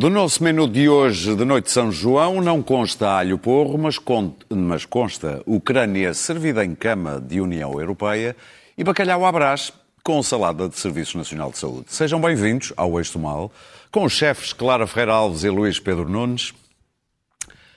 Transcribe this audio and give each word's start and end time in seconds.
Do 0.00 0.08
nosso 0.08 0.42
menu 0.42 0.66
de 0.66 0.88
hoje, 0.88 1.36
de 1.36 1.44
noite 1.44 1.66
de 1.66 1.72
São 1.72 1.92
João, 1.92 2.40
não 2.40 2.62
consta 2.62 3.06
alho 3.06 3.36
porro, 3.36 3.76
mas, 3.76 3.98
con 3.98 4.34
mas 4.48 4.86
consta 4.86 5.42
Ucrânia 5.44 6.14
servida 6.14 6.64
em 6.64 6.74
cama 6.74 7.20
de 7.20 7.38
União 7.38 7.78
Europeia 7.78 8.34
e 8.78 8.82
bacalhau 8.82 9.26
à 9.26 9.30
brás 9.30 9.70
com 10.02 10.22
salada 10.22 10.70
de 10.70 10.78
Serviço 10.78 11.18
Nacional 11.18 11.50
de 11.50 11.58
Saúde. 11.58 11.88
Sejam 11.88 12.18
bem-vindos 12.18 12.72
ao 12.78 12.96
Eixo 12.96 13.18
Mal, 13.18 13.52
com 13.92 14.04
os 14.04 14.14
chefes 14.14 14.54
Clara 14.54 14.86
Ferreira 14.86 15.12
Alves 15.12 15.44
e 15.44 15.50
Luís 15.50 15.78
Pedro 15.78 16.08
Nunes, 16.08 16.54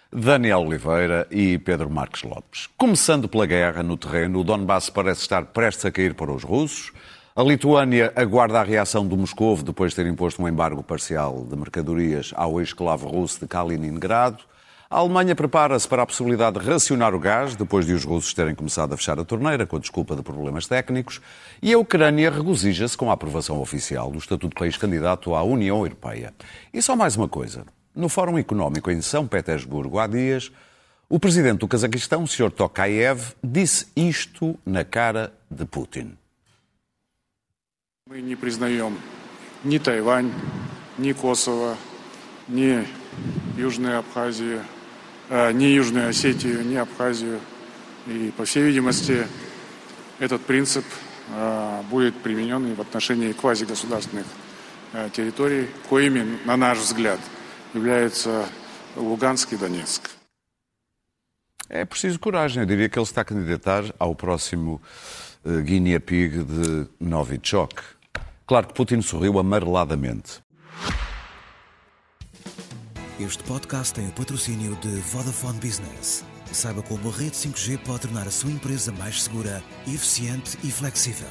Daniel 0.09 0.61
Oliveira 0.61 1.27
e 1.29 1.57
Pedro 1.57 1.89
Marques 1.89 2.23
Lopes. 2.23 2.69
Começando 2.77 3.27
pela 3.27 3.45
guerra 3.45 3.83
no 3.83 3.97
terreno, 3.97 4.39
o 4.39 4.43
Donbass 4.45 4.89
parece 4.89 5.23
estar 5.23 5.47
prestes 5.47 5.83
a 5.83 5.91
cair 5.91 6.13
para 6.13 6.31
os 6.31 6.43
russos. 6.43 6.93
A 7.35 7.41
Lituânia 7.41 8.13
aguarda 8.15 8.61
a 8.61 8.63
reação 8.63 9.07
do 9.07 9.17
Moscou 9.17 9.57
depois 9.63 9.91
de 9.91 9.95
ter 9.95 10.05
imposto 10.05 10.39
um 10.39 10.47
embargo 10.47 10.83
parcial 10.83 11.43
de 11.49 11.55
mercadorias 11.55 12.31
ao 12.35 12.59
ex-esclavo 12.59 13.07
russo 13.07 13.39
de 13.39 13.47
Kaliningrado. 13.47 14.43
A 14.87 14.99
Alemanha 14.99 15.35
prepara-se 15.35 15.87
para 15.87 16.03
a 16.03 16.05
possibilidade 16.05 16.59
de 16.59 16.69
racionar 16.69 17.15
o 17.15 17.19
gás, 17.19 17.55
depois 17.55 17.87
de 17.87 17.93
os 17.93 18.03
russos 18.03 18.35
terem 18.35 18.53
começado 18.53 18.93
a 18.93 18.97
fechar 18.97 19.19
a 19.19 19.25
torneira 19.25 19.65
com 19.65 19.77
a 19.77 19.79
desculpa 19.79 20.15
de 20.15 20.21
problemas 20.21 20.67
técnicos. 20.67 21.19
E 21.59 21.73
a 21.73 21.79
Ucrânia 21.79 22.29
regozija-se 22.29 22.95
com 22.95 23.09
a 23.09 23.15
aprovação 23.15 23.59
oficial 23.59 24.11
do 24.11 24.19
Estatuto 24.19 24.49
de 24.49 24.59
País 24.59 24.77
Candidato 24.77 25.33
à 25.33 25.41
União 25.41 25.79
Europeia. 25.79 26.35
E 26.71 26.83
só 26.83 26.95
mais 26.95 27.15
uma 27.15 27.27
coisa. 27.27 27.65
No 27.95 28.09
Fórum 28.09 28.37
Económico 28.37 28.91
em 28.91 29.01
São 29.01 29.25
Petersburgo 29.25 29.97
há 29.97 30.05
dias, 30.05 30.51
o 31.09 31.19
presidente 31.19 31.61
do 31.61 31.67
Cazaquistão, 31.67 32.27
Sr. 32.27 32.51
Tokayev, 32.51 33.33
disse 33.43 33.87
isto 33.95 34.55
na 34.63 34.83
cara 34.83 35.33
de 35.49 35.65
Putin. 35.65 36.15
Мы 38.05 38.19
не 38.19 38.35
признаем 38.35 38.99
ни 39.63 39.77
Тайвань, 39.77 40.29
ни 40.97 41.13
Косово, 41.13 41.77
ни 42.49 42.85
Южную 43.55 43.99
Абхазию, 43.99 44.61
э, 45.29 45.53
ни 45.53 45.63
Южную 45.63 46.09
Осетию, 46.09 46.65
ни 46.65 46.75
Абхазию. 46.75 47.39
И, 48.05 48.33
по 48.35 48.43
всей 48.43 48.63
видимости, 48.63 49.25
этот 50.19 50.41
принцип 50.41 50.83
э, 51.29 51.81
будет 51.89 52.13
применен 52.17 52.73
и 52.73 52.75
в 52.75 52.81
отношении 52.81 53.31
квазигосударственных 53.31 54.25
э, 54.91 55.09
территорий, 55.13 55.69
коими, 55.87 56.39
на 56.43 56.57
наш 56.57 56.79
взгляд, 56.79 57.21
являются 57.73 58.45
Луганск 58.97 59.53
и 59.53 59.55
Донецк. 59.55 60.09
É 61.69 61.85
preciso 61.85 62.19
coragem. 62.19 62.61
Eu 62.63 62.67
diria 62.67 62.89
que 62.89 62.99
ele 62.99 63.05
está 63.05 63.21
a 63.21 63.25
candidatar 63.25 63.85
ao 63.97 64.13
próximo 64.13 64.81
Guinea 65.45 65.99
Pig 65.99 66.43
de 66.43 66.87
Novichok. 66.99 67.81
Claro 68.45 68.67
que 68.67 68.73
Putin 68.73 69.01
sorriu 69.01 69.39
amareladamente. 69.39 70.41
Este 73.19 73.43
podcast 73.43 73.93
tem 73.93 74.07
o 74.07 74.11
patrocínio 74.11 74.75
de 74.77 74.89
Vodafone 75.01 75.59
Business. 75.59 76.25
Saiba 76.51 76.81
como 76.83 77.09
a 77.09 77.11
rede 77.11 77.35
5G 77.35 77.77
pode 77.79 78.01
tornar 78.01 78.27
a 78.27 78.31
sua 78.31 78.51
empresa 78.51 78.91
mais 78.91 79.23
segura, 79.23 79.63
eficiente 79.87 80.57
e 80.63 80.71
flexível. 80.71 81.29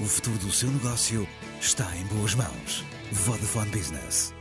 O 0.00 0.04
futuro 0.04 0.36
do 0.38 0.50
seu 0.50 0.70
negócio 0.70 1.26
está 1.60 1.84
em 1.96 2.04
boas 2.16 2.34
mãos. 2.34 2.84
Vodafone 3.12 3.70
Business. 3.70 4.34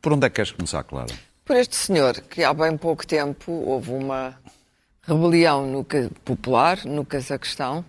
Por 0.00 0.12
onde 0.12 0.26
é 0.26 0.30
que 0.30 0.36
queres 0.36 0.52
começar, 0.52 0.82
Clara? 0.84 1.12
Por 1.44 1.56
este 1.56 1.76
senhor, 1.76 2.20
que 2.22 2.44
há 2.44 2.52
bem 2.54 2.76
pouco 2.76 3.06
tempo 3.06 3.52
houve 3.52 3.90
uma 3.90 4.38
rebelião 5.02 5.66
no, 5.66 5.84
popular 6.24 6.84
no 6.84 7.04
Cazaquistão 7.04 7.84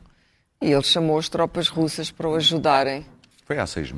e 0.62 0.72
ele 0.72 0.84
chamou 0.84 1.18
as 1.18 1.29
tropas 1.29 1.68
russas 1.68 2.09
para 2.12 2.28
o 2.28 2.35
ajudarem 2.35 3.06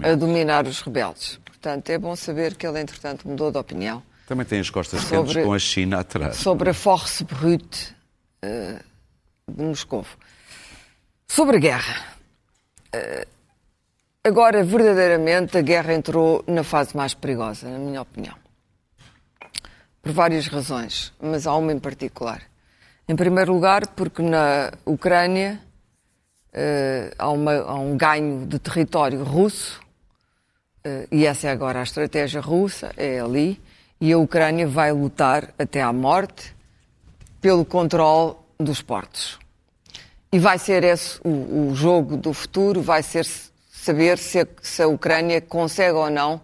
a 0.04 0.16
dominar 0.16 0.66
os 0.68 0.82
rebeldes. 0.82 1.40
Portanto, 1.46 1.90
é 1.90 1.98
bom 1.98 2.16
saber 2.16 2.56
que 2.56 2.68
ele, 2.68 2.80
entretanto, 2.82 3.28
mudou 3.28 3.52
de 3.52 3.58
opinião 3.58 4.04
Também 4.28 4.46
tem 4.46 4.60
as 4.60 4.70
costas 4.70 5.02
Sobre- 5.02 5.34
quentes 5.34 5.44
com 5.46 5.54
a 5.54 5.60
China 5.60 6.00
atrás. 6.00 6.36
sobre 6.38 6.70
a 6.72 6.74
force 6.74 7.24
brute 7.24 7.96
eh, 8.42 8.80
de 9.48 9.64
Moscou. 9.64 10.06
Sobre 11.28 11.58
a 11.58 11.60
guerra. 11.60 12.06
Eh, 12.92 13.28
agora, 14.24 14.64
verdadeiramente, 14.64 15.58
a 15.58 15.62
guerra 15.62 15.94
entrou 15.94 16.44
na 16.48 16.64
fase 16.64 16.96
mais 16.98 17.14
perigosa, 17.14 17.70
na 17.70 17.78
minha 17.78 18.02
opinião. 18.02 18.36
Por 20.02 20.12
várias 20.12 20.48
razões, 20.48 21.14
mas 21.20 21.48
há 21.48 21.56
uma 21.56 21.72
em 21.72 21.80
particular. 21.80 22.42
Em 23.08 23.16
primeiro 23.16 23.54
lugar, 23.54 23.86
porque 23.88 24.22
na 24.22 24.72
Ucrânia 24.86 25.62
eh, 26.58 27.14
há, 27.20 27.30
uma- 27.30 27.62
há 27.62 27.76
um 27.76 27.96
ganho 27.98 28.46
de 28.48 28.58
território 28.58 29.24
russo, 29.24 29.80
eh, 30.84 31.08
e 31.12 31.26
essa 31.26 31.48
é 31.48 31.52
agora 31.52 31.82
a 31.82 31.84
estratégia 31.84 32.42
russa, 32.42 32.92
é 32.98 33.20
ali, 33.20 33.62
e 34.02 34.12
a 34.12 34.18
Ucrânia 34.18 34.66
vai 34.68 34.92
lutar 34.92 35.54
até 35.60 35.82
à 35.82 35.92
morte 35.94 36.56
pelo 37.42 37.64
controle 37.66 38.36
dos 38.60 38.82
portos. 38.82 39.38
E 40.32 40.40
vai 40.40 40.58
ser 40.58 40.84
esse 40.84 41.20
o, 41.24 41.70
o 41.70 41.76
jogo 41.76 42.18
do 42.18 42.34
futuro, 42.34 42.82
vai 42.82 43.04
ser 43.04 43.26
saber 43.70 44.18
se 44.18 44.40
a, 44.40 44.48
se 44.62 44.82
a 44.82 44.88
Ucrânia 44.88 45.40
consegue 45.42 45.94
ou 45.94 46.10
não 46.10 46.42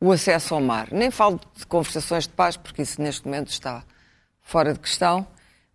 o 0.00 0.12
acesso 0.12 0.54
ao 0.54 0.60
mar. 0.62 0.88
Nem 0.92 1.10
falo 1.10 1.38
de 1.56 1.66
conversações 1.66 2.24
de 2.24 2.32
paz, 2.32 2.56
porque 2.56 2.82
isso 2.82 3.02
neste 3.02 3.26
momento 3.26 3.48
está 3.48 3.82
fora 4.40 4.72
de 4.72 4.78
questão, 4.78 5.26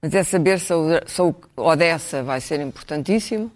mas 0.06 0.14
é 0.14 0.24
saber 0.24 0.60
se 0.60 0.72
a, 0.72 0.76
a 1.58 1.62
Odessa 1.62 2.22
vai 2.22 2.40
ser 2.40 2.60
importantíssimo 2.60 3.52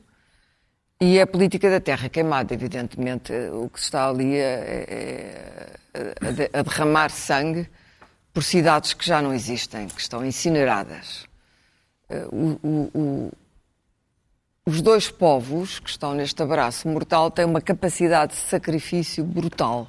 e 1.00 1.20
a 1.22 1.28
política 1.28 1.70
da 1.70 1.80
terra 1.80 2.10
queimada, 2.10 2.56
evidentemente. 2.56 3.32
O 3.54 3.70
que 3.70 3.78
está 3.78 4.10
ali 4.10 4.36
é, 4.36 5.70
é- 5.94 6.10
a 6.28 6.32
de- 6.32 6.50
a 6.52 6.62
derramar 6.64 7.10
sangue 7.12 7.70
por 8.34 8.44
cidades 8.44 8.94
que 8.94 9.06
já 9.06 9.22
não 9.22 9.32
existem, 9.32 9.88
que 9.88 10.02
estão 10.02 10.26
incineradas. 10.26 11.28
Eh, 12.10 12.26
o- 12.32 12.60
o- 12.64 12.92
o- 12.96 13.32
os 14.66 14.82
dois 14.82 15.08
povos 15.12 15.78
que 15.80 15.90
estão 15.92 16.16
neste 16.16 16.42
abraço 16.42 16.88
mortal 16.88 17.30
têm 17.30 17.46
uma 17.46 17.62
capacidade 17.62 18.34
de 18.34 18.40
sacrifício 18.40 19.24
brutal. 19.24 19.88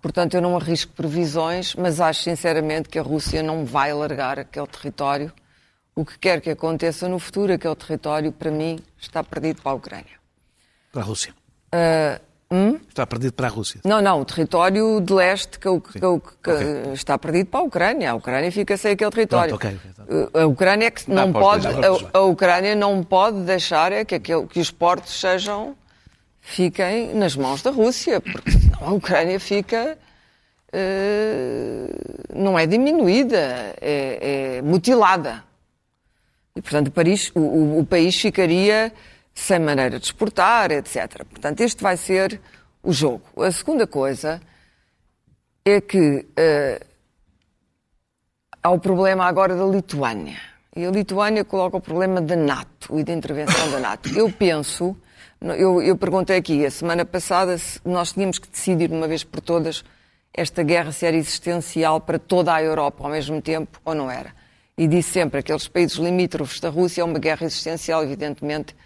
Portanto, 0.00 0.34
eu 0.34 0.40
não 0.40 0.56
arrisco 0.56 0.92
previsões, 0.92 1.74
mas 1.74 2.00
acho 2.00 2.22
sinceramente 2.22 2.88
que 2.88 2.98
a 2.98 3.02
Rússia 3.02 3.42
não 3.42 3.64
vai 3.64 3.92
largar 3.92 4.38
aquele 4.38 4.66
território. 4.68 5.32
O 5.98 6.04
que 6.04 6.16
quer 6.16 6.40
que 6.40 6.48
aconteça 6.50 7.08
no 7.08 7.18
futuro, 7.18 7.52
aquele 7.52 7.74
território, 7.74 8.30
para 8.30 8.52
mim, 8.52 8.78
está 9.00 9.24
perdido 9.24 9.60
para 9.60 9.72
a 9.72 9.74
Ucrânia. 9.74 10.16
Para 10.92 11.02
a 11.02 11.04
Rússia. 11.04 11.34
Ah, 11.72 12.20
hum? 12.48 12.78
Está 12.88 13.04
perdido 13.04 13.32
para 13.32 13.48
a 13.48 13.50
Rússia. 13.50 13.80
Não, 13.84 14.00
não, 14.00 14.20
o 14.20 14.24
território 14.24 15.00
de 15.00 15.12
leste 15.12 15.58
que, 15.58 15.68
que, 15.80 15.98
que 15.98 16.06
Ok. 16.06 16.92
está 16.94 17.18
perdido 17.18 17.46
para 17.48 17.58
a 17.58 17.62
Ucrânia. 17.64 18.12
A 18.12 18.14
Ucrânia 18.14 18.52
fica 18.52 18.76
sem 18.76 18.92
aquele 18.92 19.10
território. 19.10 19.58
Pronto, 19.58 19.76
ok, 19.76 20.24
ok, 20.30 20.40
A 20.40 20.46
Ucrânia 20.46 20.86
é 20.86 20.90
que 20.92 21.10
não 21.10 21.26
os 21.26 21.32
pode, 21.32 21.66
a, 21.66 22.18
a 22.18 22.20
Ucrânia 22.22 22.76
não 22.76 23.02
pode 23.02 23.40
deixar 23.40 23.90
é 23.90 24.04
que, 24.04 24.14
aquele- 24.14 24.46
que 24.46 24.60
os 24.60 24.70
portos 24.70 25.18
sejam 25.18 25.74
fiquem 26.40 27.12
nas 27.12 27.34
mãos 27.34 27.60
da 27.60 27.72
Rússia, 27.72 28.20
porque 28.20 28.52
senão 28.52 28.78
a 28.88 28.92
Ucrânia 28.92 29.40
fica 29.40 29.98
eh, 30.72 31.88
não 32.32 32.56
é 32.56 32.66
diminuída, 32.68 33.74
é, 33.80 34.58
é 34.58 34.62
mutilada. 34.62 35.47
E, 36.58 36.60
portanto, 36.60 36.90
Paris- 36.90 37.30
o- 37.36 37.38
o- 37.40 37.78
o 37.78 37.86
país 37.86 38.20
ficaria 38.20 38.92
sem 39.32 39.60
maneira 39.60 39.96
de 40.00 40.04
exportar, 40.06 40.72
etc. 40.72 41.24
Portanto, 41.24 41.60
este 41.60 41.80
vai 41.80 41.96
ser 41.96 42.40
o 42.82 42.92
jogo. 42.92 43.22
A 43.40 43.52
segunda 43.52 43.86
coisa 43.86 44.40
é 45.64 45.80
que 45.80 46.26
eh, 46.36 46.80
há 48.60 48.70
o 48.70 48.80
problema 48.80 49.24
agora 49.26 49.54
da 49.54 49.64
Lituânia. 49.64 50.40
E 50.74 50.84
a 50.84 50.90
Lituânia 50.90 51.44
coloca 51.44 51.76
o 51.76 51.80
problema 51.80 52.20
da 52.20 52.34
NATO 52.34 52.98
e 52.98 53.04
da 53.04 53.12
intervenção 53.12 53.70
da 53.70 53.78
NATO. 53.78 54.08
Eu 54.18 54.32
penso, 54.32 54.96
eu, 55.40 55.80
eu 55.80 55.96
perguntei 55.96 56.38
aqui 56.38 56.66
a 56.66 56.70
semana 56.72 57.04
passada 57.04 57.56
se 57.56 57.80
nós 57.84 58.12
tínhamos 58.12 58.40
que 58.40 58.48
decidir 58.48 58.88
de 58.88 58.94
uma 58.94 59.06
vez 59.06 59.22
por 59.22 59.40
todas 59.40 59.84
esta 60.34 60.64
guerra 60.64 60.90
se 60.90 61.06
era 61.06 61.16
existencial 61.16 62.00
para 62.00 62.18
toda 62.18 62.52
a 62.52 62.60
Europa 62.60 63.04
ao 63.04 63.10
mesmo 63.10 63.40
tempo 63.40 63.80
ou 63.84 63.94
não 63.94 64.10
era. 64.10 64.36
E 64.78 64.86
disse 64.86 65.10
sempre 65.10 65.40
aqueles 65.40 65.66
países 65.66 65.96
limítrofes 65.96 66.60
da 66.60 66.68
Rússia 66.68 67.02
é 67.02 67.04
uma 67.04 67.18
guerra 67.18 67.44
existencial, 67.44 68.04
evidentemente, 68.04 68.76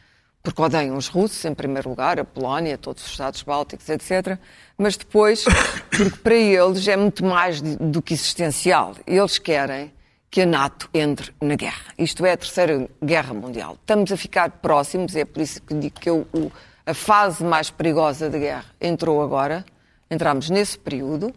porque 0.42 0.60
odeiam 0.62 0.96
os 0.96 1.06
russos, 1.06 1.44
em 1.44 1.54
primeiro 1.54 1.90
lugar, 1.90 2.18
a 2.18 2.24
Polónia, 2.24 2.78
todos 2.78 3.04
os 3.04 3.10
Estados 3.10 3.42
Bálticos, 3.42 3.86
etc. 3.90 4.38
Mas 4.78 4.96
depois, 4.96 5.44
porque 5.90 6.16
para 6.16 6.34
eles 6.34 6.88
é 6.88 6.96
muito 6.96 7.22
mais 7.24 7.60
do 7.60 8.00
que 8.00 8.14
existencial. 8.14 8.96
Eles 9.06 9.36
querem 9.38 9.92
que 10.30 10.40
a 10.40 10.46
NATO 10.46 10.88
entre 10.94 11.30
na 11.42 11.56
guerra. 11.56 11.92
Isto 11.98 12.24
é 12.24 12.32
a 12.32 12.36
Terceira 12.38 12.88
Guerra 13.04 13.34
Mundial. 13.34 13.76
Estamos 13.78 14.10
a 14.10 14.16
ficar 14.16 14.50
próximos, 14.50 15.14
é 15.14 15.26
por 15.26 15.42
isso 15.42 15.60
que 15.60 15.74
digo 15.74 16.00
que 16.00 16.08
eu- 16.08 16.26
o- 16.32 16.50
a 16.86 16.94
fase 16.94 17.44
mais 17.44 17.68
perigosa 17.70 18.30
da 18.30 18.38
guerra 18.38 18.64
entrou 18.80 19.22
agora. 19.22 19.62
Entramos 20.10 20.48
nesse 20.48 20.78
período 20.78 21.34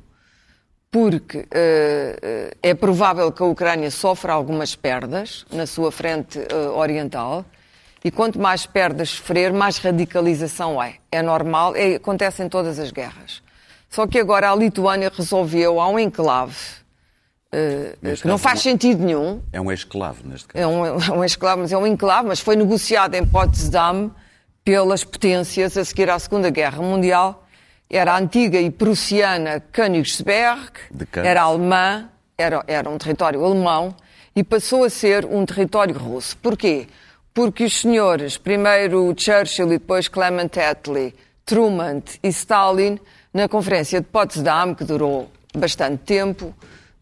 porque 0.96 1.46
eh, 1.52 2.56
é 2.64 2.74
provável 2.74 3.30
que 3.30 3.44
a 3.44 3.46
Ucrânia 3.46 3.92
sofra 3.92 4.32
algumas 4.32 4.76
perdas 4.76 5.46
na 5.52 5.66
sua 5.66 5.92
frente 5.92 6.40
eh, 6.40 6.56
oriental 6.70 7.44
e 8.02 8.10
quanto 8.10 8.40
mais 8.40 8.66
perdas 8.66 9.10
sofrer, 9.10 9.52
mais 9.52 9.78
radicalização 9.78 10.82
é. 10.82 10.96
É 11.12 11.22
normal, 11.22 11.76
é- 11.76 11.96
acontece 11.96 12.42
em 12.44 12.48
todas 12.48 12.80
as 12.80 12.92
guerras. 12.92 13.44
Só 13.90 14.08
que 14.08 14.18
agora 14.18 14.50
a 14.50 14.56
Lituânia 14.56 15.12
resolveu, 15.14 15.82
há 15.82 15.90
um 15.90 16.00
enclave 16.00 16.56
uh, 17.54 18.16
que 18.16 18.26
não 18.26 18.38
faz 18.38 18.62
sentido 18.62 19.04
nenhum, 19.04 19.42
É 19.52 19.60
um 19.60 19.70
esclavo, 19.74 20.26
neste 20.26 20.48
caso. 20.48 20.64
é 20.64 20.66
um, 20.66 20.86
é 20.86 21.12
um 21.12 21.26
esclavo, 21.26 21.62
mas 21.64 21.74
é 21.74 21.78
um 21.78 21.86
enclave, 21.86 22.26
mas 22.30 22.40
foi 22.40 22.56
negociado 22.56 23.16
em 23.16 23.26
Potsdam 23.26 24.12
pelas 24.64 25.04
potências 25.04 25.76
a 25.76 25.84
seguir 25.84 26.10
à 26.10 26.18
Segunda 26.18 26.50
Guerra 26.50 26.82
Mundial. 26.82 27.45
Era 27.90 28.14
a 28.14 28.20
antiga 28.20 28.60
e 28.60 28.72
prussiana 28.72 29.60
Königsberg, 29.72 30.72
era 31.24 31.44
alemã, 31.44 32.10
era, 32.38 32.64
era 32.68 32.90
um 32.90 32.98
território 32.98 33.44
alemão 33.46 33.96
e 34.36 34.44
passou 34.44 34.84
a 34.84 34.90
ser 34.90 35.26
um 35.26 35.46
território 35.46 35.96
russo. 35.98 36.36
Porquê? 36.38 36.88
Porque 37.34 37.64
os 37.64 37.80
senhores, 37.82 38.38
primeiro 38.38 39.14
Churchill 39.16 39.68
e 39.68 39.78
depois 39.78 40.08
Clement 40.08 40.50
Attlee, 40.58 41.14
Truman 41.46 42.02
e 42.24 42.28
Stalin, 42.30 43.00
na 43.34 43.48
Conferência 43.48 44.02
de 44.02 44.08
Potsdam, 44.08 44.74
que 44.74 44.84
durou 44.84 45.30
bastante 45.56 46.04
tempo, 46.04 46.54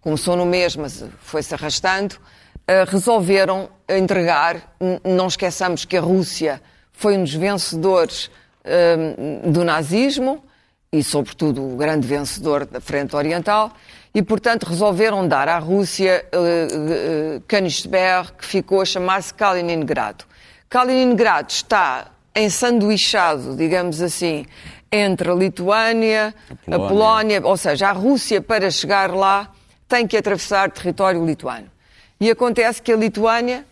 começou 0.01 0.36
no 0.36 0.45
mês, 0.45 0.75
mas 0.75 1.03
foi-se 1.21 1.53
arrastando, 1.53 2.15
eh, 2.68 2.83
resolveram 2.86 3.69
entregar. 3.88 4.75
Não 5.03 5.27
esqueçamos 5.27 5.86
que 5.86 5.95
a 5.95 6.01
Rússia 6.01 6.62
foi 6.91 7.18
um 7.18 7.24
dos 7.24 7.33
vencedores 7.33 8.29
eh, 8.63 9.41
do 9.45 9.63
nazismo 9.63 10.44
e, 10.94 11.04
sobretudo, 11.04 11.74
o 11.74 11.75
grande 11.75 12.06
vencedor 12.06 12.68
da 12.68 12.80
Frente 12.80 13.16
Oriental, 13.16 13.74
e, 14.13 14.22
portanto, 14.22 14.66
resolveram 14.66 15.28
dar 15.28 15.50
à 15.50 15.57
Rússia 15.57 16.24
eh, 16.31 16.68
eh, 16.72 17.42
Königsberg, 17.48 18.34
que 18.34 18.45
ficou 18.45 18.80
a 18.80 18.86
chamar-se 18.86 19.34
Kaliningrado. 19.34 20.24
Kaliningrado 20.69 21.50
está 21.50 22.12
ensanduichado, 22.36 23.56
digamos 23.56 24.01
assim, 24.04 24.45
entre 24.92 25.31
a 25.31 25.34
Lituânia, 25.34 26.36
A 26.48 26.54
a 26.54 26.56
Polónia. 26.78 26.88
Polónia, 26.88 27.42
ou 27.44 27.57
seja, 27.57 27.89
a 27.89 27.92
Rússia, 27.92 28.39
para 28.39 28.69
chegar 28.69 29.12
lá, 29.16 29.51
tem 29.88 30.06
que 30.06 30.16
atravessar 30.16 30.69
território 30.69 31.25
lituano. 31.25 31.72
E 32.19 32.30
acontece 32.30 32.84
que 32.84 32.92
a 32.92 32.96
Lituânia 32.96 33.66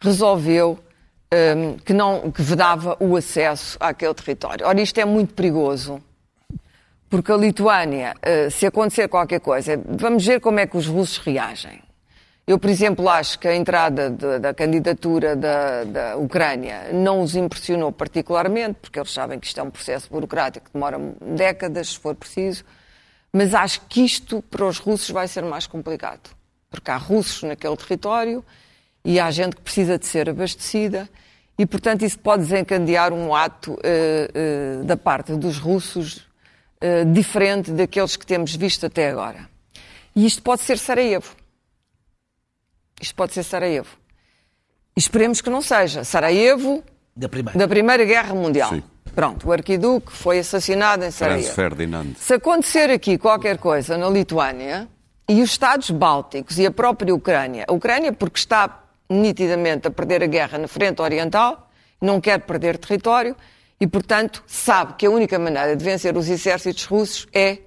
resolveu 0.00 0.80
hum, 1.32 1.76
que, 1.84 1.92
não, 1.92 2.32
que 2.32 2.42
vedava 2.42 2.96
o 2.98 3.16
acesso 3.16 3.76
àquele 3.78 4.14
território. 4.14 4.66
Ora, 4.66 4.80
isto 4.80 4.98
é 4.98 5.04
muito 5.04 5.32
perigoso, 5.32 6.02
porque 7.16 7.32
a 7.32 7.36
Lituânia, 7.36 8.14
eh, 8.20 8.50
se 8.50 8.66
acontecer 8.66 9.08
qualquer 9.08 9.40
coisa, 9.40 9.80
vamos 9.88 10.26
ver 10.26 10.38
como 10.38 10.60
é 10.60 10.66
que 10.66 10.76
os 10.76 10.86
russos 10.86 11.16
reagem. 11.16 11.82
Eu, 12.46 12.58
por 12.58 12.68
exemplo, 12.68 13.08
acho 13.08 13.38
que 13.38 13.48
a 13.48 13.56
entrada 13.56 14.10
de- 14.10 14.38
da 14.38 14.52
candidatura 14.52 15.34
da, 15.34 15.84
da 15.84 16.16
Ucrânia 16.18 16.90
não 16.92 17.22
os 17.22 17.34
impressionou 17.34 17.90
particularmente, 17.90 18.80
porque 18.82 18.98
eles 18.98 19.10
sabem 19.10 19.40
que 19.40 19.46
isto 19.46 19.58
é 19.58 19.62
um 19.62 19.70
processo 19.70 20.10
burocrático 20.10 20.66
que 20.66 20.72
demora 20.74 20.98
décadas, 21.22 21.88
se 21.88 21.98
for 21.98 22.14
preciso. 22.14 22.64
Mas 23.32 23.54
acho 23.54 23.80
que 23.88 24.04
isto 24.04 24.42
para 24.42 24.66
os 24.66 24.76
russos 24.78 25.08
vai 25.08 25.26
ser 25.26 25.42
mais 25.42 25.66
complicado, 25.66 26.28
porque 26.70 26.90
há 26.90 26.98
russos 26.98 27.44
naquele 27.44 27.76
território 27.78 28.44
e 29.02 29.18
há 29.18 29.30
gente 29.30 29.56
que 29.56 29.62
precisa 29.62 29.98
de 29.98 30.04
ser 30.04 30.28
abastecida 30.28 31.08
e, 31.58 31.64
portanto, 31.64 32.04
isso 32.04 32.18
pode 32.18 32.42
desencadear 32.42 33.10
um 33.14 33.34
ato 33.34 33.78
eh, 33.82 34.30
eh, 34.34 34.84
da 34.84 34.98
parte 34.98 35.32
dos 35.32 35.56
russos 35.58 36.25
eh, 36.80 37.04
diferente 37.04 37.70
daqueles 37.70 38.16
que 38.16 38.26
temos 38.26 38.54
visto 38.54 38.86
até 38.86 39.10
agora. 39.10 39.48
E 40.14 40.24
isto 40.26 40.42
pode 40.42 40.62
ser 40.62 40.78
Sarajevo. 40.78 41.34
Isto 43.00 43.14
pode 43.14 43.32
ser 43.34 43.42
Sarajevo. 43.42 43.96
E 44.96 45.00
esperemos 45.00 45.40
que 45.40 45.50
não 45.50 45.60
seja. 45.60 46.04
Sarajevo 46.04 46.82
Da 47.14 47.28
primeira. 47.28 47.58
da 47.58 47.68
Primeira 47.68 48.04
Guerra 48.04 48.34
Mundial. 48.34 48.70
Sim. 48.70 48.82
Pronto, 49.14 49.48
o 49.48 49.52
arquiduque 49.52 50.12
foi 50.12 50.38
assassinado 50.40 51.04
em 51.04 51.10
Franz 51.10 51.14
Sarajevo. 51.14 51.54
Ferdinand. 51.54 52.14
Se 52.18 52.34
acontecer 52.34 52.90
aqui 52.90 53.16
qualquer 53.16 53.56
coisa 53.58 53.96
na 53.96 54.08
Lituânia 54.10 54.88
e 55.28 55.40
os 55.42 55.50
Estados 55.50 55.90
Bálticos 55.90 56.58
e 56.58 56.66
a 56.66 56.70
própria 56.70 57.14
Ucrânia, 57.14 57.64
a 57.66 57.72
Ucrânia 57.72 58.12
porque 58.12 58.38
está 58.38 58.84
nitidamente 59.08 59.88
a 59.88 59.90
perder 59.90 60.22
a 60.22 60.26
guerra 60.26 60.58
na 60.58 60.68
frente 60.68 61.00
oriental, 61.00 61.70
não 62.00 62.20
quer 62.20 62.40
perder 62.40 62.76
território 62.76 63.34
e, 63.80 63.86
portanto, 63.86 64.42
sabe 64.46 64.94
que 64.94 65.06
a 65.06 65.10
única 65.10 65.38
maneira 65.38 65.76
de 65.76 65.84
vencer 65.84 66.16
os 66.16 66.28
exércitos 66.28 66.84
russos 66.84 67.26
é 67.32 67.58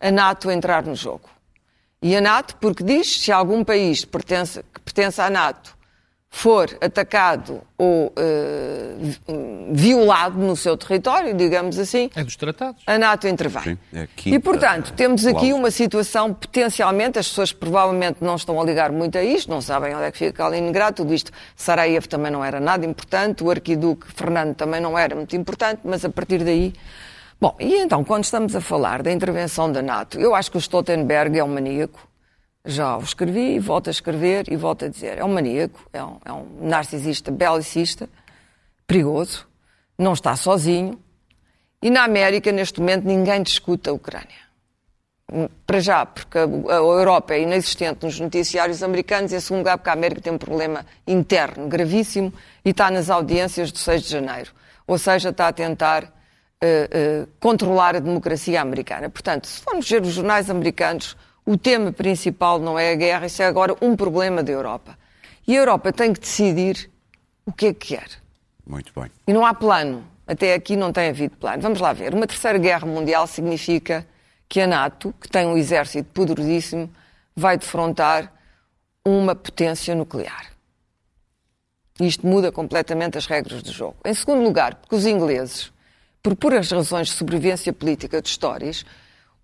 a 0.00 0.10
NATO 0.10 0.50
entrar 0.50 0.84
no 0.84 0.94
jogo. 0.94 1.28
E 2.02 2.14
a 2.16 2.20
NATO, 2.20 2.56
porque 2.56 2.82
diz 2.84 3.22
se 3.22 3.32
algum 3.32 3.64
país 3.64 4.04
pertence, 4.04 4.62
que 4.72 4.80
pertence 4.80 5.20
à 5.20 5.30
NATO 5.30 5.76
for 6.36 6.68
atacado 6.80 7.60
ou 7.78 8.12
vi- 8.98 9.20
violado 9.70 10.36
no 10.36 10.56
seu 10.56 10.76
território, 10.76 11.32
digamos 11.32 11.78
assim, 11.78 12.10
É 12.14 12.24
dos 12.24 12.34
tratados. 12.34 12.82
a 12.88 12.98
NATO 12.98 13.28
intervém. 13.28 13.62
Sim, 13.62 13.78
é 13.94 14.08
e, 14.26 14.38
portanto, 14.40 14.92
temos 14.94 15.24
aqui 15.26 15.52
uma 15.52 15.70
situação 15.70 16.34
potencialmente, 16.34 17.20
as 17.20 17.28
pessoas 17.28 17.52
provavelmente 17.52 18.16
não 18.20 18.34
estão 18.34 18.60
a 18.60 18.64
ligar 18.64 18.90
muito 18.90 19.16
a 19.16 19.22
isto, 19.22 19.48
não 19.48 19.60
sabem 19.60 19.94
onde 19.94 20.06
é 20.06 20.10
que 20.10 20.18
fica 20.18 20.32
Kaliningrado, 20.32 20.96
tudo 20.96 21.14
isto, 21.14 21.30
Sarajevo 21.54 22.08
também 22.08 22.32
não 22.32 22.44
era 22.44 22.58
nada 22.58 22.84
importante, 22.84 23.44
o 23.44 23.50
arquiduque 23.50 24.08
Fernando 24.12 24.56
também 24.56 24.80
não 24.80 24.98
era 24.98 25.14
muito 25.14 25.36
importante, 25.36 25.82
mas 25.84 26.04
a 26.04 26.08
partir 26.10 26.42
daí... 26.42 26.72
Bom, 27.40 27.54
e 27.60 27.76
então, 27.76 28.02
quando 28.02 28.24
estamos 28.24 28.56
a 28.56 28.60
falar 28.60 29.02
da 29.04 29.12
intervenção 29.12 29.70
da 29.70 29.80
NATO, 29.82 30.18
eu 30.18 30.34
acho 30.34 30.50
que 30.50 30.56
o 30.56 30.60
Stoltenberg 30.60 31.38
é 31.38 31.44
um 31.44 31.48
maníaco, 31.48 32.08
já 32.64 32.96
o 32.96 33.02
escrevi, 33.02 33.58
volto 33.58 33.88
a 33.88 33.90
escrever 33.90 34.50
e 34.50 34.56
volto 34.56 34.86
a 34.86 34.88
dizer, 34.88 35.18
é 35.18 35.24
um 35.24 35.32
maníaco, 35.32 35.88
é 35.92 36.02
um, 36.02 36.18
é 36.24 36.32
um 36.32 36.46
narcisista, 36.62 37.30
belicista, 37.30 38.08
perigoso, 38.86 39.46
não 39.98 40.12
está 40.12 40.34
sozinho, 40.34 40.98
e 41.82 41.90
na 41.90 42.02
América, 42.04 42.50
neste 42.50 42.80
momento, 42.80 43.04
ninguém 43.04 43.42
discute 43.42 43.90
a 43.90 43.92
Ucrânia. 43.92 44.44
Para 45.66 45.80
já, 45.80 46.06
porque 46.06 46.38
a 46.38 46.42
Europa 46.74 47.34
é 47.34 47.42
inexistente 47.42 48.04
nos 48.04 48.18
noticiários 48.18 48.82
americanos, 48.82 49.32
e 49.32 49.36
em 49.36 49.40
segundo 49.40 49.58
lugar, 49.58 49.76
porque 49.76 49.90
a 49.90 49.92
América 49.92 50.22
tem 50.22 50.32
um 50.32 50.38
problema 50.38 50.86
interno 51.06 51.68
gravíssimo 51.68 52.32
e 52.64 52.70
está 52.70 52.90
nas 52.90 53.10
audiências 53.10 53.70
do 53.70 53.78
6 53.78 54.02
de 54.02 54.08
janeiro. 54.08 54.50
Ou 54.86 54.96
seja, 54.96 55.28
está 55.28 55.48
a 55.48 55.52
tentar 55.52 56.04
eh, 56.62 56.88
eh, 56.90 57.26
controlar 57.38 57.96
a 57.96 57.98
democracia 57.98 58.62
americana. 58.62 59.10
Portanto, 59.10 59.46
se 59.46 59.60
formos 59.60 59.86
ver 59.86 60.00
os 60.00 60.14
jornais 60.14 60.48
americanos, 60.48 61.14
o 61.46 61.58
tema 61.58 61.92
principal 61.92 62.58
não 62.58 62.78
é 62.78 62.92
a 62.92 62.94
guerra, 62.94 63.26
isso 63.26 63.42
é 63.42 63.46
agora 63.46 63.76
um 63.82 63.94
problema 63.94 64.42
da 64.42 64.52
Europa. 64.52 64.98
E 65.46 65.54
a 65.56 65.60
Europa 65.60 65.92
tem 65.92 66.12
que 66.12 66.20
decidir 66.20 66.90
o 67.44 67.52
que 67.52 67.66
é 67.66 67.74
que 67.74 67.94
quer. 67.94 68.08
Muito 68.66 68.92
bem. 68.98 69.10
E 69.26 69.32
não 69.32 69.44
há 69.44 69.52
plano. 69.52 70.04
Até 70.26 70.54
aqui 70.54 70.74
não 70.74 70.90
tem 70.90 71.10
havido 71.10 71.36
plano. 71.36 71.60
Vamos 71.60 71.80
lá 71.80 71.92
ver. 71.92 72.14
Uma 72.14 72.26
terceira 72.26 72.58
guerra 72.58 72.86
mundial 72.86 73.26
significa 73.26 74.06
que 74.48 74.60
a 74.60 74.66
NATO, 74.66 75.14
que 75.20 75.28
tem 75.28 75.46
um 75.46 75.56
exército 75.56 76.08
poderosíssimo, 76.14 76.90
vai 77.36 77.58
defrontar 77.58 78.32
uma 79.04 79.34
potência 79.34 79.94
nuclear. 79.94 80.52
Isto 82.00 82.26
muda 82.26 82.50
completamente 82.50 83.18
as 83.18 83.26
regras 83.26 83.62
do 83.62 83.70
jogo. 83.70 83.96
Em 84.04 84.14
segundo 84.14 84.42
lugar, 84.42 84.76
porque 84.76 84.96
os 84.96 85.06
ingleses, 85.06 85.70
por 86.22 86.34
puras 86.34 86.70
razões 86.70 87.08
de 87.08 87.14
sobrevivência 87.14 87.72
política 87.72 88.22
de 88.22 88.28
histórias, 88.28 88.84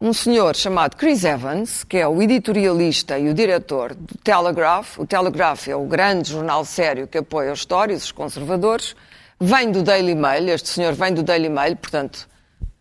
um 0.00 0.14
senhor 0.14 0.57
chamado 0.57 0.97
Chris 0.97 1.25
Evans, 1.25 1.85
que 1.85 1.99
é 1.99 2.09
o 2.09 2.23
editorialista 2.23 3.19
e 3.19 3.28
o 3.28 3.35
diretor 3.35 3.95
do 3.95 4.16
Telegraph, 4.25 4.99
o 4.99 5.07
Telegraph 5.07 5.69
é 5.69 5.76
o 5.76 5.85
grande 5.85 6.30
jornal 6.30 6.64
sério 6.64 7.07
que 7.07 7.19
apoia 7.19 7.52
os 7.52 7.59
histórias, 7.59 8.04
os 8.04 8.12
conservadores, 8.12 8.97
vem 9.38 9.71
do 9.71 9.83
Daily 9.83 10.14
Mail, 10.14 10.49
este 10.49 10.71
senhor 10.71 10.95
vem 10.95 11.12
do 11.12 11.23
Daily 11.23 11.50
Mail, 11.50 11.76
portanto, 11.76 12.26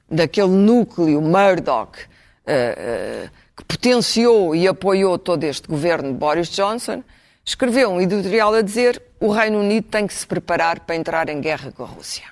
daquele 0.09 0.47
núcleo 0.47 1.21
Murdoch 1.21 1.99
eh, 2.47 2.75
eh, 2.77 3.29
que 3.55 3.65
potenciou 3.65 4.55
e 4.55 4.65
apoiou 4.65 5.17
todo 5.19 5.43
este 5.43 5.67
governo 5.67 6.13
de 6.13 6.17
Boris 6.17 6.47
Johnson, 6.47 7.03
escreveu 7.43 7.89
um 7.89 7.99
editorial 7.99 8.53
a 8.53 8.61
dizer 8.61 9.01
o 9.19 9.29
Reino 9.29 9.59
Unido 9.59 9.89
tem 9.89 10.07
que 10.07 10.13
se 10.13 10.25
preparar 10.25 10.79
para 10.79 10.95
entrar 10.95 11.27
em 11.27 11.41
guerra 11.41 11.69
com 11.73 11.83
a 11.83 11.87
Rússia. 11.87 12.23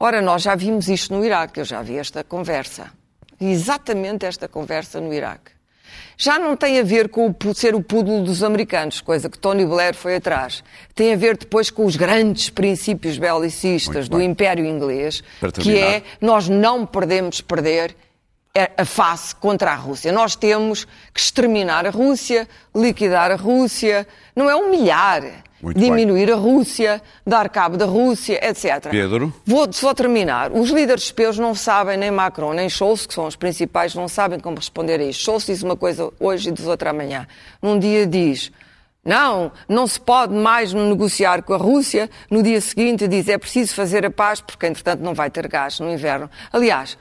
Ora, 0.00 0.20
nós 0.20 0.42
já 0.42 0.56
vimos 0.56 0.88
isto 0.88 1.14
no 1.14 1.24
Iraque, 1.24 1.60
eu 1.60 1.64
já 1.64 1.80
vi 1.80 1.96
esta 1.96 2.24
conversa. 2.24 2.97
Exatamente 3.40 4.26
esta 4.26 4.48
conversa 4.48 5.00
no 5.00 5.12
Iraque. 5.12 5.58
Já 6.16 6.38
não 6.38 6.56
tem 6.56 6.80
a 6.80 6.82
ver 6.82 7.08
com 7.08 7.28
o 7.28 7.54
ser 7.54 7.74
o 7.74 7.82
púdulo 7.82 8.24
dos 8.24 8.42
americanos, 8.42 9.00
coisa 9.00 9.30
que 9.30 9.38
Tony 9.38 9.64
Blair 9.64 9.94
foi 9.94 10.16
atrás. 10.16 10.64
Tem 10.94 11.12
a 11.12 11.16
ver 11.16 11.36
depois 11.36 11.70
com 11.70 11.84
os 11.84 11.94
grandes 11.94 12.50
princípios 12.50 13.16
belicistas 13.18 14.08
do. 14.08 14.20
Império 14.20 14.66
Inglês, 14.66 15.22
que 15.60 15.78
é 15.78 16.02
nós 16.20 16.48
não 16.48 16.84
podemos 16.84 17.40
perder 17.40 17.94
a 18.76 18.84
face 18.84 19.34
contra 19.36 19.70
a 19.70 19.74
Rússia. 19.76 20.10
Nós 20.10 20.34
temos 20.34 20.84
que 21.14 21.20
exterminar 21.20 21.86
a 21.86 21.90
Rússia, 21.90 22.48
liquidar 22.74 23.30
a 23.30 23.36
Rússia, 23.36 24.06
não 24.34 24.50
é 24.50 24.56
humilhar, 24.56 25.44
Muito 25.60 25.78
bem. 25.78 25.90
diminuir 25.90 26.32
a 26.32 26.36
Rússia, 26.36 27.02
dar 27.26 27.48
cabo 27.48 27.76
da 27.76 27.84
Rússia, 27.84 28.38
etc. 28.48 28.90
Pedro? 28.90 29.32
Vou 29.44 29.70
só 29.72 29.92
terminar. 29.92 30.52
Os 30.52 30.70
líderes 30.70 31.08
europeus 31.08 31.38
não 31.38 31.54
sabem, 31.54 31.96
nem 31.96 32.10
Macron, 32.10 32.52
nem 32.52 32.68
Scholz, 32.68 33.06
que 33.06 33.14
são 33.14 33.26
os 33.26 33.34
principais, 33.34 33.94
não 33.94 34.06
sabem 34.06 34.38
como 34.38 34.56
responder 34.56 35.00
a 35.00 35.04
isto. 35.04 35.22
Scholz 35.22 35.46
diz 35.46 35.62
uma 35.62 35.76
coisa 35.76 36.10
hoje 36.20 36.48
e 36.48 36.52
diz 36.52 36.66
outra 36.66 36.90
amanhã. 36.90 37.26
Num 37.60 37.78
dia 37.78 38.06
diz, 38.06 38.52
não, 39.04 39.50
não 39.68 39.86
se 39.86 39.98
pode 39.98 40.34
mais 40.34 40.72
negociar 40.72 41.42
com 41.42 41.54
a 41.54 41.56
Rússia. 41.56 42.08
No 42.30 42.42
dia 42.42 42.60
seguinte 42.60 43.08
diz, 43.08 43.28
é 43.28 43.36
preciso 43.36 43.74
fazer 43.74 44.06
a 44.06 44.10
paz, 44.10 44.40
porque 44.40 44.66
entretanto 44.66 45.00
não 45.00 45.14
vai 45.14 45.30
ter 45.30 45.48
gás 45.48 45.80
no 45.80 45.90
inverno. 45.90 46.30
Aliás, 46.52 46.96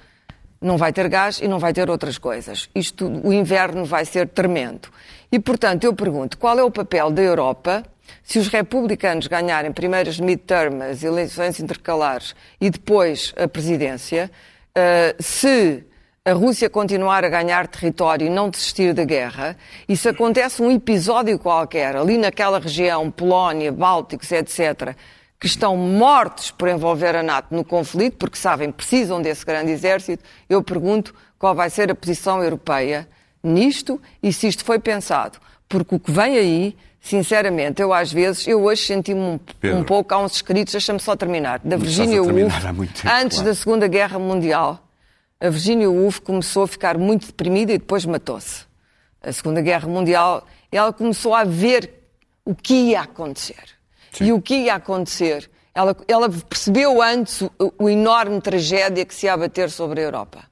não 0.59 0.77
vai 0.77 0.91
ter 0.91 1.07
gás 1.09 1.39
e 1.39 1.47
não 1.47 1.59
vai 1.59 1.73
ter 1.73 1.89
outras 1.89 2.17
coisas. 2.17 2.69
Isto, 2.73 3.07
o 3.23 3.31
inverno 3.31 3.85
vai 3.85 4.05
ser 4.05 4.27
tremendo. 4.29 4.89
E, 5.31 5.37
portanto, 5.37 5.83
eu 5.83 5.93
pergunto, 5.93 6.37
qual 6.37 6.57
é 6.57 6.63
o 6.63 6.71
papel 6.71 7.11
da 7.11 7.21
Europa 7.21 7.83
se 8.23 8.39
os 8.39 8.47
republicanos 8.47 9.27
ganharem 9.27 9.71
primeiras 9.71 10.19
midterm, 10.19 10.81
as 10.81 11.03
eleições 11.03 11.59
intercalares 11.59 12.35
e 12.59 12.69
depois 12.69 13.33
a 13.37 13.47
presidência, 13.47 14.31
uh, 14.77 15.23
se 15.23 15.83
a 16.25 16.33
Rússia 16.33 16.69
continuar 16.69 17.23
a 17.23 17.29
ganhar 17.29 17.67
território 17.67 18.27
e 18.27 18.29
não 18.29 18.49
desistir 18.49 18.93
da 18.93 19.05
guerra, 19.05 19.55
e 19.87 19.95
se 19.95 20.09
acontece 20.09 20.61
um 20.61 20.69
episódio 20.69 21.39
qualquer 21.39 21.95
ali 21.95 22.17
naquela 22.17 22.59
região, 22.59 23.09
Polónia, 23.09 23.71
Bálticos, 23.71 24.29
etc., 24.33 24.93
que 25.39 25.47
estão 25.47 25.77
mortos 25.77 26.51
por 26.51 26.67
envolver 26.67 27.15
a 27.15 27.23
NATO 27.23 27.55
no 27.55 27.63
conflito, 27.63 28.17
porque 28.17 28.37
sabem, 28.37 28.71
precisam 28.71 29.21
desse 29.21 29.45
grande 29.45 29.71
exército, 29.71 30.23
eu 30.49 30.61
pergunto 30.61 31.15
qual 31.39 31.55
vai 31.55 31.69
ser 31.69 31.89
a 31.91 31.95
posição 31.95 32.43
europeia 32.43 33.07
nisto 33.41 34.01
e 34.21 34.33
se 34.33 34.47
isto 34.47 34.65
foi 34.65 34.79
pensado. 34.79 35.39
Porque 35.69 35.95
o 35.95 35.99
que 35.99 36.11
vem 36.11 36.37
aí, 36.37 36.77
sinceramente, 37.07 37.81
eu 37.81 37.93
às 37.93 38.11
vezes, 38.11 38.47
eu 38.47 38.63
hoje 38.63 38.85
senti-me 38.85 39.19
um, 39.19 39.39
um, 39.63 39.83
pouco, 39.83 40.13
há 40.13 40.19
uns 40.19 40.33
escritos, 40.33 40.73
deixa-me 40.73 40.99
só 40.99 41.15
terminar, 41.15 41.59
da 41.59 41.77
Virginia 41.77 42.21
Woolf, 42.21 42.53
antes 43.05 43.37
claro. 43.37 43.49
da 43.49 43.55
Segunda 43.55 43.87
Guerra 43.87 44.19
Mundial, 44.19 44.83
a 45.39 45.49
Virginia 45.49 45.89
Woolf 45.89 46.19
começou 46.19 46.63
a 46.63 46.67
ficar 46.67 46.97
muito 46.97 47.27
deprimida 47.27 47.71
e 47.71 47.77
depois 47.77 48.05
matou-se. 48.05 48.65
A 49.21 49.31
Segunda 49.31 49.61
Guerra 49.61 49.87
Mundial, 49.87 50.45
ela 50.71 50.91
começou 50.91 51.33
a 51.33 51.43
ver 51.43 51.93
o 52.43 52.55
que 52.55 52.73
ia 52.73 53.01
acontecer. 53.01 53.63
Sim. 54.11 54.25
E 54.25 54.33
o 54.33 54.41
que 54.41 54.55
ia 54.55 54.75
acontecer? 54.75 55.49
Ela, 55.73 55.95
ela 56.07 56.29
percebeu 56.29 57.01
antes 57.01 57.41
o, 57.41 57.51
o, 57.77 57.89
enorme 57.89 58.41
tragédia 58.41 59.05
que 59.05 59.13
se 59.13 59.27
ia 59.27 59.33
abater 59.33 59.69
sobre 59.69 60.01
a 60.01 60.03
Europa. 60.03 60.43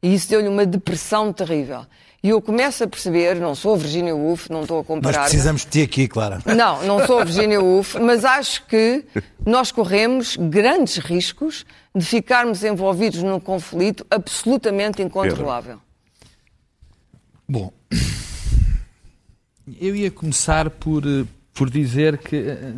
E 0.00 0.14
isso 0.14 0.28
deu-lhe 0.28 0.46
uma 0.46 0.64
depressão 0.64 1.32
terrível. 1.32 1.84
E 2.20 2.30
eu 2.30 2.42
começo 2.42 2.82
a 2.82 2.88
perceber, 2.88 3.36
não 3.36 3.54
sou 3.54 3.74
a 3.74 3.76
Virginia 3.76 4.14
Woolf, 4.14 4.48
não 4.50 4.62
estou 4.62 4.80
a 4.80 4.84
comparar. 4.84 5.18
Nós 5.18 5.28
precisamos 5.28 5.62
de 5.62 5.68
ti 5.68 5.82
aqui, 5.82 6.08
Clara. 6.08 6.42
Não, 6.44 6.82
não 6.84 7.06
sou 7.06 7.20
a 7.20 7.24
Virginia 7.24 7.60
Woolf, 7.60 7.94
mas 7.94 8.24
acho 8.24 8.66
que 8.66 9.04
nós 9.46 9.70
corremos 9.70 10.36
grandes 10.36 10.96
riscos 10.96 11.64
de 11.94 12.04
ficarmos 12.04 12.64
envolvidos 12.64 13.22
num 13.22 13.38
conflito 13.38 14.04
absolutamente 14.10 15.00
incontrolável. 15.00 15.78
Bom, 17.48 17.72
eu 19.80 19.94
ia 19.94 20.10
começar 20.10 20.70
por, 20.70 21.06
eh, 21.06 21.24
por 21.54 21.70
dizer 21.70 22.18
que 22.18 22.36
eh, 22.36 22.74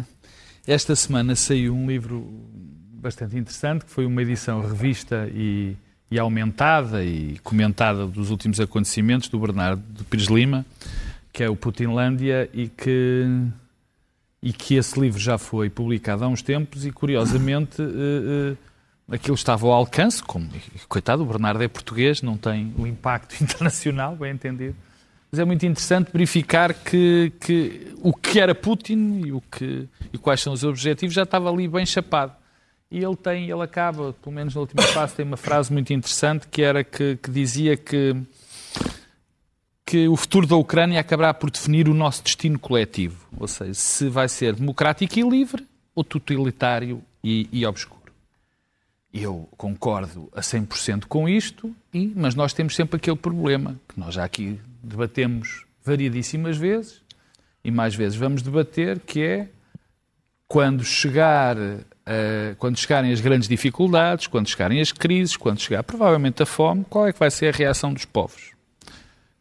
esta 0.67 0.95
semana 0.95 1.35
saiu 1.35 1.75
um 1.75 1.87
livro 1.87 2.27
bastante 2.93 3.39
interessante, 3.39 3.87
que 3.87 3.91
foi 3.91 4.05
uma 4.05 4.21
edição 4.21 4.61
revista 4.61 5.29
e, 5.35 5.75
e 6.11 6.19
aumentada 6.19 7.05
e 7.05 7.39
comentada 7.45 8.07
dos 8.07 8.31
últimos 8.31 8.59
acontecimentos 8.59 9.29
do 9.29 9.39
Bernardo 9.39 9.83
de 9.93 10.03
Pires 10.05 10.27
Lima, 10.27 10.67
que 11.33 11.43
é 11.43 11.49
o 11.49 11.55
Putinlândia, 11.55 12.51
e 12.53 12.69
que, 12.69 13.27
e 14.43 14.53
que 14.53 14.75
esse 14.75 14.99
livro 14.99 15.21
já 15.21 15.39
foi 15.39 15.71
publicado 15.71 16.25
há 16.25 16.29
uns 16.29 16.43
tempos 16.43 16.85
e, 16.85 16.91
curiosamente, 16.91 17.81
uh, 17.81 18.53
uh, 18.53 18.59
aquilo 19.15 19.37
estava 19.37 19.67
ao 19.67 19.73
alcance, 19.73 20.23
como, 20.23 20.49
coitado, 20.89 21.23
o 21.23 21.27
Bernardo 21.27 21.63
é 21.63 21.69
português, 21.69 22.23
não 22.23 22.37
tem 22.37 22.75
o 22.77 22.87
impacto 22.87 23.37
internacional, 23.43 24.17
bem 24.17 24.33
entendido, 24.33 24.75
mas 25.31 25.39
é 25.39 25.45
muito 25.45 25.65
interessante 25.65 26.11
verificar 26.13 26.75
que, 26.75 27.33
que 27.41 27.95
o 28.03 28.13
que 28.13 28.41
era 28.41 28.53
Putin 28.53 29.23
e, 29.27 29.33
o 29.33 29.41
que, 29.41 29.87
e 30.13 30.19
quais 30.19 30.41
são 30.41 30.53
os 30.53 30.65
objetivos 30.65 31.15
já 31.15 31.23
estava 31.23 31.49
ali 31.49 31.69
bem 31.69 31.87
chapado. 31.87 32.33
E 32.91 32.99
ele 33.05 33.15
tem, 33.17 33.49
ele 33.49 33.63
acaba, 33.63 34.13
pelo 34.15 34.35
menos 34.35 34.55
na 34.55 34.61
última 34.61 34.83
fase, 34.83 35.15
tem 35.15 35.25
uma 35.25 35.37
frase 35.37 35.73
muito 35.73 35.93
interessante 35.93 36.49
que 36.49 36.61
era 36.61 36.83
que, 36.83 37.17
que 37.17 37.31
dizia 37.31 37.77
que, 37.77 38.17
que 39.87 40.09
o 40.09 40.17
futuro 40.17 40.45
da 40.45 40.57
Ucrânia 40.57 40.99
acabará 40.99 41.33
por 41.33 41.53
definir 41.53 41.89
o 41.89 41.95
nosso 41.95 42.25
destino 42.25 42.59
coletivo. 42.59 43.25
Ou 43.39 43.47
seja, 43.47 43.75
se 43.75 44.09
vai 44.09 44.29
ser 44.29 44.57
democrático 44.57 45.19
e 45.19 45.23
livre 45.23 45.65
ou 45.95 46.03
totalitário 46.03 47.01
e, 47.23 47.49
e 47.53 47.65
obscuro. 47.65 48.01
Eu 49.13 49.49
concordo 49.57 50.29
a 50.35 50.41
100% 50.41 51.05
com 51.07 51.29
isto, 51.29 51.75
e, 51.95 52.13
mas 52.17 52.35
nós 52.35 52.53
temos 52.53 52.75
sempre 52.75 52.97
aquele 52.97 53.17
problema 53.17 53.81
que 53.89 53.99
nós 53.99 54.15
já 54.15 54.25
aqui 54.25 54.61
debatemos 54.83 55.65
variedíssimas 55.85 56.57
vezes 56.57 57.03
e 57.65 57.71
mais 57.71 57.95
vezes 57.95 58.19
vamos 58.19 58.43
debater, 58.43 58.99
que 59.01 59.23
é 59.23 59.49
quando 60.49 60.85
chegar 60.85 61.57
uh, 62.11 62.57
quando 62.57 62.77
chegarem 62.77 63.13
as 63.13 63.21
grandes 63.21 63.49
dificuldades, 63.49 64.27
quando 64.27 64.49
chegarem 64.49 64.81
as 64.81 64.91
crises, 64.91 65.37
quando 65.37 65.61
chegar 65.61 65.83
provavelmente 65.85 66.43
a 66.43 66.47
fome, 66.47 66.85
qual 66.91 67.07
é 67.07 67.13
que 67.13 67.19
vai 67.19 67.31
ser 67.31 67.55
a 67.55 67.57
reação 67.57 67.95
dos 67.95 68.05
povos? 68.05 68.51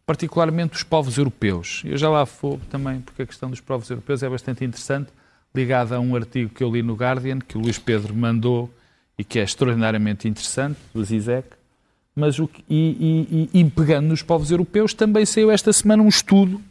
Particularmente 0.06 0.74
dos 0.74 0.84
povos 0.84 1.18
europeus. 1.18 1.82
Eu 1.86 1.98
já 1.98 2.10
lá 2.10 2.24
vou 2.24 2.60
também, 2.70 3.02
porque 3.02 3.24
a 3.24 3.26
questão 3.26 3.50
dos 3.50 3.60
povos 3.60 3.90
europeus 3.90 4.24
é 4.24 4.30
bastante 4.30 4.64
interessante, 4.64 5.10
ligada 5.54 5.96
a 5.96 6.00
um 6.00 6.16
artigo 6.16 6.54
que 6.54 6.64
eu 6.64 6.72
li 6.72 6.84
no 6.84 6.94
Guardian, 6.94 7.40
que 7.40 7.58
o 7.58 7.62
Luís 7.62 7.80
Pedro 7.80 8.16
mandou 8.16 8.72
e 9.18 9.24
que 9.24 9.40
é 9.40 9.44
extraordinariamente 9.44 10.28
interessante, 10.28 10.80
do 10.94 11.04
Zizek, 11.04 11.50
mas 12.16 12.40
o, 12.40 12.50
e, 12.70 13.50
e, 13.54 13.60
e, 13.60 13.70
pegando 13.70 14.08
nos 14.08 14.22
povos 14.22 14.52
europeus, 14.52 14.94
também 14.94 15.26
saiu 15.26 15.52
esta 15.52 15.72
semana 15.72 16.04
um 16.04 16.08
estudo 16.08 16.62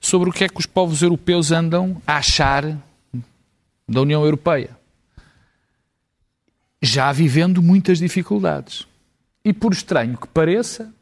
sobre 0.00 0.30
o 0.30 0.32
que 0.32 0.44
é 0.44 0.48
que 0.48 0.58
os 0.58 0.66
povos 0.66 1.02
europeus 1.02 1.52
andam 1.52 2.00
a 2.06 2.16
achar 2.16 2.64
da 3.88 4.00
União 4.00 4.24
Europeia. 4.24 4.79
Já 6.82 7.12
vivendo 7.12 7.62
muitas 7.62 7.98
dificuldades. 7.98 8.86
E 9.44 9.52
por 9.52 9.72
estranho 9.72 10.16
que 10.16 10.28
pareça, 10.28 10.92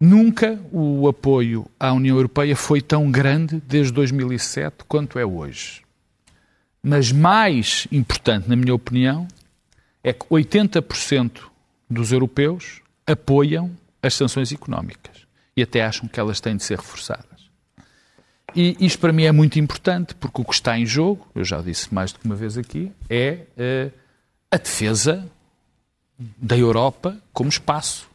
nunca 0.00 0.58
o 0.72 1.08
apoio 1.08 1.66
à 1.78 1.92
União 1.92 2.16
Europeia 2.16 2.54
foi 2.54 2.80
tão 2.80 3.10
grande 3.10 3.62
desde 3.66 3.92
2007 3.92 4.84
quanto 4.86 5.18
é 5.18 5.24
hoje. 5.24 5.82
Mas 6.82 7.10
mais 7.10 7.86
importante, 7.90 8.48
na 8.48 8.56
minha 8.56 8.74
opinião, 8.74 9.26
é 10.02 10.12
que 10.12 10.24
80% 10.26 11.40
dos 11.90 12.12
europeus 12.12 12.80
apoiam 13.06 13.70
as 14.02 14.14
sanções 14.14 14.52
económicas 14.52 15.26
e 15.56 15.62
até 15.62 15.84
acham 15.84 16.08
que 16.08 16.20
elas 16.20 16.40
têm 16.40 16.56
de 16.56 16.62
ser 16.62 16.78
reforçadas. 16.78 17.26
E 18.54 18.76
isto 18.80 18.98
para 18.98 19.12
mim 19.12 19.24
é 19.24 19.32
muito 19.32 19.58
importante, 19.58 20.14
porque 20.14 20.40
o 20.40 20.44
que 20.44 20.54
está 20.54 20.78
em 20.78 20.86
jogo, 20.86 21.26
eu 21.34 21.44
já 21.44 21.60
disse 21.60 21.92
mais 21.92 22.12
do 22.12 22.20
que 22.20 22.26
uma 22.26 22.36
vez 22.36 22.56
aqui, 22.56 22.92
é 23.08 23.40
uh, 23.56 23.92
a 24.50 24.56
defesa 24.56 25.28
da 26.18 26.56
Europa 26.56 27.16
como 27.32 27.48
espaço. 27.48 28.08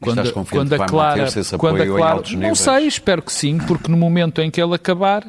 Quando, 0.00 0.32
quando 0.46 0.72
a 0.74 0.86
Clara, 0.86 1.26
quando 1.58 1.82
a 1.82 1.86
Clara, 1.86 2.22
não 2.36 2.54
sei, 2.54 2.86
espero 2.86 3.20
que 3.20 3.32
sim, 3.32 3.58
porque 3.58 3.90
no 3.90 3.96
momento 3.96 4.40
em 4.40 4.48
que 4.48 4.62
ele 4.62 4.74
acabar, 4.74 5.26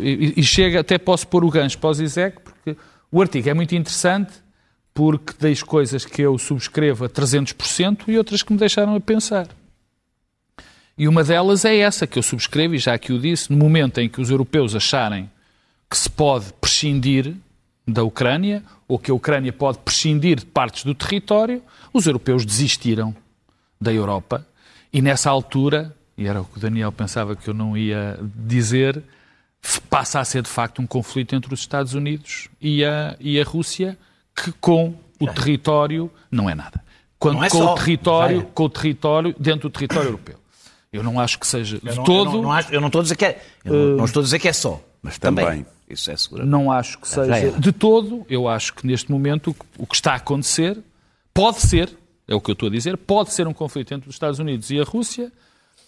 e, 0.00 0.34
e 0.36 0.42
chega, 0.42 0.80
até 0.80 0.98
posso 0.98 1.26
pôr 1.28 1.44
o 1.44 1.50
gancho 1.50 1.78
para 1.78 1.90
o 1.90 1.94
Zizek, 1.94 2.40
porque 2.40 2.76
o 3.12 3.22
artigo 3.22 3.48
é 3.48 3.54
muito 3.54 3.76
interessante, 3.76 4.32
porque 4.92 5.32
deixo 5.38 5.64
coisas 5.64 6.04
que 6.04 6.20
eu 6.20 6.36
subscrevo 6.36 7.04
a 7.04 7.08
300% 7.08 8.08
e 8.08 8.18
outras 8.18 8.42
que 8.42 8.52
me 8.52 8.58
deixaram 8.58 8.96
a 8.96 9.00
pensar. 9.00 9.46
E 10.96 11.06
uma 11.06 11.22
delas 11.22 11.64
é 11.64 11.76
essa 11.76 12.04
que 12.04 12.18
eu 12.18 12.22
subscrevo, 12.22 12.74
e 12.74 12.78
já 12.78 12.94
aqui 12.94 13.12
o 13.12 13.20
disse, 13.20 13.52
no 13.52 13.56
momento 13.56 14.00
em 14.00 14.08
que 14.08 14.20
os 14.20 14.30
europeus 14.30 14.74
acharem 14.74 15.30
que 15.88 15.96
se 15.96 16.10
pode 16.10 16.52
prescindir 16.54 17.36
da 17.88 18.04
Ucrânia, 18.04 18.62
ou 18.86 18.98
que 18.98 19.10
a 19.10 19.14
Ucrânia 19.14 19.52
pode 19.52 19.78
prescindir 19.78 20.40
de 20.40 20.46
partes 20.46 20.84
do 20.84 20.94
território, 20.94 21.62
os 21.92 22.06
europeus 22.06 22.44
desistiram 22.44 23.16
da 23.80 23.92
Europa. 23.92 24.46
E 24.92 25.00
nessa 25.00 25.30
altura, 25.30 25.96
e 26.16 26.26
era 26.26 26.42
o 26.42 26.44
que 26.44 26.58
o 26.58 26.60
Daniel 26.60 26.92
pensava 26.92 27.34
que 27.34 27.48
eu 27.48 27.54
não 27.54 27.76
ia 27.76 28.18
dizer, 28.34 29.02
passa 29.88 30.20
a 30.20 30.24
ser 30.24 30.42
de 30.42 30.48
facto 30.48 30.82
um 30.82 30.86
conflito 30.86 31.34
entre 31.34 31.52
os 31.52 31.60
Estados 31.60 31.94
Unidos 31.94 32.48
e 32.60 32.84
a, 32.84 33.16
e 33.18 33.40
a 33.40 33.44
Rússia, 33.44 33.96
que 34.36 34.52
com 34.52 34.94
o 35.18 35.26
território 35.26 36.10
não 36.30 36.48
é 36.48 36.54
nada. 36.54 36.84
Quando 37.18 37.42
é 37.42 37.48
com, 37.48 37.58
só, 37.58 37.72
o 37.72 37.74
território, 37.74 38.42
com 38.54 38.64
o 38.64 38.68
território 38.68 39.34
dentro 39.38 39.68
do 39.68 39.72
território 39.72 40.08
europeu. 40.08 40.36
Eu 40.92 41.02
não 41.02 41.18
acho 41.18 41.38
que 41.38 41.46
seja 41.46 41.78
de 41.78 41.96
todo. 41.96 42.10
Eu 42.10 42.24
não, 42.24 42.42
não, 42.42 42.52
acho, 42.52 42.72
eu 42.72 42.80
não 42.80 42.86
estou 42.86 43.00
a 43.00 43.02
dizer 43.02 43.16
que 43.16 43.24
é. 43.24 43.42
Eu 43.64 43.72
não, 43.72 43.96
não, 43.96 44.04
estou 44.04 44.20
a 44.20 44.24
dizer 44.24 44.38
que 44.38 44.48
é 44.48 44.52
só, 44.52 44.80
mas 45.02 45.18
também. 45.18 45.44
também. 45.44 45.66
Isso 45.88 46.10
é 46.10 46.16
seguro. 46.16 46.44
Não 46.44 46.70
acho 46.70 46.98
que 46.98 47.08
seja 47.08 47.36
é. 47.36 47.50
de 47.50 47.72
todo. 47.72 48.26
Eu 48.28 48.46
acho 48.46 48.74
que 48.74 48.86
neste 48.86 49.10
momento 49.10 49.56
o 49.78 49.86
que 49.86 49.94
está 49.94 50.12
a 50.12 50.16
acontecer 50.16 50.78
pode 51.32 51.60
ser, 51.60 51.90
é 52.26 52.34
o 52.34 52.40
que 52.40 52.50
eu 52.50 52.52
estou 52.52 52.68
a 52.68 52.72
dizer, 52.72 52.96
pode 52.96 53.32
ser 53.32 53.46
um 53.46 53.54
conflito 53.54 53.94
entre 53.94 54.08
os 54.08 54.14
Estados 54.14 54.38
Unidos 54.38 54.70
e 54.70 54.78
a 54.78 54.84
Rússia 54.84 55.32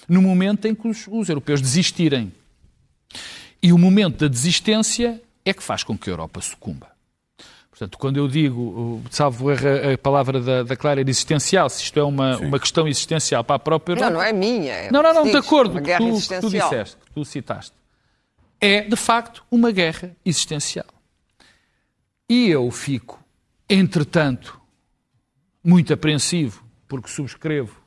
no 0.08 0.22
momento 0.22 0.66
em 0.66 0.74
que 0.74 0.88
os, 0.88 1.06
os 1.08 1.28
europeus 1.28 1.60
desistirem. 1.60 2.32
E 3.62 3.72
o 3.72 3.78
momento 3.78 4.20
da 4.20 4.28
desistência 4.28 5.20
é 5.44 5.52
que 5.52 5.62
faz 5.62 5.84
com 5.84 5.96
que 5.96 6.08
a 6.08 6.12
Europa 6.12 6.40
sucumba. 6.40 6.88
Portanto, 7.70 7.98
quando 7.98 8.16
eu 8.18 8.28
digo, 8.28 9.02
salvo 9.10 9.50
a, 9.50 9.54
a 9.94 9.98
palavra 9.98 10.40
da, 10.40 10.62
da 10.62 10.76
Clara, 10.76 11.00
era 11.00 11.08
existencial, 11.08 11.68
se 11.70 11.82
isto 11.82 11.98
é 11.98 12.02
uma, 12.02 12.36
uma 12.38 12.58
questão 12.58 12.86
existencial 12.86 13.42
para 13.42 13.56
a 13.56 13.58
própria 13.58 13.94
Europa... 13.94 14.10
Não, 14.10 14.18
não 14.18 14.22
é 14.22 14.32
minha. 14.32 14.72
É 14.72 14.90
não, 14.90 15.02
não, 15.02 15.14
não, 15.14 15.24
de 15.24 15.36
acordo, 15.36 15.74
com 15.74 15.80
tu, 15.80 16.28
que 16.28 16.40
tu 16.40 16.50
disseste, 16.50 16.96
que 16.96 17.12
tu 17.12 17.24
citaste. 17.24 17.79
É, 18.60 18.82
de 18.82 18.96
facto, 18.96 19.42
uma 19.50 19.70
guerra 19.70 20.14
existencial. 20.24 20.86
E 22.28 22.48
eu 22.48 22.70
fico, 22.70 23.18
entretanto, 23.68 24.60
muito 25.64 25.92
apreensivo 25.92 26.62
porque 26.86 27.08
subscrevo 27.08 27.80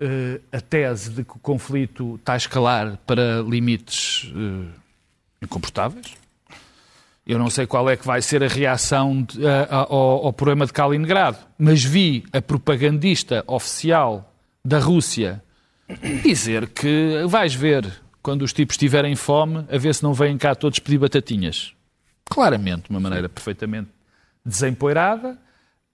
uh, 0.00 0.40
a 0.50 0.60
tese 0.60 1.10
de 1.10 1.24
que 1.24 1.36
o 1.36 1.38
conflito 1.38 2.16
está 2.16 2.34
a 2.34 2.36
escalar 2.36 2.98
para 3.06 3.42
limites 3.42 4.24
uh, 4.34 4.68
incomportáveis. 5.42 6.16
Eu 7.26 7.38
não 7.38 7.50
sei 7.50 7.66
qual 7.66 7.88
é 7.90 7.96
que 7.96 8.06
vai 8.06 8.22
ser 8.22 8.42
a 8.42 8.48
reação 8.48 9.22
de, 9.22 9.42
uh, 9.42 9.66
ao, 9.70 10.26
ao 10.26 10.32
problema 10.32 10.66
de 10.66 10.72
Kaliningrado, 10.72 11.38
mas 11.58 11.84
vi 11.84 12.24
a 12.32 12.40
propagandista 12.40 13.44
oficial 13.46 14.34
da 14.64 14.78
Rússia 14.78 15.42
dizer 16.22 16.68
que 16.68 17.24
vais 17.26 17.54
ver 17.54 17.90
quando 18.22 18.42
os 18.42 18.52
tipos 18.52 18.76
tiverem 18.76 19.14
fome, 19.16 19.64
a 19.70 19.78
ver 19.78 19.94
se 19.94 20.02
não 20.02 20.12
vêm 20.12 20.36
cá 20.36 20.54
todos 20.54 20.78
pedir 20.78 20.98
batatinhas. 20.98 21.72
Claramente, 22.24 22.84
de 22.84 22.90
uma 22.90 23.00
maneira 23.00 23.28
perfeitamente 23.28 23.88
desempoeirada. 24.44 25.38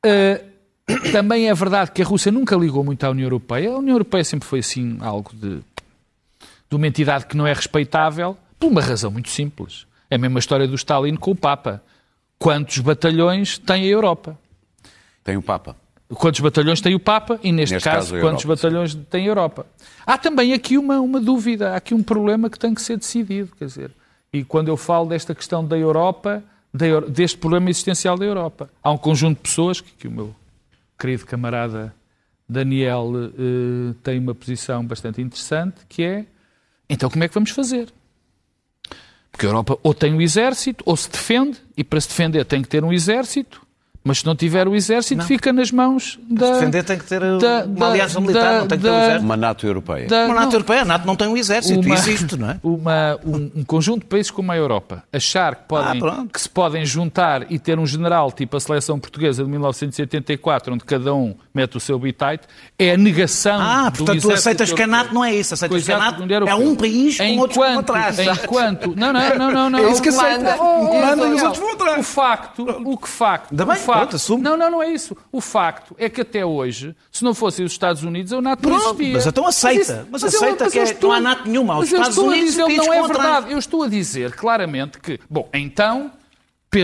Uh, 0.04 0.54
também 1.12 1.48
é 1.48 1.54
verdade 1.54 1.90
que 1.92 2.02
a 2.02 2.04
Rússia 2.04 2.30
nunca 2.30 2.56
ligou 2.56 2.84
muito 2.84 3.04
à 3.04 3.10
União 3.10 3.26
Europeia. 3.26 3.70
A 3.70 3.78
União 3.78 3.94
Europeia 3.94 4.24
sempre 4.24 4.48
foi 4.48 4.60
assim 4.60 4.98
algo 5.00 5.30
de, 5.34 5.56
de 5.58 6.76
uma 6.76 6.86
entidade 6.86 7.26
que 7.26 7.36
não 7.36 7.46
é 7.46 7.52
respeitável, 7.52 8.36
por 8.58 8.68
uma 8.70 8.80
razão 8.80 9.10
muito 9.10 9.30
simples. 9.30 9.86
É 10.10 10.16
a 10.16 10.18
mesma 10.18 10.38
história 10.38 10.68
do 10.68 10.74
Stalin 10.74 11.16
com 11.16 11.32
o 11.32 11.36
Papa. 11.36 11.82
Quantos 12.38 12.78
batalhões 12.78 13.58
tem 13.58 13.84
a 13.84 13.86
Europa? 13.86 14.38
Tem 15.22 15.36
o 15.36 15.42
Papa. 15.42 15.76
Quantos 16.08 16.40
batalhões 16.40 16.80
tem 16.80 16.94
o 16.94 17.00
Papa 17.00 17.40
e, 17.42 17.50
neste, 17.50 17.74
neste 17.74 17.88
caso, 17.88 18.12
caso 18.12 18.20
quantos 18.20 18.44
Europa, 18.44 18.62
batalhões 18.62 18.92
sim. 18.92 19.06
tem 19.10 19.24
a 19.24 19.28
Europa? 19.28 19.66
Há 20.06 20.18
também 20.18 20.52
aqui 20.52 20.76
uma, 20.76 21.00
uma 21.00 21.20
dúvida, 21.20 21.72
há 21.72 21.76
aqui 21.76 21.94
um 21.94 22.02
problema 22.02 22.50
que 22.50 22.58
tem 22.58 22.74
que 22.74 22.82
ser 22.82 22.98
decidido. 22.98 23.52
Quer 23.58 23.64
dizer, 23.64 23.90
e 24.32 24.44
quando 24.44 24.68
eu 24.68 24.76
falo 24.76 25.08
desta 25.08 25.34
questão 25.34 25.64
da 25.64 25.78
Europa, 25.78 26.42
deste 27.08 27.38
problema 27.38 27.70
existencial 27.70 28.18
da 28.18 28.24
Europa, 28.24 28.68
há 28.82 28.90
um 28.90 28.98
conjunto 28.98 29.38
de 29.38 29.42
pessoas 29.42 29.80
que, 29.80 29.92
que 29.92 30.08
o 30.08 30.10
meu 30.10 30.34
querido 30.98 31.24
camarada 31.24 31.94
Daniel 32.48 33.06
uh, 33.06 33.94
tem 34.02 34.18
uma 34.18 34.34
posição 34.34 34.84
bastante 34.84 35.22
interessante, 35.22 35.80
que 35.88 36.02
é, 36.02 36.26
então 36.88 37.08
como 37.08 37.24
é 37.24 37.28
que 37.28 37.34
vamos 37.34 37.50
fazer? 37.50 37.92
Porque 39.32 39.46
a 39.46 39.48
Europa 39.48 39.78
ou 39.82 39.94
tem 39.94 40.12
um 40.12 40.20
exército, 40.20 40.84
ou 40.86 40.96
se 40.96 41.10
defende, 41.10 41.58
e 41.76 41.82
para 41.82 42.00
se 42.00 42.08
defender 42.08 42.44
tem 42.44 42.62
que 42.62 42.68
ter 42.68 42.84
um 42.84 42.92
exército, 42.92 43.63
mas 44.06 44.18
se 44.18 44.26
não 44.26 44.36
tiver 44.36 44.68
o 44.68 44.74
exército, 44.74 45.16
não. 45.16 45.26
fica 45.26 45.50
nas 45.50 45.70
mãos 45.70 46.18
da. 46.28 46.46
Se 46.46 46.52
defender 46.52 46.84
tem 46.84 46.98
que 46.98 47.06
ter 47.06 47.20
da, 47.38 47.64
uma 47.64 47.88
aliança 47.88 48.20
militar, 48.20 48.52
da, 48.52 48.60
não 48.60 48.68
tem 48.68 48.78
que 48.78 48.84
ter 48.84 48.90
o 48.90 48.94
exército. 48.94 49.24
Uma 49.24 49.36
NATO 49.36 49.66
europeia. 49.66 50.06
Da, 50.06 50.26
uma 50.26 50.34
NATO 50.34 50.44
não. 50.44 50.52
europeia, 50.52 50.82
a 50.82 50.84
NATO 50.84 51.06
não 51.06 51.16
tem 51.16 51.26
um 51.26 51.36
exército, 51.38 51.80
uma, 51.80 51.94
existe, 51.94 52.36
não 52.36 52.50
é? 52.50 52.60
Uma, 52.74 53.18
um, 53.24 53.50
um, 53.56 53.64
conjunto 53.64 54.00
de 54.00 54.06
países 54.06 54.30
como 54.30 54.52
a 54.52 54.56
Europa 54.56 55.04
achar 55.12 55.54
que, 55.54 55.62
podem, 55.68 56.02
ah, 56.04 56.26
que 56.30 56.40
se 56.40 56.48
podem 56.48 56.84
juntar 56.84 57.50
e 57.50 57.58
ter 57.58 57.78
um 57.78 57.86
general 57.86 58.30
tipo 58.30 58.56
a 58.56 58.60
seleção 58.60 58.98
portuguesa 58.98 59.42
de 59.42 59.50
1984, 59.50 60.74
onde 60.74 60.84
cada 60.84 61.14
um 61.14 61.34
mete 61.54 61.76
o 61.76 61.80
seu 61.80 61.98
bitite, 61.98 62.42
é 62.78 62.92
a 62.92 62.96
negação. 62.96 63.58
Ah, 63.58 63.90
portanto 63.94 64.20
tu 64.20 64.32
aceitas 64.32 64.70
que 64.70 64.82
a 64.82 64.86
NATO 64.86 65.14
não 65.14 65.24
é 65.24 65.34
isso, 65.34 65.54
aceitas 65.54 65.82
que 65.82 65.92
a 65.92 65.98
NATO 65.98 66.24
é 66.46 66.54
um 66.54 66.74
país 66.74 67.16
com 67.16 67.38
outros 67.38 67.56
vão 67.56 67.78
atrás. 67.78 68.18
Enquanto. 68.18 68.94
Não, 68.94 69.12
não, 69.12 69.38
não, 69.38 69.50
não. 69.50 69.70
não 69.70 69.78
é 69.78 69.90
isso 69.90 70.02
que 70.02 70.10
aceita. 70.10 70.56
Um 70.62 70.86
comanda 70.88 71.26
e 71.28 71.32
os 71.32 71.42
outros 71.42 71.60
vão 71.60 71.72
atrás. 71.72 72.00
O 72.00 72.02
facto, 72.02 72.82
o 72.84 72.98
que 72.98 73.08
facto. 73.08 73.52
Ainda 73.52 73.64
bem, 73.64 73.76
facto, 73.94 74.26
pronto, 74.26 74.42
Não, 74.42 74.56
não, 74.56 74.70
não 74.70 74.82
é 74.82 74.90
isso. 74.90 75.16
O 75.30 75.40
facto 75.40 75.94
é 75.98 76.08
que 76.08 76.20
até 76.20 76.44
hoje, 76.44 76.94
se 77.10 77.24
não 77.24 77.34
fossem 77.34 77.64
os 77.64 77.72
Estados 77.72 78.02
Unidos, 78.02 78.32
a 78.32 78.40
NATO 78.40 78.68
não 78.68 78.76
existia. 78.76 79.12
Mas 79.14 79.26
então 79.26 79.46
aceita. 79.46 80.06
Mas, 80.10 80.22
mas 80.22 80.34
aceita 80.34 80.64
eu, 80.64 80.66
mas 80.66 80.72
que 80.72 80.78
é, 80.78 80.82
estou, 80.82 81.10
não 81.10 81.16
há 81.16 81.20
NATO 81.20 81.48
nenhuma. 81.48 81.78
Os 81.78 81.92
Estados 81.92 82.18
Unidos 82.18 82.50
dizer, 82.50 82.66
não 82.66 82.92
é 82.92 83.02
verdade. 83.06 83.52
Eu 83.52 83.58
estou 83.58 83.82
a 83.82 83.88
dizer 83.88 84.34
claramente 84.34 84.98
que, 84.98 85.18
bom, 85.28 85.48
então 85.52 86.12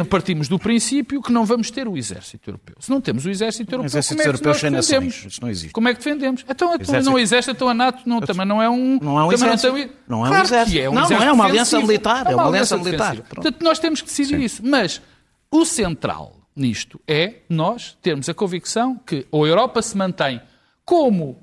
partimos 0.08 0.48
do 0.48 0.58
princípio 0.58 1.20
que 1.20 1.32
não 1.32 1.44
vamos 1.44 1.70
ter 1.70 1.88
o 1.88 1.96
exército 1.96 2.48
europeu. 2.48 2.76
Se 2.78 2.90
não 2.90 3.00
temos 3.00 3.26
o 3.26 3.30
exército 3.30 3.74
europeu, 3.74 3.86
exército 3.86 4.14
como 4.14 4.22
é 4.22 4.26
europeu 4.26 4.54
que 4.54 4.70
nós 4.70 4.86
defendemos? 4.86 5.24
Isso 5.26 5.42
não 5.42 5.50
existe. 5.50 5.72
Como 5.72 5.88
é 5.88 5.92
que 5.92 5.98
defendemos? 5.98 6.44
Então, 6.48 6.74
exército... 6.74 7.10
não 7.10 7.18
existe, 7.18 7.50
então 7.50 7.68
a 7.68 7.74
NATO 7.74 8.08
não, 8.08 8.20
também 8.20 8.46
não 8.46 8.62
é 8.62 8.70
um... 8.70 8.98
Não 9.02 9.18
é 9.18 9.24
um 9.24 9.32
exército. 9.32 9.72
Não, 10.06 10.18
não 10.18 10.26
é 10.26 10.28
um 10.28 10.30
claro 10.30 10.46
exército. 10.46 10.78
É 10.78 10.88
um 10.88 10.94
não, 10.94 11.02
exército 11.02 11.20
não 11.20 11.28
é 11.28 11.32
uma 11.32 11.44
aliança 11.44 11.80
militar. 11.80 12.26
É 12.26 12.34
uma, 12.34 12.46
aliança, 12.46 12.78
militar. 12.78 13.16
Portanto, 13.16 13.56
nós 13.62 13.78
temos 13.78 14.00
que 14.00 14.06
decidir 14.06 14.36
Sim. 14.36 14.44
isso. 14.44 14.62
Mas 14.64 15.02
o 15.50 15.64
central 15.64 16.39
nisto 16.54 17.00
é 17.06 17.36
nós 17.48 17.96
termos 18.02 18.28
a 18.28 18.34
convicção 18.34 18.98
que 18.98 19.26
a 19.32 19.36
Europa 19.36 19.80
se 19.82 19.96
mantém 19.96 20.40
como 20.84 21.38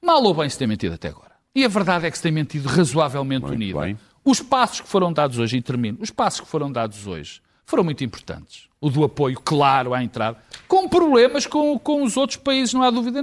mal 0.00 0.22
ou 0.22 0.34
bem 0.34 0.48
se 0.48 0.58
tem 0.58 0.66
mentido 0.66 0.94
até 0.94 1.08
agora. 1.08 1.32
E 1.54 1.64
a 1.64 1.68
verdade 1.68 2.06
é 2.06 2.10
que 2.10 2.16
se 2.16 2.22
tem 2.22 2.32
mentido 2.32 2.68
razoavelmente 2.68 3.46
Muito 3.46 3.56
unida. 3.56 3.80
Bem. 3.80 3.98
Os 4.24 4.40
passos 4.40 4.80
que 4.80 4.88
foram 4.88 5.12
dados 5.12 5.38
hoje, 5.38 5.56
e 5.56 5.62
termino, 5.62 5.98
os 6.00 6.10
passos 6.10 6.40
que 6.40 6.46
foram 6.46 6.70
dados 6.70 7.06
hoje 7.06 7.42
foram 7.64 7.84
muito 7.84 8.04
importantes. 8.04 8.68
O 8.80 8.90
do 8.90 9.04
apoio 9.04 9.40
claro 9.40 9.94
à 9.94 10.02
entrada, 10.02 10.38
com 10.68 10.88
problemas 10.88 11.46
com, 11.46 11.78
com 11.78 12.02
os 12.02 12.16
outros 12.16 12.36
países, 12.36 12.74
não 12.74 12.82
há 12.82 12.90
dúvida. 12.90 13.22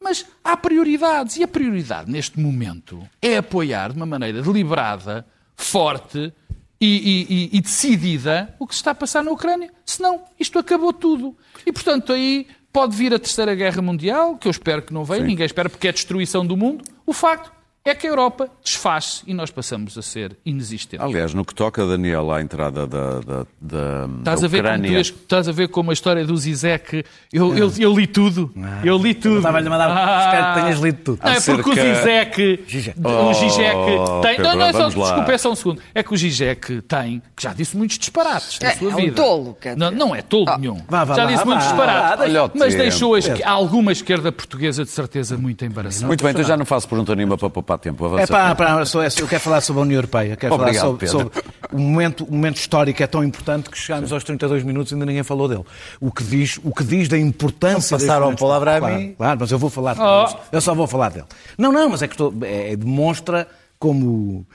Mas 0.00 0.26
há 0.42 0.56
prioridades. 0.56 1.36
E 1.36 1.42
a 1.42 1.48
prioridade 1.48 2.10
neste 2.10 2.38
momento 2.38 3.06
é 3.20 3.36
apoiar 3.36 3.90
de 3.90 3.96
uma 3.96 4.06
maneira 4.06 4.42
deliberada, 4.42 5.26
forte 5.56 6.32
e, 6.80 7.50
e, 7.52 7.58
e, 7.58 7.60
decidida 7.60 8.54
o 8.58 8.66
que 8.66 8.74
se 8.74 8.80
está 8.80 8.92
a 8.92 8.94
passar 8.94 9.24
na 9.24 9.30
Ucrânia. 9.30 9.70
Senão, 9.84 10.22
isto 10.38 10.58
acabou 10.58 10.92
tudo. 10.92 11.36
E, 11.66 11.72
portanto, 11.72 12.12
aí 12.12 12.46
pode 12.72 12.96
vir 12.96 13.12
a 13.12 13.18
Terceira 13.18 13.54
Guerra 13.54 13.82
Mundial, 13.82 14.36
que 14.36 14.46
eu 14.46 14.50
espero 14.50 14.82
que 14.82 14.94
não 14.94 15.04
venha, 15.04 15.22
Sim. 15.22 15.26
ninguém 15.26 15.46
espera, 15.46 15.68
porque 15.68 15.88
é 15.88 15.90
a 15.90 15.92
destruição 15.92 16.46
do 16.46 16.56
mundo. 16.56 16.84
O 17.04 17.12
facto 17.12 17.50
é 17.88 17.94
que 17.94 18.06
a 18.06 18.10
Europa 18.10 18.48
desfaz 18.62 19.22
e 19.26 19.34
nós 19.34 19.50
passamos 19.50 19.96
a 19.96 20.02
ser 20.02 20.36
inexistentes. 20.44 21.04
Aliás, 21.04 21.34
no 21.34 21.44
que 21.44 21.54
toca, 21.54 21.86
Daniel, 21.86 22.30
à 22.30 22.40
entrada 22.40 22.86
da, 22.86 23.20
da, 23.20 23.46
da, 23.60 24.08
estás 24.18 24.40
da 24.40 24.46
a 24.46 24.50
ver 24.50 24.60
Ucrânia... 24.60 24.90
Como 24.90 25.04
tu, 25.04 25.22
estás 25.22 25.48
a 25.48 25.52
ver 25.52 25.68
como 25.68 25.90
a 25.90 25.92
história 25.92 26.24
do 26.24 26.36
Zizek... 26.36 27.04
Eu, 27.32 27.56
eu, 27.56 27.72
eu 27.78 27.94
li 27.94 28.06
tudo. 28.06 28.52
Ah, 28.56 28.80
eu 28.84 28.98
li 28.98 29.14
tudo. 29.14 29.38
Estava-lhe 29.38 29.66
a 29.66 29.70
mandar... 29.70 29.90
Ah, 29.90 30.24
espero 30.24 30.46
que 30.46 30.60
tenhas 30.60 30.80
lido 30.80 30.98
tudo. 31.04 31.20
Não, 31.22 31.30
é 31.30 31.40
porque 31.40 31.70
o 31.70 31.74
Zizek... 31.74 32.64
O 33.04 33.34
Zizek 33.34 33.76
oh, 33.76 34.20
tem... 34.20 34.36
Pedro, 34.36 34.50
não, 34.50 34.56
não, 34.56 34.66
é 34.66 34.72
só... 34.72 34.88
Desculpa, 34.88 35.32
é 35.32 35.38
só 35.38 35.52
um 35.52 35.56
segundo. 35.56 35.82
É 35.94 36.02
que 36.02 36.14
o 36.14 36.16
Zizek 36.16 36.82
tem... 36.82 37.22
Que 37.34 37.42
já 37.42 37.52
disse 37.52 37.76
muitos 37.76 37.98
disparates 37.98 38.58
na 38.60 38.68
é, 38.68 38.76
sua 38.76 38.92
é 38.92 38.94
vida. 38.94 39.08
É 39.08 39.10
um 39.10 39.14
tolo. 39.14 39.56
Não, 39.76 39.90
não 39.90 40.14
é 40.14 40.22
tolo 40.22 40.46
oh. 40.48 40.58
nenhum. 40.58 40.82
Vá, 40.88 41.04
vá, 41.04 41.14
já 41.14 41.24
disse 41.26 41.38
vá, 41.38 41.44
muitos 41.44 41.66
disparates. 41.66 42.34
Mas 42.54 42.74
deixou 42.74 43.14
alguma 43.44 43.92
esquerda 43.92 44.32
portuguesa 44.32 44.84
de 44.84 44.90
certeza 44.90 45.36
muito 45.36 45.64
embaraçada. 45.64 46.06
Muito 46.06 46.22
bem, 46.22 46.30
então 46.32 46.44
já 46.44 46.56
não 46.56 46.64
faço 46.64 46.88
pergunta 46.88 47.14
nenhuma 47.14 47.36
para 47.36 47.50
poupar 47.50 47.77
tempo. 47.78 48.04
Avança 48.04 48.26
para, 48.54 48.84
eu 49.18 49.28
quero 49.28 49.40
falar 49.40 49.60
sobre 49.60 49.80
a 49.80 49.82
União 49.84 49.98
Europeia. 49.98 50.36
Quero 50.36 50.54
Obrigado, 50.54 50.98
falar 50.98 51.08
sobre, 51.08 51.08
sobre, 51.08 51.42
o, 51.72 51.78
momento, 51.78 52.24
o 52.24 52.32
momento 52.32 52.56
histórico 52.56 53.02
é 53.02 53.06
tão 53.06 53.24
importante 53.24 53.70
que 53.70 53.78
chegamos 53.78 54.12
aos 54.12 54.24
32 54.24 54.62
minutos 54.62 54.92
e 54.92 54.94
ainda 54.94 55.06
ninguém 55.06 55.22
falou 55.22 55.48
dele. 55.48 55.64
O 56.00 56.10
que 56.10 56.22
diz, 56.22 56.58
o 56.62 56.72
que 56.72 56.84
diz 56.84 57.08
da 57.08 57.18
importância... 57.18 57.96
Não 57.96 58.06
passaram 58.06 58.30
a 58.30 58.34
palavra 58.34 58.76
a 58.76 58.78
claro, 58.80 58.94
mim. 58.94 59.14
Claro, 59.16 59.38
mas 59.40 59.50
eu 59.50 59.58
vou 59.58 59.70
falar 59.70 59.96
oh. 59.98 60.36
Eu 60.50 60.60
só 60.60 60.74
vou 60.74 60.86
falar 60.86 61.10
dele. 61.10 61.26
Não, 61.56 61.72
não, 61.72 61.90
mas 61.90 62.02
é 62.02 62.08
que 62.08 62.14
estou, 62.14 62.34
é, 62.42 62.76
demonstra 62.76 63.46
como... 63.78 64.46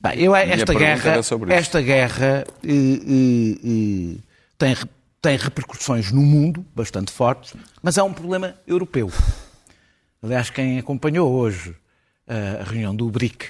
Bem, 0.00 0.20
eu, 0.20 0.34
esta 0.34 0.74
guerra, 0.74 1.20
esta 1.50 1.80
guerra 1.80 2.44
eh, 2.64 2.72
eh, 2.72 3.58
eh, 3.64 4.16
tem, 4.58 4.76
tem 5.20 5.36
repercussões 5.36 6.10
no 6.10 6.20
mundo 6.20 6.66
bastante 6.74 7.12
fortes, 7.12 7.54
mas 7.80 7.96
é 7.96 8.02
um 8.02 8.12
problema 8.12 8.56
europeu. 8.66 9.10
Aliás, 10.22 10.50
quem 10.50 10.78
acompanhou 10.78 11.32
hoje 11.32 11.74
a 12.60 12.64
reunião 12.64 12.94
do 12.94 13.10
BRIC 13.10 13.46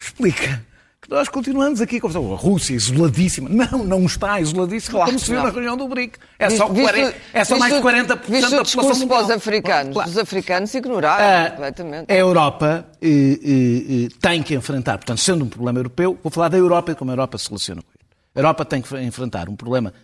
explica 0.00 0.64
que 1.00 1.10
nós 1.10 1.28
continuamos 1.28 1.80
aqui 1.80 2.00
com 2.00 2.08
a 2.08 2.36
Rússia 2.36 2.74
isoladíssima. 2.74 3.48
Não, 3.48 3.84
não 3.84 4.04
está 4.04 4.40
isoladíssima, 4.40 4.98
claro, 4.98 5.12
como 5.12 5.18
se 5.18 5.30
viu 5.30 5.42
na 5.42 5.50
reunião 5.50 5.76
do 5.76 5.88
BRIC. 5.88 6.18
É 6.38 6.50
só, 6.50 6.68
visto, 6.68 6.82
40, 6.82 7.16
é 7.32 7.44
só 7.44 7.58
mais 7.58 7.74
de 7.74 7.80
40% 7.80 8.06
da 8.06 8.16
população 8.16 8.98
mundial. 8.98 9.24
os 9.24 9.30
africanos. 9.30 9.94
Claro. 9.94 10.10
Os 10.10 10.18
africanos 10.18 10.74
ignoraram 10.74 11.24
ah, 11.24 11.50
completamente. 11.50 12.12
A 12.12 12.16
Europa 12.16 12.86
eh, 13.00 13.08
eh, 13.08 14.04
eh, 14.04 14.08
tem 14.20 14.42
que 14.42 14.54
enfrentar, 14.54 14.98
portanto, 14.98 15.18
sendo 15.18 15.44
um 15.44 15.48
problema 15.48 15.78
europeu, 15.78 16.18
vou 16.22 16.30
falar 16.30 16.48
da 16.48 16.58
Europa 16.58 16.92
e 16.92 16.94
como 16.94 17.10
a 17.10 17.14
Europa 17.14 17.38
se 17.38 17.48
relaciona 17.48 17.80
com 17.80 17.88
ele. 17.90 18.08
A 18.34 18.38
Europa 18.40 18.64
tem 18.64 18.82
que 18.82 18.96
enfrentar 18.98 19.48
um 19.48 19.56
problema 19.56 19.94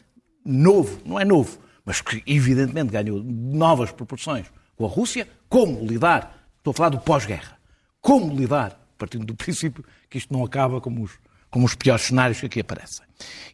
novo, 0.45 1.01
não 1.05 1.19
é 1.19 1.25
novo, 1.25 1.59
mas 1.85 2.01
que 2.01 2.23
evidentemente 2.27 2.91
ganhou 2.91 3.23
novas 3.23 3.91
proporções 3.91 4.47
com 4.77 4.85
a 4.85 4.89
Rússia, 4.89 5.29
como 5.49 5.85
lidar, 5.85 6.49
estou 6.59 6.71
a 6.73 6.75
falar 6.75 6.89
do 6.89 6.99
pós-guerra, 6.99 7.54
como 8.05 8.37
lidar 8.37 8.79
partindo 8.99 9.25
do 9.25 9.35
princípio 9.35 9.83
que 10.11 10.19
isto 10.19 10.31
não 10.31 10.45
acaba 10.45 10.79
como 10.79 11.03
os, 11.03 11.13
como 11.51 11.65
os 11.65 11.75
piores 11.75 12.05
cenários 12.05 12.39
que 12.39 12.45
aqui 12.45 12.61
aparecem. 12.61 13.03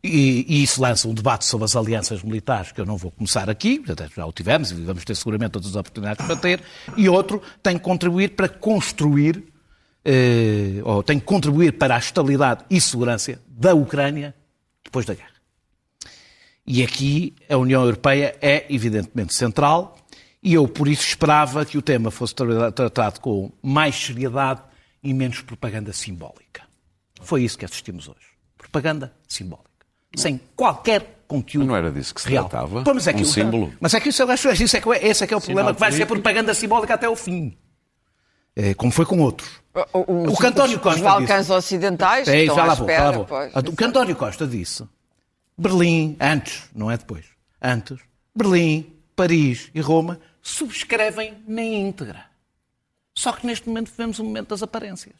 E, 0.02 0.44
e, 0.48 0.62
isso 0.64 0.82
lança 0.82 1.06
um 1.06 1.14
debate 1.14 1.44
sobre 1.44 1.66
as 1.66 1.76
alianças 1.76 2.20
militares, 2.24 2.72
que 2.72 2.80
eu 2.80 2.84
não 2.84 2.96
vou 2.96 3.12
começar 3.12 3.48
aqui, 3.48 3.80
já 4.16 4.26
o 4.26 4.32
tivemos 4.32 4.72
e 4.72 4.74
vamos 4.74 5.04
ter 5.04 5.14
seguramente 5.14 5.52
todas 5.52 5.68
as 5.68 5.76
oportunidades 5.76 6.26
para 6.26 6.34
ter, 6.34 6.60
e 6.96 7.08
outro 7.08 7.40
tem 7.62 7.78
que 7.78 7.84
contribuir 7.84 8.30
para 8.30 8.48
construir, 8.48 9.44
eh, 10.04 10.80
ou 10.82 11.00
tem 11.00 11.20
que 11.20 11.24
contribuir 11.24 11.78
para 11.78 11.94
a 11.94 11.98
estabilidade 11.98 12.64
e 12.68 12.80
segurança 12.80 13.40
da 13.46 13.72
Ucrânia 13.72 14.34
depois 14.82 15.06
da 15.06 15.14
guerra. 15.14 15.30
E 16.66 16.82
aqui 16.82 17.36
a 17.48 17.56
União 17.56 17.84
Europeia 17.84 18.36
é 18.42 18.66
evidentemente 18.68 19.32
central, 19.32 19.96
e 20.42 20.54
eu 20.54 20.66
por 20.68 20.88
isso 20.88 21.02
esperava 21.06 21.64
que 21.64 21.76
o 21.78 21.82
tema 21.82 22.10
fosse 22.10 22.34
tratado 22.74 23.20
com 23.20 23.50
mais 23.62 23.94
seriedade 23.94 24.62
e 25.02 25.12
menos 25.14 25.40
propaganda 25.42 25.92
simbólica. 25.92 26.62
Foi 27.22 27.42
isso 27.42 27.58
que 27.58 27.64
assistimos 27.64 28.08
hoje. 28.08 28.26
Propaganda 28.56 29.12
simbólica. 29.28 29.68
sem 30.16 30.40
qualquer 30.56 31.22
conteúdo 31.28 31.66
Não 31.68 31.76
era 31.76 31.90
disso 31.92 32.12
que 32.14 32.20
se 32.20 32.28
real. 32.28 32.48
tratava? 32.48 32.82
Pois, 32.82 32.94
mas 32.96 33.06
é 33.06 33.12
Um 33.12 33.16
que, 33.16 33.24
símbolo? 33.24 33.72
Mas 33.80 33.94
é 33.94 34.00
que 34.00 34.08
isso, 34.08 34.20
eu 34.22 34.30
acho, 34.30 34.50
isso 34.50 34.76
é 34.76 34.80
que, 34.80 34.88
é- 34.92 35.06
esse 35.06 35.22
é 35.22 35.26
que 35.26 35.32
é 35.34 35.36
o 35.36 35.40
problema, 35.40 35.60
Sinal 35.68 35.74
que 35.74 35.80
vai 35.80 35.92
ser 35.92 36.06
propaganda 36.06 36.52
simbólica 36.54 36.94
até 36.94 37.08
o 37.08 37.14
fim. 37.14 37.56
É, 38.56 38.74
como 38.74 38.90
foi 38.90 39.06
com 39.06 39.20
outros. 39.20 39.48
O, 39.92 40.32
O 40.32 40.36
que 40.36 40.46
António 40.46 40.80
Costa 40.80 40.98
Os 40.98 41.04
Balcãs 41.04 41.42
disse. 41.46 41.52
ocidentais 41.52 42.26
É, 42.26 42.40
estão 42.40 42.56
já 42.56 42.62
à 42.62 42.66
lá 42.66 42.74
vou, 42.74 42.86
já 42.88 42.92
espera. 42.92 43.10
lá 43.10 43.16
vou. 43.16 43.24
pois. 43.24 43.54
O 43.54 43.76
que 43.76 43.84
António 43.84 44.16
Costa 44.16 44.46
disse, 44.46 44.84
Berlim, 45.56 46.16
antes, 46.20 46.64
não 46.74 46.90
é 46.90 46.96
depois, 46.98 47.24
antes, 47.62 47.98
Berlim, 48.34 48.92
Paris 49.14 49.70
e 49.72 49.80
Roma 49.80 50.18
subscrevem 50.42 51.34
na 51.46 51.62
íntegra. 51.62 52.24
Só 53.14 53.32
que 53.32 53.46
neste 53.46 53.68
momento 53.68 53.90
vivemos 53.90 54.18
um 54.18 54.24
momento 54.24 54.48
das 54.48 54.62
aparências. 54.62 55.14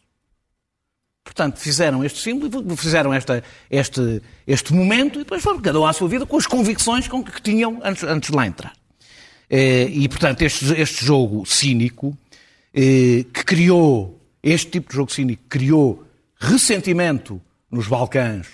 Portanto, 1.22 1.59
fizeram 1.59 2.02
este 2.02 2.18
símbolo, 2.18 2.76
fizeram 2.76 3.12
esta, 3.12 3.44
este, 3.70 4.22
este 4.46 4.72
momento 4.72 5.16
e 5.16 5.22
depois 5.22 5.42
foram 5.42 5.61
cada 5.61 5.78
um 5.78 5.87
à 5.87 5.92
sua 5.92 6.09
vida 6.09 6.24
com 6.24 6.37
as 6.37 6.46
convicções 6.46 7.06
com 7.09 7.22
que, 7.22 7.42
tinham 7.42 7.78
antes, 7.85 8.02
antes 8.04 8.30
de 8.30 8.37
lá 8.37 8.46
entrar. 8.46 8.72
Eh, 9.48 9.88
E, 9.90 10.09
portanto, 10.09 10.42
este, 10.42 10.64
este 10.80 11.04
jogo 11.04 11.44
cínico, 11.44 12.16
eh, 12.72 13.26
que 13.33 13.44
criou, 13.44 14.18
este 14.42 14.70
tipo 14.70 14.88
de 14.88 14.96
jogo 14.96 15.12
cínico, 15.12 15.42
criou 15.48 16.04
ressentimento 16.37 17.40
nos 17.70 17.87
Balcãs, 17.87 18.46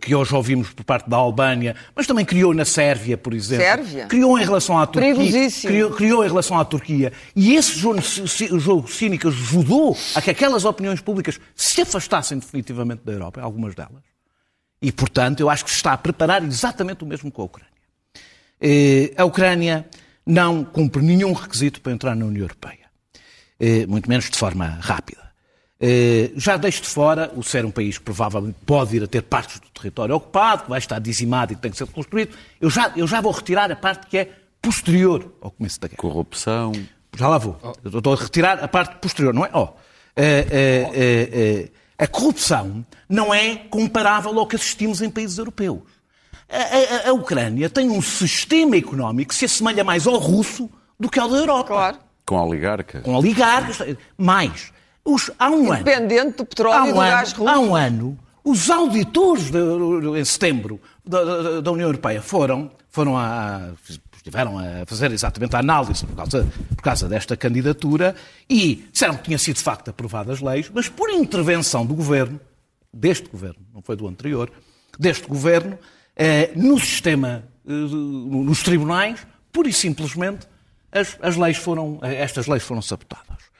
que 0.00 0.14
hoje 0.14 0.34
ouvimos 0.34 0.70
por 0.70 0.84
parte 0.84 1.08
da 1.08 1.16
Albânia, 1.16 1.74
mas 1.94 2.06
também 2.06 2.24
criou 2.24 2.52
na 2.52 2.64
Sérvia, 2.64 3.16
por 3.16 3.32
exemplo. 3.32 3.64
Sérvia? 3.64 4.06
Criou 4.06 4.38
em 4.38 4.44
relação 4.44 4.78
à 4.78 4.86
Turquia. 4.86 5.14
Criou, 5.62 5.90
criou 5.90 6.24
em 6.24 6.28
relação 6.28 6.58
à 6.58 6.64
Turquia. 6.64 7.12
E 7.34 7.54
esse 7.54 7.78
jogo, 7.78 8.00
jogo 8.58 8.88
cínico 8.88 9.28
ajudou 9.28 9.96
a 10.14 10.20
que 10.20 10.30
aquelas 10.30 10.64
opiniões 10.64 11.00
públicas 11.00 11.40
se 11.54 11.80
afastassem 11.80 12.38
definitivamente 12.38 13.02
da 13.04 13.12
Europa, 13.12 13.40
algumas 13.40 13.74
delas. 13.74 14.02
E, 14.82 14.92
portanto, 14.92 15.40
eu 15.40 15.48
acho 15.48 15.64
que 15.64 15.70
se 15.70 15.76
está 15.76 15.94
a 15.94 15.98
preparar 15.98 16.44
exatamente 16.44 17.02
o 17.04 17.06
mesmo 17.06 17.30
com 17.30 17.40
a 17.42 17.44
Ucrânia. 17.46 17.72
Eh, 18.60 19.12
A 19.16 19.24
Ucrânia 19.24 19.86
não 20.26 20.62
cumpre 20.64 21.00
nenhum 21.02 21.32
requisito 21.32 21.80
para 21.80 21.92
entrar 21.92 22.14
na 22.14 22.26
União 22.26 22.42
Europeia, 22.42 22.84
Eh, 23.58 23.86
muito 23.86 24.08
menos 24.10 24.28
de 24.28 24.36
forma 24.36 24.78
rápida. 24.82 25.23
Eh, 25.86 26.30
Já 26.36 26.56
deixo 26.56 26.80
de 26.82 26.88
fora 26.88 27.30
o 27.36 27.42
ser 27.42 27.64
um 27.66 27.70
país 27.70 27.98
que 27.98 28.04
provavelmente 28.04 28.56
pode 28.64 28.90
vir 28.92 29.02
a 29.02 29.06
ter 29.06 29.20
partes 29.22 29.58
do 29.60 29.68
território 29.68 30.14
ocupado, 30.14 30.62
que 30.64 30.70
vai 30.70 30.78
estar 30.78 30.98
dizimado 30.98 31.52
e 31.52 31.56
que 31.56 31.60
tem 31.62 31.70
que 31.70 31.76
ser 31.76 31.84
reconstruído. 31.84 32.34
Eu 32.58 32.70
já, 32.70 32.90
eu 32.96 33.06
já 33.06 33.20
vou 33.20 33.32
retirar 33.32 33.70
a 33.70 33.76
parte 33.76 34.06
que 34.06 34.16
é 34.16 34.30
posterior 34.62 35.30
ao 35.42 35.50
começo 35.50 35.78
da 35.80 35.88
guerra. 35.88 35.98
Corrupção. 35.98 36.72
Já 37.16 37.28
lá 37.28 37.36
vou. 37.36 37.58
Eu 37.84 37.98
estou 37.98 38.14
a 38.14 38.16
retirar 38.16 38.64
a 38.64 38.68
parte 38.68 38.96
posterior, 38.96 39.34
não 39.34 39.44
é? 39.44 39.50
Ó, 39.52 39.68
eh, 40.16 40.46
eh, 40.50 40.88
eh, 41.32 41.68
a 41.98 42.06
corrupção 42.06 42.84
não 43.08 43.32
é 43.34 43.56
comparável 43.56 44.36
ao 44.38 44.46
que 44.46 44.56
assistimos 44.56 45.02
em 45.02 45.10
países 45.10 45.36
europeus. 45.36 45.80
A, 46.48 47.06
a- 47.06 47.10
a 47.10 47.12
Ucrânia 47.12 47.68
tem 47.68 47.90
um 47.90 48.00
sistema 48.00 48.76
económico 48.76 49.28
que 49.30 49.34
se 49.34 49.44
assemelha 49.44 49.84
mais 49.84 50.06
ao 50.06 50.16
russo 50.18 50.70
do 50.98 51.10
que 51.10 51.20
ao 51.20 51.28
da 51.28 51.36
Europa. 51.36 51.64
Claro. 51.68 51.98
Com 52.24 52.36
oligarcas. 52.40 53.02
Com 53.02 53.14
oligarcas. 53.14 53.96
Mais. 54.16 54.72
Os, 55.04 55.30
há 55.38 55.50
um 55.50 55.70
ano. 55.72 55.84
Dependente 55.84 56.36
do 56.38 56.44
petróleo 56.46 56.78
Há 56.78 56.86
e 56.86 56.90
um, 56.90 56.94
do 56.94 57.00
ano, 57.00 57.10
gás 57.10 57.32
russo. 57.32 57.48
há 57.50 57.58
um 57.58 57.76
ano, 57.76 58.18
os 58.42 58.70
auditores 58.70 59.50
da- 59.50 59.58
em 60.18 60.24
setembro 60.24 60.80
da, 61.04 61.60
da- 61.60 61.70
União 61.70 61.88
Europeia 61.88 62.22
foram, 62.22 62.70
foram 62.90 63.16
a, 63.18 63.72
estiveram 64.16 64.58
a 64.58 64.86
fazer 64.86 65.12
exatamente 65.12 65.54
a 65.56 65.58
análise 65.58 66.06
por 66.06 66.16
causa, 66.16 66.48
por 66.74 66.82
causa 66.82 67.08
desta 67.08 67.36
candidatura 67.36 68.14
e 68.48 68.86
disseram 68.90 69.16
que 69.16 69.24
tinha 69.24 69.36
sido 69.38 69.56
de 69.56 69.62
facto 69.62 69.88
aprovadas 69.90 70.40
leis, 70.40 70.70
mas 70.72 70.88
por 70.88 71.10
intervenção 71.10 71.84
do 71.84 71.94
governo, 71.94 72.40
deste 72.92 73.28
governo, 73.28 73.60
não 73.74 73.82
foi 73.82 73.96
do 73.96 74.08
anterior, 74.08 74.50
deste 74.98 75.26
governo, 75.26 75.78
eh, 76.16 76.50
no 76.56 76.78
sistema, 76.78 77.44
eh, 77.68 77.72
nos 77.72 78.62
tribunais, 78.62 79.26
pura 79.52 79.68
e 79.68 79.72
simplesmente 79.72 80.46
as, 80.92 81.18
as 81.20 81.36
leis 81.36 81.56
foram, 81.58 81.98
eh, 82.02 82.22
estas 82.22 82.46
leis 82.46 82.62
foram 82.62 82.80
sabotadas. 82.80 83.52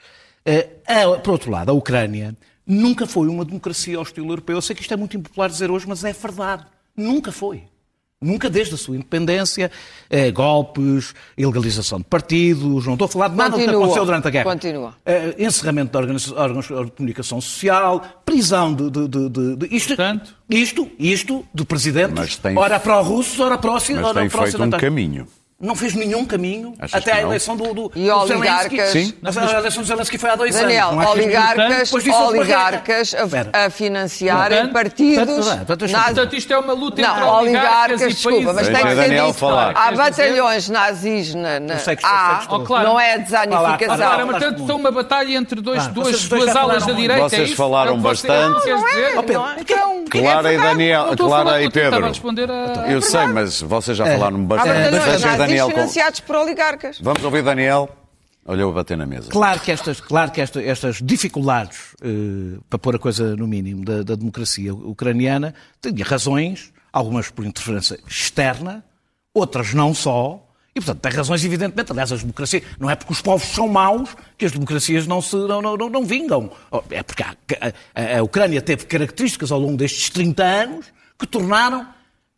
Eh, 0.46 0.68
a- 0.87 1.18
por 1.18 1.33
outro 1.33 1.50
lado, 1.50 1.70
a 1.70 1.72
Ucrânia 1.74 2.37
nunca 2.66 3.07
foi 3.07 3.28
uma 3.28 3.44
democracia 3.44 3.96
ao 3.96 4.02
estilo 4.02 4.30
europeu. 4.30 4.57
Eu 4.57 4.62
sei 4.62 4.74
que 4.76 4.83
isto 4.83 4.92
é 4.92 4.96
muito 4.96 5.16
impopular 5.16 5.48
dizer 5.48 5.70
hoje, 5.70 5.87
mas 5.88 6.04
é 6.04 6.12
verdade. 6.12 6.64
Nunca 6.96 7.33
foi. 7.33 7.64
Nunca 8.20 8.48
desde 8.48 8.74
a 8.74 8.78
sua 8.78 8.94
independência, 8.96 9.70
eh, 10.09 10.30
golpes, 10.30 11.12
ilegalização 11.37 11.98
de 11.98 12.04
partidos, 12.04 12.87
não 12.87 12.94
estou 12.94 13.04
a 13.04 13.09
falar 13.09 13.28
de 13.28 13.37
nada 13.37 13.50
do 13.50 13.57
que 13.57 13.64
Continua. 13.64 13.83
aconteceu 13.83 14.04
durante 14.07 14.28
a 14.28 14.30
guerra. 14.30 14.44
Continua. 14.44 14.94
Eh, 15.04 15.35
encerramento 15.38 15.90
de 15.90 15.98
órgãos 16.35 16.64
de 16.87 16.90
comunicação 16.92 17.38
social, 17.40 18.02
prisão 18.24 18.72
de... 18.72 18.88
de- 18.88 19.09
de- 19.09 19.28
de- 19.28 19.57
de- 19.57 19.76
isto, 19.76 19.88
Portanto? 19.88 20.35
isto, 20.48 20.90
isto 20.98 21.44
do 21.52 21.66
presidente, 21.66 22.14
Mas 22.16 22.37
tem- 22.37 22.57
ora 22.57 22.80
pró-russos, 22.80 23.38
ora 23.40 23.59
pró-ci- 23.59 23.92
Mas 23.94 24.04
ora 24.07 24.20
tem 24.20 24.30
feito 24.30 24.62
um 24.62 24.70
caminho. 24.70 25.26
Não 25.60 25.74
fez 25.76 25.94
nenhum 25.94 26.24
caminho 26.26 26.74
Achas 26.80 27.00
até 27.00 27.12
a 27.12 27.20
eleição 27.22 27.56
do, 27.56 27.72
do, 27.72 27.92
E 27.94 28.06
do 28.08 28.14
oligarcas- 28.16 28.70
Zelensky. 28.72 29.06
Sim. 29.06 29.14
Mas 29.22 29.38
a 29.38 29.58
eleição 29.58 29.82
do 29.82 29.86
Zelensky 29.86 30.18
foi 30.18 30.30
há 30.30 30.36
dois 30.36 30.52
Daniel, 30.54 30.88
anos. 30.88 30.96
não 30.96 31.02
é? 31.04 31.08
oligarcas, 31.14 31.92
oligarcas 31.92 33.14
a, 33.54 33.66
a 33.66 33.70
financiarem 33.70 34.58
Portanto- 34.58 34.72
partidos. 34.72 35.46
portanto, 35.46 35.86
portanto, 35.88 36.36
isto 36.36 36.52
é 36.52 36.58
uma 36.58 36.72
luta 36.72 37.00
entre 37.00 37.20
Não, 37.20 37.34
oligarcas 37.38 37.42
oligarcas, 37.44 38.00
e 38.02 38.06
desculpa, 38.08 38.36
países. 38.36 38.54
mas 38.54 38.66
tem 38.66 38.76
que 38.76 38.82
a 38.82 38.90
ser 38.90 38.96
Daniel 38.96 39.26
dito. 39.28 39.38
falar. 39.38 39.72
Há 39.76 39.92
batalhões 39.92 40.68
nazis 40.68 41.34
na, 41.34 41.60
na. 41.60 41.74
Oh, 42.50 42.60
claro. 42.60 42.88
não 42.88 43.00
é 43.00 43.14
a 43.14 43.16
desanificação. 43.18 43.96
Claro, 43.96 44.26
portanto, 44.26 44.60
está 44.62 44.74
uma 44.74 44.90
batalha 44.90 45.36
entre 45.36 45.60
dois, 45.60 45.86
Ah, 45.86 45.88
duas, 45.88 46.08
vocês 46.08 46.28
duas 46.28 46.56
alas 46.56 46.84
da 46.84 46.92
direita. 46.92 47.22
é 47.26 47.28
Vocês 47.28 47.48
isso? 47.48 47.56
falaram 47.56 47.94
É 47.94 47.98
bastante. 47.98 48.60
Clara 50.10 50.52
e 50.52 50.58
Daniel, 50.58 51.12
a 51.12 51.16
Clara 51.16 51.62
e 51.62 51.70
Pedro. 51.70 52.06
a... 52.06 52.90
Eu 52.90 53.00
sei, 53.00 53.26
mas 53.28 53.60
vocês 53.62 53.96
já 53.96 54.04
falaram 54.04 54.44
bastante. 54.44 55.53
Daniel 55.56 55.66
com... 55.66 55.72
financiados 55.74 56.20
por 56.20 56.36
oligarcas. 56.36 56.98
Vamos 57.00 57.22
ouvir 57.24 57.42
Daniel. 57.42 57.88
Olhou 58.46 58.70
a 58.70 58.74
bater 58.74 58.96
na 58.98 59.06
mesa. 59.06 59.30
Claro 59.30 59.58
que 59.60 59.72
estas, 59.72 60.00
claro 60.00 60.30
que 60.30 60.38
esta- 60.40 60.62
estas 60.62 60.96
dificuldades, 61.02 61.78
eh, 62.02 62.58
para 62.68 62.78
pôr 62.78 62.94
a 62.94 62.98
coisa 62.98 63.34
no 63.34 63.46
mínimo, 63.46 63.82
da, 63.84 64.02
da 64.02 64.14
democracia 64.14 64.74
ucraniana, 64.74 65.54
tinha 65.80 66.04
razões, 66.04 66.70
algumas 66.92 67.30
por 67.30 67.46
interferência 67.46 67.98
externa, 68.06 68.84
outras 69.32 69.72
não 69.72 69.94
só, 69.94 70.46
e 70.76 70.80
portanto 70.80 71.00
tem 71.00 71.12
razões 71.12 71.42
evidentemente. 71.42 71.90
Aliás, 71.90 72.12
as 72.12 72.20
democracias, 72.20 72.62
não 72.78 72.90
é 72.90 72.94
porque 72.94 73.14
os 73.14 73.22
povos 73.22 73.48
são 73.48 73.66
maus 73.66 74.14
que 74.36 74.44
as 74.44 74.52
democracias 74.52 75.06
não, 75.06 75.22
se, 75.22 75.34
não, 75.36 75.62
não, 75.62 75.74
não, 75.78 75.88
não 75.88 76.04
vingam. 76.04 76.50
É 76.90 77.02
porque 77.02 77.22
a, 77.22 77.34
a- 77.94 78.18
a 78.18 78.22
Ucrânia 78.22 78.60
teve 78.60 78.84
características 78.84 79.50
ao 79.52 79.58
longo 79.58 79.78
destes 79.78 80.10
30 80.10 80.44
anos 80.44 80.86
que 81.18 81.26
tornaram, 81.26 81.86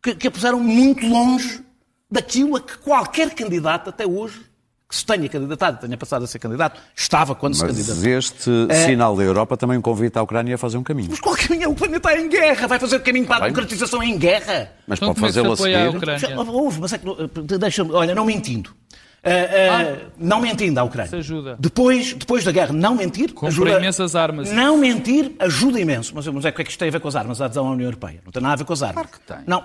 que, 0.00 0.14
que 0.14 0.28
a 0.28 0.30
puseram 0.30 0.60
muito 0.60 1.04
longe 1.04 1.64
daquilo 2.10 2.56
a 2.56 2.60
que 2.60 2.78
qualquer 2.78 3.34
candidato 3.34 3.90
até 3.90 4.06
hoje 4.06 4.40
que 4.88 4.94
se 4.94 5.04
tenha 5.04 5.28
candidatado, 5.28 5.80
tenha 5.80 5.96
passado 5.96 6.24
a 6.24 6.28
ser 6.28 6.38
candidato, 6.38 6.80
estava 6.94 7.34
quando 7.34 7.54
se 7.54 7.62
Mas 7.64 7.72
candidatou. 7.76 8.08
este 8.08 8.50
sinal 8.86 9.16
da 9.16 9.24
Europa 9.24 9.56
também 9.56 9.80
convida 9.80 10.20
a 10.20 10.22
Ucrânia 10.22 10.54
a 10.54 10.58
fazer 10.58 10.76
um 10.76 10.84
caminho. 10.84 11.08
Mas 11.10 11.18
qual 11.18 11.34
caminho? 11.36 11.66
A 11.66 11.70
Ucrânia 11.72 11.96
está 11.96 12.16
em 12.16 12.28
guerra, 12.28 12.68
vai 12.68 12.78
fazer 12.78 12.96
o 12.96 13.00
caminho 13.00 13.26
para 13.26 13.36
a 13.36 13.40
democratização 13.40 14.00
em 14.00 14.16
guerra. 14.16 14.70
Mas 14.86 14.98
Então, 15.00 15.12
pode 15.12 15.26
é 15.26 15.28
se 15.28 15.34
fazê-lo 15.34 15.52
a 15.52 15.56
seguir. 15.56 15.96
Ucrânia? 15.96 16.18
Já, 16.20 16.40
Houve, 16.40 16.80
mas 16.80 16.92
é 16.92 16.98
que, 16.98 17.58
deixa-me, 17.58 17.90
olha, 17.92 18.14
não 18.14 18.24
mentindo. 18.24 18.70
Ah, 19.24 19.30
ah, 19.30 20.10
Não 20.16 20.40
mentindo 20.40 20.78
à 20.78 20.84
Ucrânia. 20.84 21.08
Isso 21.08 21.16
ajuda. 21.16 21.56
Depois, 21.58 22.12
depois 22.12 22.44
da 22.44 22.52
guerra, 22.52 22.72
não 22.72 22.94
mentir. 22.94 23.32
Compra 23.34 23.48
ajuda, 23.48 23.70
imensas 23.78 24.14
armas. 24.14 24.52
Não 24.52 24.78
mentir 24.78 25.32
ajuda 25.40 25.80
imenso. 25.80 26.12
Mas, 26.14 26.28
mas 26.28 26.44
é 26.44 26.50
o 26.50 26.52
que 26.52 26.60
é 26.62 26.64
que 26.64 26.70
isto 26.70 26.78
tem 26.78 26.86
a 26.88 26.92
ver 26.92 27.00
com 27.00 27.08
as 27.08 27.16
armas? 27.16 27.40
A 27.40 27.46
adesão 27.46 27.66
à 27.66 27.70
União 27.72 27.88
Europeia. 27.88 28.20
Não 28.24 28.30
tem 28.30 28.40
nada 28.40 28.54
a 28.54 28.56
ver 28.58 28.64
com 28.64 28.72
as 28.72 28.82
armas. 28.84 28.94
Claro 28.94 29.08
que 29.08 29.20
tem. 29.20 29.38
Não. 29.48 29.64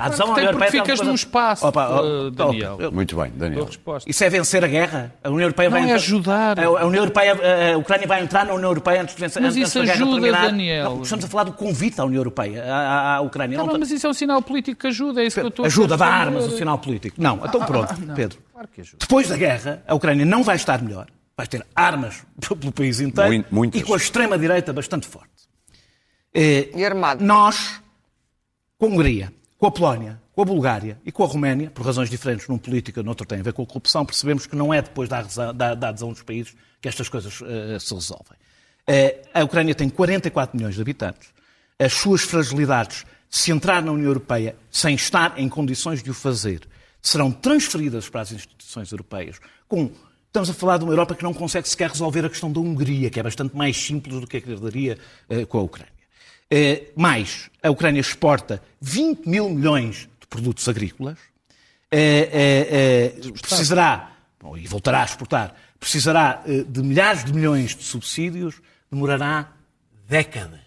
A 0.00 0.06
adesão 0.06 0.26
Claro 0.26 0.32
à 0.32 0.34
tem, 0.36 0.44
União 0.48 0.58
porque 0.60 0.76
Europeia. 0.76 0.96
ficas 0.96 1.08
num 1.08 1.14
espaço, 1.16 1.66
Opa, 1.66 1.88
oh, 1.90 2.26
oh, 2.26 2.30
Daniel. 2.30 2.76
eu- 2.80 2.92
Muito 2.92 3.16
bem, 3.16 3.32
Daniel. 3.34 3.68
Isso 4.06 4.22
é 4.22 4.30
vencer 4.30 4.64
a 4.64 4.68
guerra? 4.68 5.12
A 5.24 5.28
União 5.28 5.42
Europeia 5.46 5.68
vai 5.70 5.80
Não 5.80 5.88
é 5.88 5.90
entrar- 5.90 6.04
ajudar. 6.04 6.60
A 6.60 6.64
a 6.66 6.86
União 6.86 7.02
Europeia, 7.02 7.74
a 7.74 7.76
Ucrânia 7.78 8.06
vai 8.06 8.22
entrar 8.22 8.46
na 8.46 8.54
União 8.54 8.70
Europeia 8.70 9.02
antes 9.02 9.16
de 9.16 9.20
vencer 9.20 9.42
Mas 9.42 9.56
antes 9.56 9.68
isso 9.68 9.84
da 9.84 9.92
ajuda, 9.92 10.12
terminar. 10.12 10.42
Daniel. 10.46 10.84
Não, 10.94 11.02
estamos 11.02 11.24
a 11.24 11.28
falar 11.28 11.42
do 11.44 11.52
convite 11.52 12.00
à 12.00 12.04
União 12.04 12.20
Europeia, 12.20 12.62
à, 12.72 13.16
à- 13.16 13.20
Ucrânia. 13.22 13.56
Tá 13.58 13.64
Não, 13.64 13.70
bem, 13.72 13.80
mas 13.80 13.90
isso 13.90 14.06
é 14.06 14.10
um 14.10 14.14
sinal 14.14 14.40
político 14.40 14.80
que 14.82 14.86
ajuda, 14.86 15.20
é 15.20 15.26
isso 15.26 15.34
que 15.40 15.44
eu 15.44 15.48
estou 15.48 15.64
a 15.64 15.66
ajuda, 15.66 15.96
dá 15.96 16.04
responder. 16.06 16.26
armas, 16.38 16.52
o 16.52 16.56
sinal 16.56 16.78
político. 16.78 17.16
Não, 17.20 17.40
então 17.44 17.60
pronto, 17.66 17.92
Pedro. 18.14 18.38
Claro 18.52 18.68
que 18.68 18.80
ajuda. 18.82 18.98
Depois 19.00 19.28
da 19.28 19.36
guerra, 19.36 19.82
a 19.84 19.94
Ucrânia 19.96 20.24
não 20.24 20.44
vai 20.44 20.54
estar 20.54 20.80
melhor. 20.80 21.08
Vai 21.36 21.48
ter 21.48 21.66
armas 21.74 22.22
pelo 22.60 22.70
país 22.72 23.00
inteiro 23.00 23.30
Mui- 23.30 23.44
muitas. 23.50 23.80
e 23.80 23.84
com 23.84 23.94
a 23.94 23.96
extrema-direita 23.96 24.72
bastante 24.72 25.08
forte. 25.08 25.28
Eh, 26.32 26.68
E 26.72 26.84
armado. 26.84 27.24
Nós, 27.24 27.80
com 28.78 28.86
a 28.86 28.88
Hungria, 28.90 29.32
com 29.58 29.66
a 29.66 29.70
Polónia, 29.72 30.22
com 30.32 30.42
a 30.42 30.44
Bulgária 30.44 31.00
e 31.04 31.10
com 31.10 31.24
a 31.24 31.26
Roménia, 31.26 31.68
por 31.68 31.84
razões 31.84 32.08
diferentes, 32.08 32.46
num 32.46 32.58
política, 32.58 33.02
noutro 33.02 33.26
tem 33.26 33.40
a 33.40 33.42
ver 33.42 33.52
com 33.52 33.62
a 33.62 33.66
corrupção, 33.66 34.06
percebemos 34.06 34.46
que 34.46 34.54
não 34.54 34.72
é 34.72 34.80
depois 34.80 35.08
da 35.08 35.18
adesão, 35.18 35.52
da, 35.52 35.74
da 35.74 35.88
adesão 35.88 36.12
dos 36.12 36.22
países 36.22 36.54
que 36.80 36.88
estas 36.88 37.08
coisas 37.08 37.40
eh, 37.42 37.76
se 37.80 37.92
resolvem. 37.92 38.38
Eh, 38.86 39.20
a 39.34 39.42
Ucrânia 39.42 39.74
tem 39.74 39.88
44 39.88 40.56
milhões 40.56 40.76
de 40.76 40.80
habitantes. 40.80 41.30
As 41.76 41.92
suas 41.92 42.22
fragilidades, 42.22 43.04
se 43.28 43.50
entrar 43.50 43.82
na 43.82 43.90
União 43.90 44.06
Europeia 44.06 44.54
sem 44.70 44.94
estar 44.94 45.36
em 45.36 45.48
condições 45.48 46.04
de 46.04 46.10
o 46.10 46.14
fazer, 46.14 46.60
serão 47.02 47.32
transferidas 47.32 48.08
para 48.08 48.20
as 48.20 48.30
instituições 48.30 48.92
europeias. 48.92 49.40
Com, 49.66 49.90
estamos 50.28 50.50
a 50.50 50.54
falar 50.54 50.78
de 50.78 50.84
uma 50.84 50.92
Europa 50.92 51.16
que 51.16 51.24
não 51.24 51.34
consegue 51.34 51.68
sequer 51.68 51.90
resolver 51.90 52.24
a 52.24 52.28
questão 52.28 52.52
da 52.52 52.60
Hungria, 52.60 53.10
que 53.10 53.18
é 53.18 53.22
bastante 53.24 53.56
mais 53.56 53.76
simples 53.76 54.20
do 54.20 54.26
que 54.26 54.36
a 54.36 54.40
que 54.40 54.52
herdaria 54.52 54.96
eh, 55.28 55.44
com 55.44 55.58
a 55.58 55.62
Ucrânia. 55.62 55.97
Eh, 56.50 56.92
mais, 56.96 57.50
a 57.62 57.70
Ucrânia 57.70 58.00
exporta 58.00 58.62
20 58.80 59.26
mil 59.26 59.50
milhões 59.50 60.08
de 60.20 60.26
produtos 60.28 60.66
agrícolas. 60.68 61.18
Eh, 61.90 63.14
eh, 63.22 63.30
precisará, 63.40 64.12
bom, 64.40 64.56
e 64.56 64.66
voltará 64.66 65.02
a 65.02 65.04
exportar, 65.04 65.54
precisará 65.78 66.42
de 66.46 66.82
milhares 66.82 67.24
de 67.24 67.32
milhões 67.32 67.76
de 67.76 67.84
subsídios, 67.84 68.60
demorará 68.90 69.52
décadas 70.08 70.60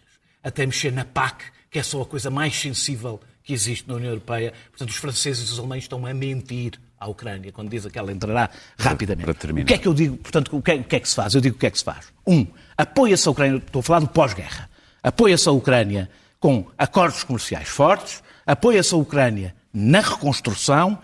até 0.44 0.66
mexer 0.66 0.92
na 0.92 1.06
PAC, 1.06 1.46
que 1.70 1.80
é 1.80 1.84
só 1.84 2.02
a 2.02 2.06
coisa 2.06 2.30
mais 2.30 2.56
sensível 2.60 3.20
que 3.44 3.54
existe 3.54 3.88
na 3.88 3.96
União 3.96 4.10
Europeia. 4.10 4.54
Portanto, 4.70 4.90
os 4.90 4.96
franceses 4.96 5.50
e 5.50 5.54
os 5.54 5.60
alemães 5.60 5.84
estão 5.84 6.06
a 6.06 6.14
mentir 6.14 6.80
à 7.00 7.08
Ucrânia 7.08 7.52
quando 7.52 7.70
dizem 7.70 7.92
que 7.92 7.98
ela 7.98 8.12
entrará 8.12 8.50
rapidamente. 8.78 9.26
para 9.26 9.34
terminar. 9.34 9.64
O 9.64 9.68
que 9.68 9.74
é 9.74 9.78
que 9.78 9.88
eu 9.88 9.94
digo? 9.94 10.18
Portanto, 10.18 10.56
o 10.56 10.62
que, 10.62 10.72
é, 10.72 10.76
o 10.76 10.84
que 10.84 10.96
é 10.96 11.00
que 11.00 11.10
se 11.10 11.16
faz? 11.16 11.34
Eu 11.34 11.42
digo 11.42 11.56
o 11.56 11.60
que 11.60 11.66
é 11.66 11.72
que 11.72 11.78
se 11.78 11.84
faz. 11.84 12.08
Um, 12.26 12.46
apoia-se 12.78 13.28
a 13.28 13.32
Ucrânia, 13.32 13.58
estou 13.58 13.80
a 13.80 13.84
falar 13.84 14.00
do 14.00 14.08
pós-guerra, 14.08 14.70
apoia-se 15.04 15.48
a 15.48 15.52
Ucrânia 15.52 16.10
com 16.40 16.66
acordos 16.78 17.24
comerciais 17.24 17.70
fortes, 17.70 18.24
apoia-se 18.46 18.94
a 18.94 18.98
Ucrânia 18.98 19.56
na 19.74 20.02
reconstrução, 20.02 20.98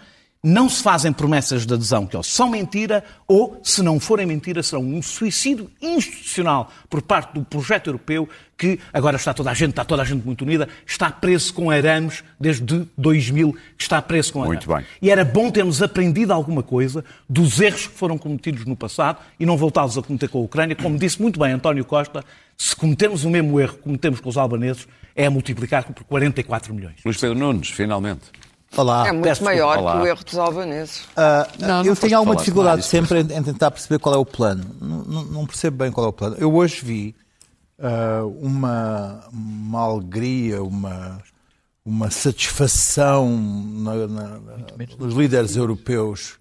não 0.43 0.69
se 0.69 0.81
fazem 0.81 1.11
promessas 1.11 1.65
de 1.65 1.73
adesão 1.73 2.05
que 2.05 2.15
ou 2.15 2.23
são 2.23 2.49
mentira 2.49 3.03
ou, 3.27 3.59
se 3.63 3.81
não 3.81 3.99
forem 3.99 4.25
mentira, 4.25 4.63
serão 4.63 4.83
um 4.83 5.01
suicídio 5.01 5.69
institucional 5.81 6.71
por 6.89 7.01
parte 7.01 7.33
do 7.33 7.43
projeto 7.43 7.87
europeu 7.87 8.29
que 8.57 8.79
agora 8.93 9.17
está 9.17 9.33
toda 9.33 9.51
a 9.51 9.53
gente, 9.53 9.71
está 9.71 9.83
toda 9.83 10.01
a 10.01 10.05
gente 10.05 10.25
muito 10.25 10.43
unida, 10.43 10.67
está 10.85 11.11
preso 11.11 11.53
com 11.53 11.69
arames 11.69 12.23
desde 12.39 12.87
2000, 12.97 13.53
que 13.77 13.83
está 13.83 14.01
preso 14.01 14.33
com 14.33 14.41
arames. 14.41 14.65
Muito 14.65 14.77
bem. 14.77 14.85
E 15.01 15.11
era 15.11 15.25
bom 15.25 15.51
termos 15.51 15.81
aprendido 15.81 16.31
alguma 16.31 16.63
coisa 16.63 17.03
dos 17.29 17.59
erros 17.59 17.87
que 17.87 17.93
foram 17.93 18.17
cometidos 18.17 18.65
no 18.65 18.75
passado 18.75 19.19
e 19.39 19.45
não 19.45 19.57
voltá-los 19.57 19.97
a 19.97 20.01
cometer 20.01 20.29
com 20.29 20.39
a 20.39 20.41
Ucrânia. 20.41 20.75
Como 20.75 20.97
disse 20.97 21.21
muito 21.21 21.39
bem 21.39 21.51
António 21.51 21.83
Costa, 21.83 22.23
se 22.57 22.75
cometermos 22.75 23.23
o 23.23 23.29
mesmo 23.29 23.59
erro 23.59 23.73
que 23.75 23.83
cometemos 23.83 24.19
com 24.19 24.29
os 24.29 24.37
albaneses, 24.37 24.87
é 25.15 25.29
multiplicar 25.29 25.83
por 25.85 26.03
44 26.05 26.73
milhões. 26.73 26.95
Luís 27.05 27.17
Pedro 27.17 27.37
Nunes, 27.37 27.69
finalmente. 27.69 28.21
Olá. 28.75 29.07
É 29.07 29.11
muito 29.11 29.23
peço 29.23 29.43
maior 29.43 29.77
que 29.77 29.97
o 30.03 30.05
erro 30.07 30.23
dos 30.23 30.37
albaneses. 30.37 31.03
Ah, 31.15 31.47
Não, 31.59 31.67
não 31.67 31.77
eu 31.85 31.95
foste 31.95 32.01
tenho 32.01 32.17
alguma 32.17 32.35
dificuldade 32.35 32.83
sempre 32.83 33.19
em, 33.21 33.43
tentar 33.43 33.71
perceber 33.71 33.99
qual 33.99 34.13
é 34.15 34.17
o 34.17 34.25
plano. 34.25 34.63
Não, 34.81 35.03
não- 35.03 35.23
não 35.23 35.45
percebo 35.45 35.77
bem 35.77 35.91
qual 35.91 36.05
é 36.07 36.09
o 36.09 36.13
plano. 36.13 36.35
Eu 36.37 36.53
hoje 36.53 36.83
vi 36.83 37.15
ah, 37.79 38.23
uma, 38.41 39.23
uma 39.31 39.81
alegria, 39.83 40.61
uma, 40.61 41.19
uma 41.85 42.09
satisfação 42.11 43.29
na- 43.39 44.07
na- 44.07 44.39
dos 44.97 45.13
líderes 45.15 45.55
europeus 45.55 46.37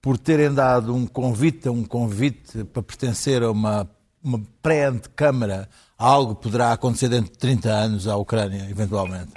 por 0.00 0.18
terem 0.18 0.52
dado 0.52 0.94
um 0.94 1.06
convite, 1.06 1.68
um 1.68 1.84
convite 1.84 2.64
para 2.64 2.82
pertencer 2.82 3.42
a 3.42 3.50
uma, 3.50 3.88
uma 4.22 4.40
pré-antecâmara 4.62 5.68
a 5.98 6.06
algo 6.06 6.36
que 6.36 6.42
poderá 6.42 6.72
acontecer 6.72 7.08
dentro 7.08 7.32
de 7.32 7.38
30 7.38 7.70
anos 7.70 8.08
à 8.08 8.16
Ucrânia, 8.16 8.68
eventualmente. 8.70 9.32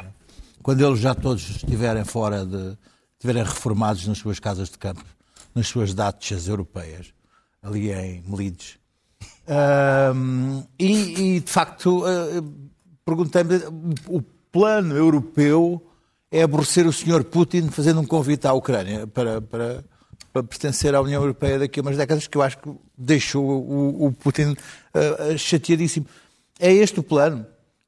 Quando 0.62 0.86
eles 0.86 1.00
já 1.00 1.14
todos 1.14 1.48
estiverem 1.50 2.04
fora 2.04 2.46
de. 2.46 2.78
estiverem 3.14 3.44
reformados 3.44 4.08
nas 4.08 4.18
suas 4.18 4.40
casas 4.40 4.70
de 4.70 4.78
campo, 4.78 5.06
nas 5.54 5.68
suas 5.68 5.94
dachas 5.94 6.48
europeias, 6.48 7.14
ali 7.62 7.92
em 7.92 8.24
Melides. 8.28 8.78
Ahm, 9.48 10.64
e, 10.80 11.36
e, 11.36 11.40
de 11.40 11.52
facto, 11.52 12.04
ah, 12.06 12.44
perguntei-me: 13.06 13.62
o 14.08 14.22
plano 14.52 14.96
europeu 14.96 15.86
é 16.32 16.42
aborrecer 16.42 16.88
o 16.88 16.94
Sr. 16.94 17.24
Putin 17.24 17.70
fazendo 17.70 18.02
um 18.02 18.06
convite 18.06 18.48
à 18.48 18.54
Ucrânia 18.54 19.06
para, 19.06 19.42
para, 19.42 19.84
para 20.36 20.44
pertencer 20.44 20.94
à 20.94 21.00
União 21.02 21.22
Europeia 21.22 21.58
daqui 21.60 21.80
a 21.80 21.82
umas 21.82 21.96
décadas, 21.96 22.28
que 22.28 22.38
eu 22.38 22.42
acho 22.42 22.58
que 22.58 22.70
deixou 22.98 23.46
o, 23.46 24.08
o 24.08 24.12
Putin 24.12 24.54
ah, 24.94 25.38
chateadíssimo. 25.38 26.06
É 26.60 26.74
este 26.74 27.00
o 27.00 27.04
plano? 27.04 27.46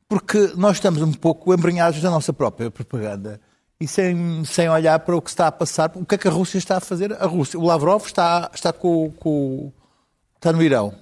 Porque 0.08 0.54
nós 0.56 0.78
estamos 0.78 1.02
um 1.02 1.12
pouco 1.12 1.54
embrenhados 1.54 2.02
na 2.02 2.10
nossa 2.10 2.32
própria 2.32 2.72
propaganda 2.72 3.42
e 3.78 3.86
sem, 3.86 4.46
sem 4.46 4.70
olhar 4.70 4.98
para 5.00 5.14
o 5.18 5.22
que 5.22 5.30
está 5.30 5.48
a 5.48 5.52
passar. 5.52 5.92
O 5.96 6.06
que 6.06 6.16
é 6.16 6.18
que 6.18 6.26
a 6.30 6.32
Rússia 6.32 6.58
está 6.58 6.78
a 6.78 6.80
fazer? 6.80 7.12
A 7.22 7.26
Rússia, 7.26 7.60
o 7.60 7.66
Lavrov 7.66 8.06
está, 8.06 8.50
está, 8.54 8.72
com, 8.72 9.12
com- 9.20 9.70
está 10.38 10.54
no 10.54 10.64
Irão. 10.64 10.96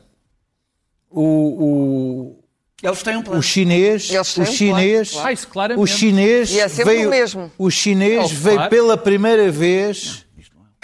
O, 1.12 1.21
o, 1.21 2.43
Eles 2.81 3.03
têm 3.03 3.17
um 3.17 3.21
plano. 3.21 3.39
o 3.39 3.43
chinês, 3.43 4.10
o 4.10 4.41
um 4.41 4.45
chinês, 4.47 5.12
plano, 5.12 5.27
Ah, 5.27 5.31
isso 5.31 5.47
claramente. 5.47 5.84
o 5.84 5.86
chinês 5.86 6.49
E 6.51 6.60
é 6.60 6.67
sempre 6.67 6.95
veio, 6.95 7.08
o 7.08 7.12
mesmo. 7.12 7.51
o 7.55 7.69
chinês 7.69 8.23
Oh, 8.25 8.27
veio 8.29 8.55
claro. 8.55 8.69
pela 8.71 8.97
primeira 8.97 9.51
vez 9.51 10.24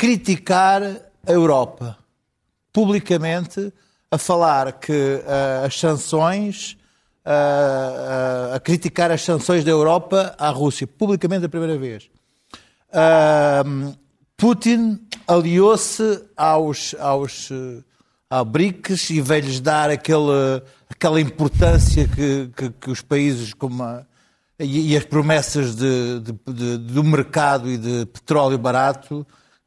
criticar 0.01 0.81
a 1.27 1.31
Europa 1.31 1.95
publicamente 2.73 3.71
a 4.09 4.17
falar 4.17 4.73
que 4.79 5.21
ah, 5.27 5.63
as 5.67 5.79
sanções 5.79 6.75
ah, 7.23 8.49
ah, 8.51 8.55
a 8.55 8.59
criticar 8.59 9.11
as 9.11 9.21
sanções 9.21 9.63
da 9.63 9.69
Europa 9.69 10.33
à 10.39 10.49
Rússia 10.49 10.87
publicamente 10.87 11.45
a 11.45 11.49
primeira 11.49 11.77
vez. 11.77 12.09
Putin 14.35 14.99
aliou-se 15.27 16.23
aos, 16.35 16.95
aos, 16.99 17.49
ao 18.27 18.43
BRICS 18.43 19.11
e 19.11 19.21
veio-lhes 19.21 19.59
dar 19.59 19.91
aquele, 19.91 20.63
aquela 20.89 21.21
importância 21.21 22.07
que, 22.07 22.49
que, 22.55 22.69
que 22.71 22.89
os 22.89 23.01
países 23.01 23.53
como 23.53 23.83
a- 23.83 24.03
e, 24.59 24.93
e 24.93 24.97
as 24.97 25.05
promessas 25.05 25.75
de, 25.75 26.19
de- 26.21 26.53
de- 26.53 26.77
do 26.79 27.03
mercado 27.03 27.69
e 27.69 27.77
de 27.77 28.05
petróleo 28.07 28.57
barato 28.57 29.25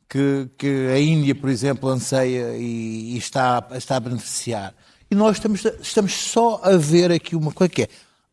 que, 0.09 0.49
que 0.57 0.89
a 0.93 0.99
Índia, 0.99 1.35
por 1.35 1.49
exemplo, 1.49 1.89
anseia 1.89 2.57
e, 2.57 3.15
e 3.15 3.19
está, 3.19 3.67
está 3.73 3.97
a 3.97 4.01
beneficiar. 4.01 4.75
E 5.11 5.15
nós 5.15 5.37
estamos, 5.37 5.65
estamos 5.81 6.13
só 6.15 6.61
a 6.63 6.77
ver 6.77 7.13
aqui 7.13 7.37
uma 7.37 7.53
coisa 7.53 7.73
que 7.73 7.83
é, 7.83 7.89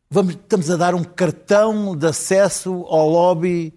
vamos, 0.09 0.35
estamos 0.35 0.69
a 0.69 0.77
dar 0.77 0.95
um 0.95 1.03
cartão 1.03 1.95
de 1.95 2.07
acesso 2.07 2.85
ao 2.87 3.09
lobby 3.09 3.73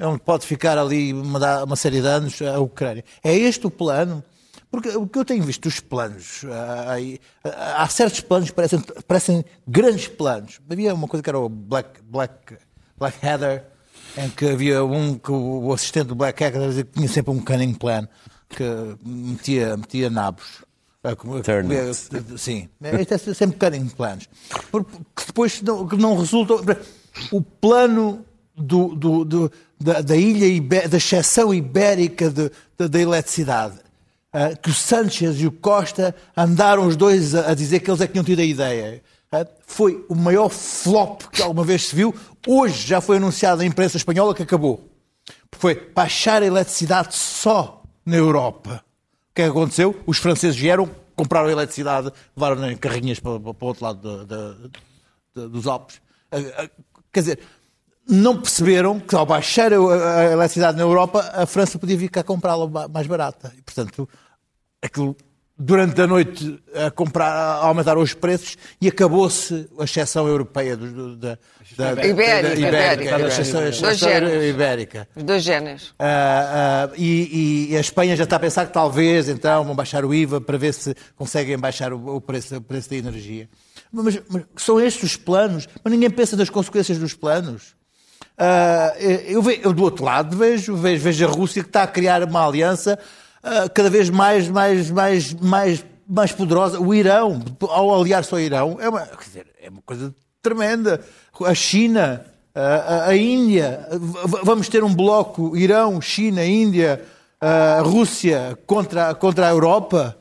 onde 0.00 0.20
pode 0.20 0.46
ficar 0.46 0.76
ali 0.76 1.12
uma, 1.12 1.64
uma 1.64 1.76
série 1.76 2.00
de 2.00 2.06
anos 2.06 2.40
a 2.42 2.58
Ucrânia. 2.58 3.04
É 3.22 3.34
este 3.34 3.66
o 3.66 3.70
plano? 3.70 4.22
Porque 4.70 4.88
o 4.88 5.06
que 5.06 5.18
eu 5.18 5.24
tenho 5.24 5.44
visto 5.44 5.62
dos 5.62 5.78
planos, 5.78 6.44
aí, 6.88 7.20
ah, 7.44 7.84
há 7.84 7.88
certos 7.88 8.20
planos 8.20 8.50
que 8.50 8.56
parecem, 8.56 8.80
parecem 9.06 9.44
grandes 9.68 10.08
planos. 10.08 10.60
Havia 10.68 10.92
uma 10.92 11.06
coisa 11.06 11.22
que 11.22 11.30
era 11.30 11.38
o 11.38 11.48
Black, 11.48 12.02
Black, 12.02 12.56
Black 12.98 13.24
Heather, 13.24 13.64
em 14.16 14.28
que 14.30 14.46
havia 14.46 14.84
um 14.84 15.18
que 15.18 15.30
o 15.32 15.72
assistente 15.72 16.06
do 16.08 16.14
Black 16.14 16.42
Heather 16.42 16.68
dizia 16.68 16.84
que 16.84 16.92
tinha 16.92 17.08
sempre 17.08 17.32
um 17.32 17.40
cunning 17.40 17.74
plan 17.74 18.06
que 18.48 18.62
metia, 19.04 19.76
metia 19.76 20.08
nabos. 20.10 20.62
a 21.02 21.14
comer- 21.16 21.42
Turnips. 21.42 22.08
Sim, 22.38 22.68
isto 23.00 23.14
é 23.14 23.34
sempre 23.34 23.58
cunning 23.58 23.88
plans. 23.88 24.28
Porque 24.70 24.90
depois 25.26 25.60
não, 25.62 25.86
que 25.86 25.96
não 25.96 26.16
resultam. 26.16 26.60
O 27.30 27.42
plano 27.42 28.24
do, 28.56 28.94
do- 28.94 29.24
do- 29.24 29.52
da, 29.80 30.00
da 30.00 30.16
ilha, 30.16 30.46
ibé- 30.46 30.88
da 30.88 30.96
exceção 30.96 31.52
ibérica 31.52 32.30
de- 32.30 32.50
de- 32.78 32.88
da 32.88 33.00
eletricidade, 33.00 33.78
ah, 34.32 34.54
que 34.56 34.70
o 34.70 34.74
Sanchez 34.74 35.40
e 35.40 35.46
o 35.46 35.52
Costa 35.52 36.14
andaram 36.36 36.86
os 36.86 36.96
dois 36.96 37.34
a, 37.34 37.50
a 37.50 37.54
dizer 37.54 37.80
que 37.80 37.90
eles 37.90 38.00
é 38.00 38.06
que 38.06 38.12
tinham 38.12 38.24
tido 38.24 38.40
a 38.40 38.44
ideia. 38.44 39.02
Ah, 39.42 39.46
foi 39.66 40.04
o 40.08 40.14
maior 40.14 40.48
flop 40.48 41.22
que 41.32 41.42
alguma 41.42 41.64
vez 41.64 41.88
se 41.88 41.96
viu. 41.96 42.14
Hoje 42.46 42.86
já 42.86 43.00
foi 43.00 43.16
anunciado 43.16 43.58
na 43.58 43.64
imprensa 43.66 43.96
espanhola 43.96 44.34
que 44.34 44.42
acabou. 44.42 44.88
Foi 45.52 45.74
baixar 45.94 46.42
a 46.42 46.46
eletricidade 46.46 47.14
só 47.14 47.82
na 48.04 48.16
Europa. 48.16 48.84
O 49.30 49.34
que 49.34 49.42
é 49.42 49.44
que 49.46 49.50
aconteceu? 49.50 50.00
Os 50.06 50.18
franceses 50.18 50.56
vieram, 50.56 50.88
compraram 51.16 51.48
a 51.48 51.52
eletricidade, 51.52 52.12
levaram 52.36 52.70
em 52.70 52.76
carrinhas 52.76 53.18
para, 53.20 53.38
para 53.40 53.50
o 53.50 53.66
outro 53.68 53.84
lado 53.84 54.00
da- 54.00 54.24
da- 54.24 54.54
da- 55.34 55.46
dos 55.48 55.66
Alpes. 55.66 56.00
Ah, 56.30 56.36
ah, 56.58 56.68
Quer 57.12 57.20
dizer, 57.20 57.38
não 58.08 58.40
perceberam 58.40 58.98
que 59.00 59.14
ao 59.14 59.24
baixar 59.24 59.72
a, 59.72 60.24
eletricidade 60.32 60.76
na 60.76 60.82
Europa, 60.82 61.20
a 61.32 61.46
França 61.46 61.78
podia 61.78 61.96
vir 61.96 62.08
cá 62.10 62.22
comprá-la 62.22 62.88
mais 62.88 63.06
barata. 63.06 63.52
E, 63.56 63.62
portanto, 63.62 64.08
aquilo 64.82 65.16
durante 65.56 66.00
a 66.00 66.06
noite 66.06 66.60
a, 66.74 66.90
comprar, 66.90 67.30
a 67.32 67.54
aumentar 67.66 67.96
os 67.96 68.12
preços 68.12 68.56
e 68.80 68.88
acabou-se 68.88 69.68
a 69.78 69.84
exceção 69.84 70.26
europeia 70.26 70.76
do, 70.76 70.90
do- 70.90 71.16
da, 71.16 71.38
da, 71.94 72.06
Ibérica, 72.06 72.48
da- 72.48 72.54
ibérica. 72.68 73.16
a 73.16 73.20
exceção- 73.28 73.60
a 73.60 73.62
Dois 73.64 73.76
exceção 73.82 74.08
géneros. 74.08 74.44
ibérica. 74.44 75.08
Os 75.16 75.22
dois 75.22 75.42
géneros. 75.42 75.94
Ah, 75.98 76.88
ah, 76.90 76.94
e, 76.96 77.68
e 77.70 77.76
a 77.76 77.80
Espanha 77.80 78.16
já 78.16 78.24
está 78.24 78.36
a 78.36 78.40
pensar 78.40 78.66
que 78.66 78.72
talvez 78.72 79.28
então 79.28 79.64
vão 79.64 79.74
baixar 79.76 80.04
o 80.04 80.12
IVA 80.12 80.40
para 80.40 80.58
ver 80.58 80.74
se 80.74 80.94
conseguem 81.16 81.56
baixar 81.58 81.92
o, 81.92 82.16
o 82.16 82.20
preço, 82.20 82.56
o 82.56 82.60
preço 82.60 82.90
da 82.90 82.96
energia. 82.96 83.48
Mas, 83.92 84.20
mas 84.28 84.42
são 84.56 84.80
estes 84.80 85.04
os 85.04 85.16
planos, 85.16 85.68
mas 85.82 85.92
ninguém 85.92 86.10
pensa 86.10 86.36
das 86.36 86.50
consequências 86.50 86.98
dos 86.98 87.14
planos. 87.14 87.74
Ah, 88.36 88.92
eu, 88.98 89.42
eu 89.50 89.72
do 89.72 89.82
outro 89.84 90.04
lado 90.04 90.36
vejo, 90.36 90.74
vejo, 90.76 91.02
vejo 91.04 91.24
a 91.24 91.28
Rússia 91.30 91.62
que 91.62 91.68
está 91.68 91.84
a 91.84 91.86
criar 91.86 92.24
uma 92.24 92.44
aliança 92.46 92.98
ah, 93.44 93.68
cada 93.68 93.90
vez 93.90 94.10
mais, 94.10 94.48
mais, 94.48 94.90
mais, 94.90 95.34
mais, 95.34 95.84
mais 96.08 96.32
poderosa. 96.32 96.80
O 96.80 96.94
Irão, 96.94 97.40
ao 97.60 98.00
aliar-se 98.00 98.32
ao 98.34 98.40
Irão, 98.40 98.76
é 98.80 98.88
uma, 98.88 99.02
quer 99.06 99.24
dizer, 99.24 99.46
é 99.62 99.68
uma 99.68 99.82
coisa 99.82 100.14
tremenda. 100.42 101.00
A 101.44 101.54
China, 101.54 102.24
a, 102.54 102.60
a- 102.60 103.06
a 103.08 103.16
Índia, 103.16 103.86
vamos 104.42 104.68
ter 104.68 104.82
um 104.82 104.94
bloco 104.94 105.56
Irão, 105.56 106.00
China, 106.00 106.44
Índia, 106.44 107.02
a 107.40 107.80
Rússia 107.82 108.58
contra, 108.66 109.14
contra 109.14 109.46
a 109.46 109.50
Europa. 109.50 110.16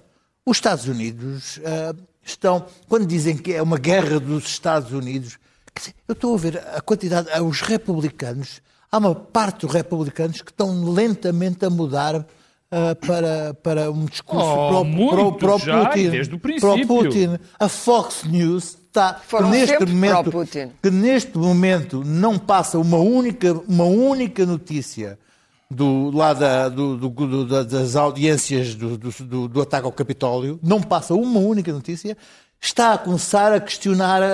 Os 0.46 0.58
Estados 0.58 0.86
Unidos 0.88 1.60
ah, 1.66 1.96
estão, 2.24 2.66
quando 2.90 3.06
dizem 3.06 3.38
que 3.38 3.54
é 3.54 3.62
uma 3.62 3.78
guerra 3.78 4.20
dos 4.20 4.46
Estados 4.46 4.92
Unidos, 4.92 5.38
dizer, 5.76 5.94
eu 6.08 6.14
estou 6.14 6.36
a 6.36 6.38
ver 6.38 6.58
a 6.76 6.82
quantidade, 6.82 7.28
os 7.42 7.62
republicanos, 7.62 8.62
há 8.92 8.98
uma 8.98 9.16
parte 9.16 9.66
dos 9.66 9.74
republicanos 9.74 10.42
que 10.42 10.52
estão 10.52 10.84
lentamente 10.92 11.66
a 11.66 11.70
mudar 11.70 12.26
uh, 12.74 12.96
para, 13.06 13.54
para 13.62 13.92
um 13.92 14.06
discurso 14.06 14.46
Oh, 14.46 14.68
pro, 14.70 14.84
muito 14.84 15.16
pro, 15.34 15.34
pro 15.34 15.58
já, 15.60 15.86
Putin. 15.86 16.10
desde 16.10 16.36
o 16.36 16.40
Pro. 16.40 16.88
Putin. 16.88 17.38
A 17.60 17.70
Fox 17.70 18.24
News 18.26 18.78
está 18.88 19.14
Foram 19.28 19.52
que 19.52 19.58
neste 19.58 19.86
momento 19.86 20.32
que 20.82 20.92
neste 20.92 21.38
momento 21.38 22.04
não 22.06 22.38
passa 22.38 22.78
uma 22.80 22.98
única, 22.98 23.54
uma 23.68 23.86
única 23.86 24.46
notícia 24.46 25.18
do, 25.70 26.12
lá 26.12 26.34
da- 26.34 26.70
do- 26.70 26.98
do- 26.98 27.10
do- 27.10 27.46
da- 27.48 27.64
das 27.64 27.96
audiências 27.96 28.76
do, 28.76 28.98
do- 28.98 29.10
do- 29.24 29.48
do 29.48 29.62
ataque 29.62 29.86
ao 29.86 29.92
Capitólio, 29.92 30.60
não 30.62 30.80
passa 30.82 31.16
uma 31.16 31.40
única 31.40 31.72
notícia, 31.74 32.16
está 32.62 32.94
a 32.94 32.98
começar 32.98 33.52
a 33.52 33.60
questionar 33.60 34.22
a- 34.22 34.26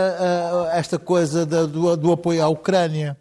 a- 0.73 0.77
esta 0.77 0.99
coisa 0.99 1.45
da- 1.45 1.65
do, 1.65 1.95
do 1.95 2.11
apoio 2.11 2.43
à 2.43 2.49
Ucrânia. 2.49 3.17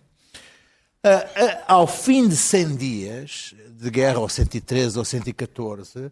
Ao 1.66 1.86
fim 1.86 2.28
de 2.28 2.36
100 2.36 2.76
dias 2.76 3.54
de 3.70 3.90
guerra, 3.90 4.18
ou 4.18 4.28
113 4.28 4.98
ou 4.98 5.04
114, 5.04 6.10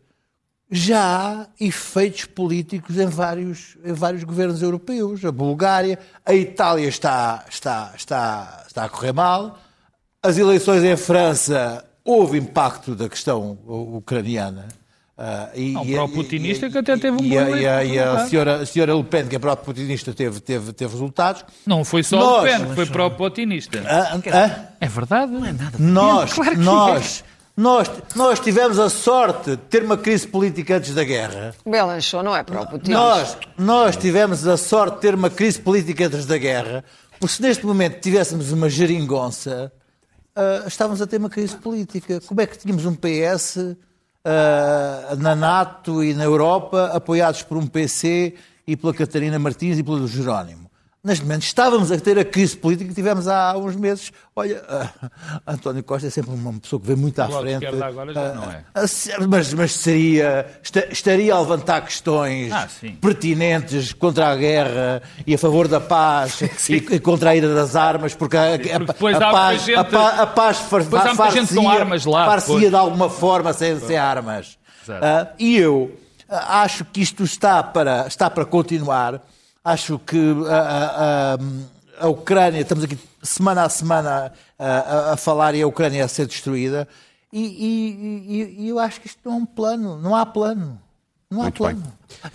já 0.70 1.00
há 1.00 1.46
efeitos 1.60 2.24
políticos 2.24 2.98
em 2.98 3.06
vários, 3.06 3.76
em 3.84 3.92
vários 3.92 4.24
governos 4.24 4.62
europeus. 4.62 5.24
A 5.24 5.30
Bulgária, 5.30 5.98
a 6.24 6.34
Itália 6.34 6.88
está, 6.88 7.44
está, 7.48 7.92
está, 7.96 8.64
está 8.66 8.84
a 8.84 8.88
correr 8.88 9.12
mal. 9.12 9.58
As 10.22 10.38
eleições 10.38 10.82
em 10.82 10.96
França, 10.96 11.84
houve 12.04 12.38
impacto 12.38 12.94
da 12.94 13.08
questão 13.08 13.58
ucraniana. 13.66 14.68
Ah, 15.18 15.48
e, 15.54 15.72
pró-putinista 15.94 16.66
e- 16.66 16.70
que 16.70 16.76
até 16.76 16.94
teve 16.98 17.16
um 17.16 17.24
e, 17.24 17.30
bom 17.30 17.56
e, 17.56 17.66
a, 17.66 17.82
e 17.82 17.98
a 17.98 18.04
resultado. 18.04 18.28
senhora, 18.28 18.56
a 18.56 18.66
senhora 18.66 18.94
Le 18.94 19.04
Pen, 19.04 19.26
que 19.26 19.36
é 19.36 19.38
pró-putinista, 19.38 20.12
teve, 20.12 20.40
teve, 20.40 20.72
teve 20.74 20.92
resultados. 20.92 21.42
Não 21.66 21.84
foi 21.86 22.02
só 22.02 22.18
Nós- 22.18 22.40
o 22.40 22.42
Pen, 22.44 22.74
foi 22.74 22.84
pró-putinista. 22.86 23.82
Ah, 23.86 24.20
ah, 24.32 24.68
É 24.78 24.86
verdade? 24.88 25.32
Não 25.32 25.44
é 25.44 25.52
nada. 25.52 25.78
nós, 25.78 26.34
Claro 26.34 26.50
que 26.50 26.56
nós, 26.58 27.24
nós, 27.56 27.90
nós 28.14 28.38
tivemos 28.40 28.78
a 28.78 28.90
sorte 28.90 29.52
de 29.52 29.56
ter 29.56 29.82
uma 29.82 29.96
crise 29.96 30.28
política 30.28 30.76
antes 30.76 30.92
da 30.94 31.02
guerra. 31.02 31.54
Belanchon 31.64 32.22
não 32.22 32.36
é 32.36 32.42
pró-Putin. 32.42 32.90
Nós, 32.90 33.38
nós 33.56 33.96
tivemos 33.96 34.46
a 34.46 34.58
sorte 34.58 34.96
de 34.96 35.00
ter 35.00 35.14
uma 35.14 35.30
crise 35.30 35.58
política 35.58 36.08
antes 36.08 36.26
da 36.26 36.36
guerra, 36.36 36.84
porque 37.18 37.34
se 37.34 37.40
neste 37.40 37.64
momento 37.64 38.02
tivéssemos 38.02 38.52
uma 38.52 38.68
geringonça, 38.68 39.72
ah, 40.36 40.64
estávamos 40.66 41.00
a 41.00 41.06
ter 41.06 41.16
uma 41.16 41.30
crise 41.30 41.56
política. 41.56 42.20
Como 42.26 42.38
é 42.38 42.46
que 42.46 42.58
tínhamos 42.58 42.84
um 42.84 42.94
PS 42.94 43.74
ah, 44.26 45.14
na 45.16 45.36
NATO 45.36 46.02
e 46.02 46.12
na 46.12 46.24
Europa, 46.24 46.90
apoiados 46.92 47.42
por 47.42 47.56
um 47.56 47.66
PC 47.66 48.34
e 48.66 48.76
pela 48.76 48.92
Catarina 48.92 49.38
Martins 49.38 49.78
e 49.78 49.84
pelo 49.84 50.08
Jerónimo? 50.08 50.65
Neste 51.06 51.24
momento 51.24 51.42
estávamos 51.44 51.92
a 51.92 52.00
ter 52.00 52.18
a 52.18 52.24
crise 52.24 52.56
política 52.56 52.88
que 52.88 52.94
tivemos 52.96 53.28
há 53.28 53.56
uns 53.56 53.76
meses. 53.76 54.10
Olha, 54.34 54.60
ah, 54.68 54.88
António 55.46 55.84
Costa 55.84 56.08
é 56.08 56.10
sempre 56.10 56.32
uma 56.32 56.52
pessoa 56.54 56.80
que 56.80 56.88
vê 56.88 56.96
muito 56.96 57.20
à 57.22 57.28
frente. 57.28 57.52
esquerda 57.64 57.86
agora 57.86 58.12
já 58.12 58.20
Ah, 58.20 58.34
não 58.34 58.42
é. 58.50 58.64
ah, 58.74 59.26
Mas, 59.28 59.54
mas 59.54 59.72
seria, 59.72 60.46
esta- 60.60 60.88
estaria 60.90 61.32
a 61.32 61.40
levantar 61.40 61.80
questões 61.82 62.50
Ah, 62.52 62.66
pertinentes 63.00 63.92
contra 63.92 64.26
a 64.32 64.34
guerra 64.36 65.00
e 65.24 65.32
a 65.32 65.38
favor 65.38 65.68
da 65.68 65.80
paz 65.80 66.40
e, 66.68 66.74
e 66.74 66.98
contra 66.98 67.30
a 67.30 67.36
ira 67.36 67.54
das 67.54 67.76
armas, 67.76 68.12
porque 68.12 68.36
a, 68.36 68.54
a- 68.54 68.56
depois 68.56 69.14
a 69.16 69.20
muita 69.20 69.30
paz, 69.30 69.62
gente- 69.62 69.96
a, 69.96 70.22
a 70.22 70.26
paz 70.26 70.58
far, 70.58 70.82
far-se-ia 70.82 71.44
depois. 72.56 72.70
de 72.70 72.74
alguma 72.76 73.08
forma 73.08 73.52
sem, 73.52 73.78
sem 73.78 73.96
armas. 73.96 74.58
E 75.38 75.56
eu 75.56 75.96
acho 76.28 76.84
que 76.84 77.00
isto 77.00 77.22
está 77.22 77.62
para, 77.62 78.08
está 78.08 78.28
para 78.28 78.44
continuar. 78.44 79.22
Acho 79.66 79.98
que 79.98 80.16
ah, 80.48 80.54
ah, 80.54 81.38
ah, 82.00 82.04
a 82.04 82.08
Ucrânia, 82.08 82.60
estamos 82.60 82.84
aqui 82.84 82.96
semana 83.20 83.64
a 83.64 83.68
semana 83.68 84.32
a, 84.56 85.12
a 85.14 85.16
falar 85.16 85.56
e 85.56 85.62
a 85.62 85.66
Ucrânia 85.66 86.04
a 86.04 86.08
ser 86.08 86.26
destruída. 86.26 86.86
E, 87.32 87.40
e- 87.42 88.32
e- 88.42 88.56
e 88.64 88.68
eu 88.68 88.78
acho 88.78 89.00
que 89.00 89.08
isto 89.08 89.18
não 89.24 89.32
é 89.32 89.36
um 89.38 89.44
plano. 89.44 89.98
Não 90.00 90.14
há 90.14 90.24
plano. 90.24 90.80
Não 91.28 91.40
há 91.40 91.42
Muito 91.44 91.56
plano. 91.58 91.82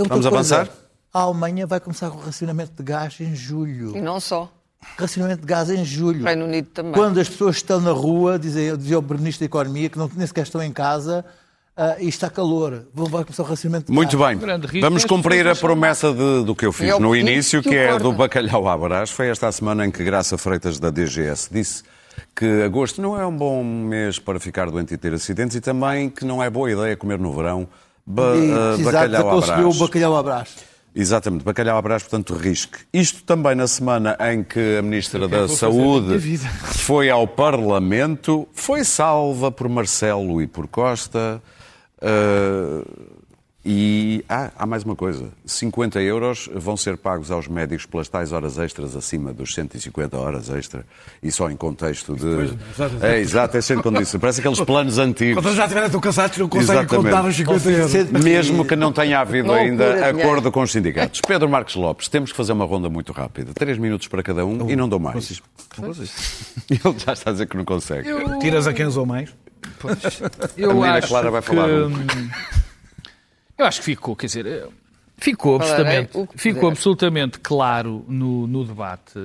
Vamos 0.10 0.26
avançar? 0.26 0.68
A 1.14 1.20
Alemanha 1.22 1.66
vai 1.66 1.80
começar 1.80 2.10
com 2.10 2.18
o 2.18 2.22
racionamento 2.22 2.74
de 2.76 2.84
gás 2.84 3.16
em 3.22 3.34
julho. 3.34 3.96
E 3.96 4.02
não 4.02 4.20
só. 4.20 4.52
Racionamento 4.98 5.42
de 5.42 5.48
gás 5.48 5.70
em 5.70 5.86
julho. 5.86 6.26
Reino 6.26 6.44
Unido 6.46 6.68
também. 6.72 6.92
Quando 6.94 7.18
as 7.20 7.30
pessoas 7.30 7.56
estão 7.56 7.80
na 7.80 7.92
rua, 7.92 8.38
dizia, 8.38 8.76
dizia 8.76 9.00
o 9.00 9.02
Ministro 9.02 9.40
da 9.40 9.46
Economia, 9.46 9.90
que 9.90 9.98
não, 9.98 10.12
nem 10.16 10.28
sequer 10.28 10.44
estão 10.44 10.62
em 10.62 10.72
casa, 10.74 11.24
ah, 11.78 11.96
e 12.00 12.08
está 12.08 12.30
calor. 12.30 12.86
Vai 12.94 13.24
começar 13.24 13.44
o 13.44 13.46
racionamento 13.46 13.88
de 13.88 13.94
Muito 13.94 14.18
bem. 14.18 14.38
risco 14.38 14.80
Vamos 14.82 15.04
é 15.04 15.08
cumprir 15.08 15.48
a 15.48 15.56
promessa 15.56 16.12
de- 16.14 16.44
do 16.46 16.56
que 16.56 16.66
eu 16.66 16.72
fiz 16.72 16.92
ao 16.92 17.00
no 17.00 17.16
início, 17.16 17.62
que 17.62 17.76
é 17.76 17.98
do 17.98 18.12
bacalhau 18.14 18.68
à 18.68 18.78
brás. 18.78 19.10
Foi 19.12 19.28
esta 19.30 19.48
a 19.48 19.52
semana 19.52 19.86
em 19.86 19.92
que 19.92 20.04
Graça 20.04 20.38
Freitas, 20.38 20.80
da 20.80 20.90
DGS, 20.90 21.50
disse 21.52 21.84
que 22.36 22.64
agosto 22.64 23.02
não 23.02 23.20
é 23.20 23.26
um 23.26 23.36
bom 23.36 23.64
mês 23.64 24.20
para 24.20 24.40
ficar 24.40 24.70
doente 24.70 24.94
e 24.94 24.98
ter 24.98 25.14
acidentes 25.14 25.56
e 25.56 25.62
também 25.62 26.10
que 26.10 26.26
não 26.26 26.44
é 26.44 26.50
boa 26.50 26.70
ideia 26.72 26.96
comer 26.98 27.18
no 27.18 27.34
verão 27.34 27.68
ba- 28.06 28.36
E, 28.36 28.52
ah, 28.52 28.84
bacalhau 28.84 29.30
à 29.38 29.42
brás. 29.46 29.66
o 29.76 29.80
bacalhau 29.80 30.18
à 30.18 30.24
brás. 30.24 30.50
Exatamente, 30.94 31.46
bacalhau 31.46 31.78
à 31.78 31.82
brás, 31.82 32.04
portanto, 32.04 32.34
risque. 32.34 32.80
Isto 32.94 33.24
também 33.24 33.56
na 33.56 33.66
semana 33.66 34.18
em 34.30 34.44
que 34.44 34.78
a 34.78 34.82
Ministra 34.82 35.26
da 35.26 35.48
Saúde 35.48 36.20
foi 36.66 37.10
ao 37.10 37.26
Parlamento, 37.26 38.46
foi 38.54 38.84
salva 38.84 39.50
por 39.50 39.70
Marcelo 39.70 40.42
e 40.42 40.48
por 40.48 40.68
Costa. 40.68 41.42
Ah, 42.02 42.84
e 43.64 44.26
ah, 44.28 44.50
há 44.58 44.66
mais 44.66 44.84
uma 44.84 44.96
coisa: 44.96 45.30
50 45.46 46.02
euros 46.02 46.50
vão 46.54 46.76
ser 46.76 46.98
pagos 46.98 47.30
aos 47.30 47.48
médicos 47.48 47.86
pelas 47.86 48.10
tais 48.10 48.32
horas 48.32 48.58
extras 48.58 48.96
acima 48.96 49.32
dos 49.32 49.54
150 49.54 50.18
horas 50.18 50.50
extra 50.50 50.84
e 51.22 51.32
só 51.32 51.48
em 51.50 51.56
contexto 51.56 52.16
de. 52.16 52.56
exato, 52.74 53.06
É, 53.06 53.20
exato, 53.20 53.58
é 53.58 53.62
sem 53.62 53.78
condição. 53.80 54.20
Parece 54.20 54.40
aqueles 54.40 54.60
planos 54.62 54.98
antigos. 54.98 55.44
Quando 55.44 55.56
já 55.56 55.64
estiverem 55.66 55.92
tão 55.92 56.02
cansados, 56.02 56.38
não 56.40 56.50
conseguem 56.50 56.82
Exatamente. 56.82 57.06
contar 57.06 57.28
os 57.28 57.36
50 57.36 57.70
euros. 57.70 58.24
Mesmo 58.24 58.66
que 58.66 58.76
não 58.76 58.92
tenha 58.92 59.20
havido 59.20 59.52
ainda 59.52 60.10
acordo 60.10 60.52
com 60.52 60.64
os 60.64 60.72
sindicatos. 60.72 61.22
Pedro 61.28 61.48
Marcos 61.48 61.76
Lopes, 61.76 62.08
temos 62.08 62.32
que 62.32 62.38
fazer 62.38 62.54
uma 62.54 62.66
ronda 62.66 62.90
muito 62.90 63.14
rápida. 63.14 63.54
Três 63.54 63.78
minutos 63.78 64.08
para 64.08 64.24
cada 64.24 64.44
um 64.44 64.72
e 64.72 64.76
não 64.76 64.90
dou 64.90 65.00
mais. 65.00 65.40
Ele 66.68 66.80
já 66.98 67.14
está 67.14 67.30
a 67.30 67.34
dizer 67.34 67.46
que 67.46 67.56
não 67.56 67.64
consegue. 67.64 68.10
Tiras 68.40 68.66
a 68.66 68.74
quem 68.74 68.88
usou 68.88 69.06
mais. 69.06 69.30
Eu 70.58 70.84
A 70.84 70.94
acho 70.94 71.08
Clara 71.08 71.32
vai 71.32 71.42
que, 71.42 71.48
falar 71.48 71.70
um. 71.70 71.88
hum, 71.88 72.30
Eu 73.58 73.66
acho 73.66 73.80
que 73.80 73.86
ficou, 73.86 74.16
quer 74.16 74.26
dizer, 74.28 74.46
eh, 74.48 74.68
ficou 75.18 75.56
absolutamente, 75.58 76.12
que 76.28 76.38
ficou 76.38 76.70
absolutamente 76.70 77.40
claro 77.40 78.04
no, 78.08 78.48
no 78.48 78.64
debate 78.66 79.14
eh, 79.16 79.20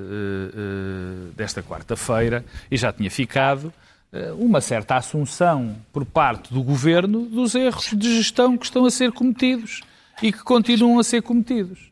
eh, 0.55 1.31
desta 1.37 1.63
quarta-feira, 1.63 2.45
e 2.71 2.77
já 2.77 2.93
tinha 2.93 3.11
ficado, 3.11 3.73
eh, 4.13 4.33
uma 4.39 4.61
certa 4.61 4.97
assunção 4.97 5.77
por 5.93 6.05
parte 6.05 6.53
do 6.53 6.63
governo 6.63 7.23
dos 7.27 7.55
erros 7.55 7.91
de 7.95 8.17
gestão 8.17 8.57
que 8.59 8.67
estão 8.67 8.85
a 8.85 8.91
ser 8.91 9.11
cometidos 9.13 9.81
e 10.23 10.31
que 10.33 10.43
continuam 10.43 10.99
a 10.99 11.05
ser 11.05 11.23
cometidos. 11.23 11.91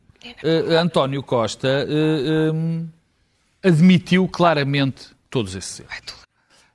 António 0.80 1.22
Costa 1.22 1.86
hum, 2.54 2.86
admitiu 3.62 4.26
claramente 4.26 5.08
todos 5.28 5.54
esses 5.54 5.80
erros. 5.80 6.23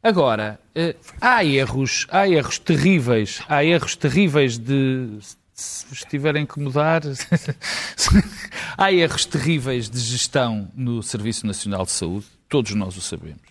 Agora, 0.01 0.59
eh, 0.73 0.95
há 1.19 1.43
erros, 1.43 2.07
há 2.09 2.27
erros 2.27 2.57
terríveis, 2.57 3.41
há 3.49 3.63
erros 3.65 3.95
terríveis 3.95 4.57
de 4.57 5.19
se 5.53 5.85
vos 5.88 6.05
tiverem 6.05 6.45
que 6.45 6.57
mudar, 6.57 7.01
há 8.77 8.91
erros 8.93 9.25
terríveis 9.25 9.89
de 9.89 9.99
gestão 9.99 10.69
no 10.73 11.03
Serviço 11.03 11.45
Nacional 11.45 11.83
de 11.83 11.91
Saúde, 11.91 12.25
todos 12.47 12.73
nós 12.75 12.95
o 12.95 13.01
sabemos. 13.01 13.41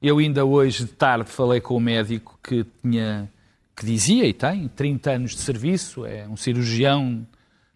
Eu 0.00 0.18
ainda 0.18 0.46
hoje 0.46 0.84
de 0.84 0.92
tarde 0.92 1.30
falei 1.30 1.60
com 1.60 1.76
um 1.76 1.80
médico 1.80 2.38
que 2.42 2.64
tinha 2.82 3.30
que 3.76 3.84
dizia 3.84 4.24
e 4.24 4.32
tem 4.32 4.68
30 4.68 5.10
anos 5.10 5.30
de 5.32 5.42
serviço, 5.42 6.06
é 6.06 6.26
um 6.26 6.36
cirurgião 6.36 7.26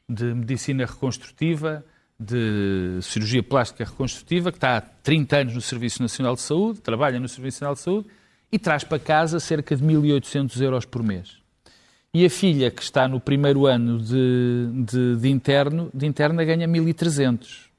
de 0.08 0.24
medicina 0.34 0.86
reconstrutiva, 0.86 1.84
de 2.20 2.98
cirurgia 3.00 3.42
plástica 3.42 3.82
reconstrutiva, 3.82 4.52
que 4.52 4.58
está 4.58 4.76
há 4.76 4.80
30 4.82 5.36
anos 5.38 5.54
no 5.54 5.60
Serviço 5.62 6.02
Nacional 6.02 6.34
de 6.34 6.42
Saúde, 6.42 6.80
trabalha 6.80 7.18
no 7.18 7.26
Serviço 7.26 7.56
Nacional 7.56 7.74
de 7.74 7.80
Saúde 7.80 8.08
e 8.52 8.58
traz 8.58 8.84
para 8.84 8.98
casa 8.98 9.40
cerca 9.40 9.74
de 9.74 9.82
1.800 9.82 10.60
euros 10.60 10.84
por 10.84 11.02
mês. 11.02 11.38
E 12.12 12.26
a 12.26 12.28
filha, 12.28 12.70
que 12.70 12.82
está 12.82 13.08
no 13.08 13.20
primeiro 13.20 13.66
ano 13.66 13.98
de, 13.98 14.68
de, 14.84 15.16
de 15.16 15.28
interno, 15.30 15.90
de 15.94 16.06
interna, 16.06 16.44
ganha 16.44 16.68
1.300. 16.68 17.70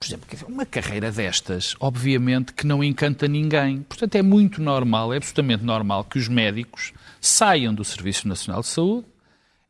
Por 0.00 0.06
exemplo, 0.06 0.28
uma 0.48 0.64
carreira 0.64 1.12
destas, 1.12 1.76
obviamente 1.78 2.52
que 2.52 2.66
não 2.66 2.82
encanta 2.82 3.28
ninguém. 3.28 3.82
Portanto, 3.82 4.14
é 4.14 4.22
muito 4.22 4.60
normal, 4.60 5.12
é 5.12 5.18
absolutamente 5.18 5.64
normal 5.64 6.04
que 6.04 6.18
os 6.18 6.28
médicos 6.28 6.92
saiam 7.20 7.74
do 7.74 7.84
Serviço 7.84 8.26
Nacional 8.26 8.62
de 8.62 8.68
Saúde. 8.68 9.06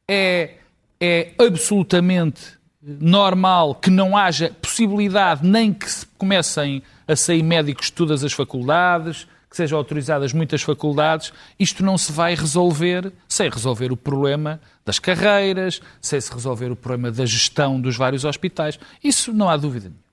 É, 0.06 0.54
é 1.00 1.32
absolutamente 1.38 2.57
normal 2.80 3.74
que 3.74 3.90
não 3.90 4.16
haja 4.16 4.54
possibilidade 4.62 5.46
nem 5.46 5.72
que 5.72 5.90
se 5.90 6.06
comecem 6.18 6.82
a 7.06 7.16
sair 7.16 7.42
médicos 7.42 7.86
de 7.86 7.92
todas 7.92 8.22
as 8.22 8.32
faculdades, 8.32 9.26
que 9.50 9.56
sejam 9.56 9.78
autorizadas 9.78 10.32
muitas 10.32 10.62
faculdades. 10.62 11.32
Isto 11.58 11.84
não 11.84 11.96
se 11.96 12.12
vai 12.12 12.34
resolver 12.34 13.12
sem 13.28 13.48
resolver 13.48 13.90
o 13.90 13.96
problema 13.96 14.60
das 14.84 14.98
carreiras, 14.98 15.80
sem 16.00 16.20
se 16.20 16.32
resolver 16.32 16.70
o 16.70 16.76
problema 16.76 17.10
da 17.10 17.26
gestão 17.26 17.80
dos 17.80 17.96
vários 17.96 18.24
hospitais. 18.24 18.78
Isso 19.02 19.32
não 19.32 19.48
há 19.48 19.56
dúvida 19.56 19.88
nenhuma. 19.88 20.08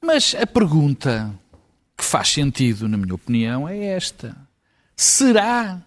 Mas 0.00 0.34
a 0.40 0.46
pergunta 0.46 1.34
que 1.96 2.04
faz 2.04 2.28
sentido, 2.28 2.88
na 2.88 2.96
minha 2.96 3.14
opinião, 3.14 3.68
é 3.68 3.84
esta: 3.86 4.36
será 4.96 5.80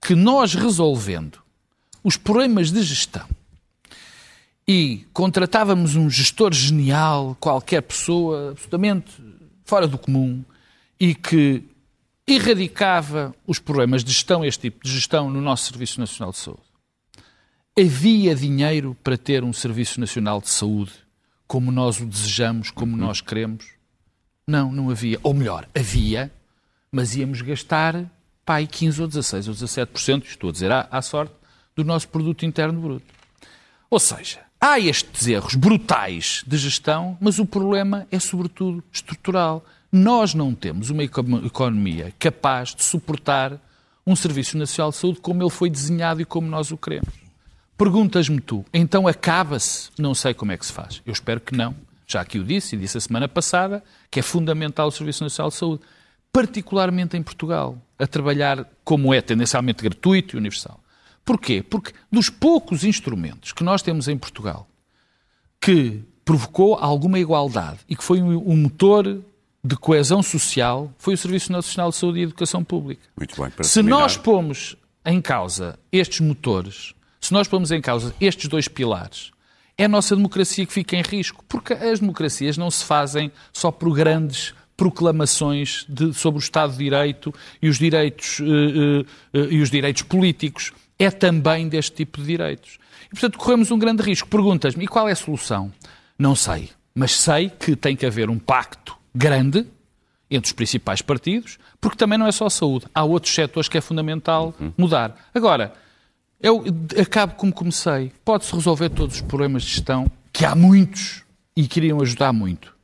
que 0.00 0.14
nós 0.14 0.54
resolvendo 0.54 1.38
os 2.02 2.16
problemas 2.16 2.72
de 2.72 2.82
gestão 2.82 3.26
e 4.66 5.04
contratávamos 5.12 5.96
um 5.96 6.08
gestor 6.08 6.52
genial, 6.52 7.36
qualquer 7.40 7.82
pessoa 7.82 8.50
absolutamente 8.50 9.10
fora 9.64 9.86
do 9.86 9.98
comum 9.98 10.44
e 10.98 11.14
que 11.14 11.64
erradicava 12.26 13.34
os 13.46 13.58
problemas 13.58 14.04
de 14.04 14.12
gestão, 14.12 14.44
este 14.44 14.62
tipo 14.62 14.84
de 14.84 14.92
gestão, 14.92 15.28
no 15.28 15.40
nosso 15.40 15.70
Serviço 15.70 15.98
Nacional 15.98 16.32
de 16.32 16.38
Saúde. 16.38 16.62
Havia 17.78 18.34
dinheiro 18.34 18.96
para 19.02 19.16
ter 19.16 19.42
um 19.42 19.52
Serviço 19.52 19.98
Nacional 19.98 20.40
de 20.40 20.48
Saúde 20.48 20.92
como 21.46 21.70
nós 21.70 22.00
o 22.00 22.06
desejamos, 22.06 22.70
como 22.70 22.96
nós 22.96 23.20
queremos? 23.20 23.66
Não, 24.46 24.72
não 24.72 24.90
havia. 24.90 25.18
Ou 25.22 25.34
melhor, 25.34 25.68
havia, 25.74 26.32
mas 26.90 27.14
íamos 27.14 27.42
gastar 27.42 28.10
pai 28.44 28.66
15 28.66 29.02
ou 29.02 29.08
16 29.08 29.48
ou 29.48 29.54
17%, 29.54 30.24
estou 30.24 30.50
a 30.50 30.52
dizer 30.52 30.72
à, 30.72 30.88
à 30.90 31.02
sorte, 31.02 31.34
do 31.74 31.84
nosso 31.84 32.08
produto 32.08 32.44
interno 32.44 32.80
bruto. 32.80 33.06
Ou 33.90 33.98
seja, 33.98 34.40
há 34.62 34.78
estes 34.78 35.26
erros 35.26 35.56
brutais 35.56 36.44
de 36.46 36.56
gestão, 36.56 37.18
mas 37.20 37.40
o 37.40 37.44
problema 37.44 38.06
é 38.12 38.20
sobretudo 38.20 38.84
estrutural. 38.92 39.64
Nós 39.90 40.34
não 40.34 40.54
temos 40.54 40.88
uma 40.88 41.02
economia 41.02 42.14
capaz 42.16 42.72
de 42.72 42.84
suportar 42.84 43.58
um 44.06 44.14
Serviço 44.14 44.56
Nacional 44.56 44.92
de 44.92 44.98
Saúde 44.98 45.20
como 45.20 45.42
ele 45.42 45.50
foi 45.50 45.68
desenhado 45.68 46.22
e 46.22 46.24
como 46.24 46.46
nós 46.46 46.70
o 46.70 46.76
queremos. 46.76 47.12
Perguntas-me 47.76 48.40
tu, 48.40 48.64
então 48.72 49.08
acaba-se? 49.08 49.90
Não 49.98 50.14
sei 50.14 50.32
como 50.32 50.52
é 50.52 50.56
que 50.56 50.64
se 50.64 50.72
faz. 50.72 51.02
Eu 51.04 51.12
espero 51.12 51.40
que 51.40 51.56
não. 51.56 51.74
Já 52.06 52.24
que 52.24 52.38
o 52.38 52.44
disse, 52.44 52.76
e 52.76 52.78
disse 52.78 52.98
a 52.98 53.00
semana 53.00 53.26
passada, 53.26 53.82
que 54.10 54.20
é 54.20 54.22
fundamental 54.22 54.86
o 54.86 54.92
Serviço 54.92 55.24
Nacional 55.24 55.50
de 55.50 55.56
Saúde, 55.56 55.82
particularmente 56.32 57.16
em 57.16 57.22
Portugal, 57.22 57.76
a 57.98 58.06
trabalhar 58.06 58.64
como 58.84 59.12
é 59.12 59.20
tendencialmente 59.20 59.82
gratuito 59.82 60.36
e 60.36 60.38
universal. 60.38 60.81
Porquê? 61.24 61.62
Porque 61.62 61.92
dos 62.10 62.28
poucos 62.28 62.84
instrumentos 62.84 63.52
que 63.52 63.62
nós 63.62 63.80
temos 63.82 64.08
em 64.08 64.16
Portugal 64.18 64.66
que 65.60 66.00
provocou 66.24 66.74
alguma 66.74 67.18
igualdade 67.18 67.78
e 67.88 67.94
que 67.96 68.02
foi 68.04 68.20
um 68.22 68.56
motor 68.56 69.20
de 69.64 69.76
coesão 69.76 70.22
social 70.22 70.92
foi 70.98 71.14
o 71.14 71.16
Serviço 71.18 71.52
Nacional 71.52 71.90
de 71.90 71.96
Saúde 71.96 72.18
e 72.18 72.22
Educação 72.22 72.64
Pública. 72.64 73.02
Muito 73.16 73.40
bem, 73.40 73.50
para 73.50 73.64
Se 73.64 73.74
terminar. 73.74 74.00
nós 74.00 74.16
pomos 74.16 74.76
em 75.04 75.20
causa 75.20 75.78
estes 75.92 76.20
motores, 76.20 76.94
se 77.20 77.32
nós 77.32 77.46
pomos 77.46 77.70
em 77.70 77.80
causa 77.80 78.14
estes 78.20 78.48
dois 78.48 78.66
pilares, 78.66 79.30
é 79.78 79.84
a 79.84 79.88
nossa 79.88 80.14
democracia 80.16 80.66
que 80.66 80.72
fica 80.72 80.96
em 80.96 81.02
risco, 81.02 81.44
porque 81.48 81.72
as 81.72 82.00
democracias 82.00 82.56
não 82.58 82.70
se 82.70 82.84
fazem 82.84 83.30
só 83.52 83.70
por 83.70 83.92
grandes 83.94 84.54
proclamações 84.76 85.86
de- 85.88 86.12
sobre 86.12 86.38
o 86.38 86.42
Estado 86.42 86.72
de 86.72 86.78
Direito 86.78 87.32
e 87.60 87.68
os 87.68 87.78
direitos, 87.78 88.40
eh, 88.40 88.44
eh, 88.44 89.04
eh, 89.40 89.48
e 89.54 89.60
os 89.60 89.70
direitos 89.70 90.02
políticos. 90.02 90.72
É 90.98 91.10
também 91.10 91.68
deste 91.68 91.92
tipo 91.92 92.20
de 92.20 92.26
direitos. 92.26 92.78
E, 93.06 93.10
portanto, 93.10 93.38
corremos 93.38 93.70
um 93.70 93.78
grande 93.78 94.02
risco. 94.02 94.28
Perguntas-me, 94.28 94.84
e 94.84 94.88
qual 94.88 95.08
é 95.08 95.12
a 95.12 95.16
solução? 95.16 95.72
Não 96.18 96.34
sei. 96.34 96.70
Mas 96.94 97.12
sei 97.12 97.50
que 97.50 97.74
tem 97.74 97.96
que 97.96 98.06
haver 98.06 98.30
um 98.30 98.38
pacto 98.38 98.96
grande 99.14 99.66
entre 100.30 100.48
os 100.48 100.52
principais 100.52 101.02
partidos, 101.02 101.58
porque 101.80 101.96
também 101.96 102.18
não 102.18 102.26
é 102.26 102.32
só 102.32 102.46
a 102.46 102.50
saúde. 102.50 102.86
Há 102.94 103.04
outros 103.04 103.34
setores 103.34 103.68
que 103.68 103.76
é 103.76 103.80
fundamental 103.80 104.54
mudar. 104.78 105.28
Agora, 105.34 105.74
eu 106.40 106.64
acabo 107.00 107.34
como 107.34 107.52
comecei. 107.52 108.12
Pode-se 108.24 108.54
resolver 108.54 108.88
todos 108.90 109.16
os 109.16 109.22
problemas 109.22 109.62
de 109.62 109.70
gestão, 109.70 110.10
que 110.32 110.44
há 110.44 110.54
muitos 110.54 111.22
e 111.56 111.66
que 111.66 111.80
iriam 111.80 112.00
ajudar 112.00 112.32
muito. 112.32 112.74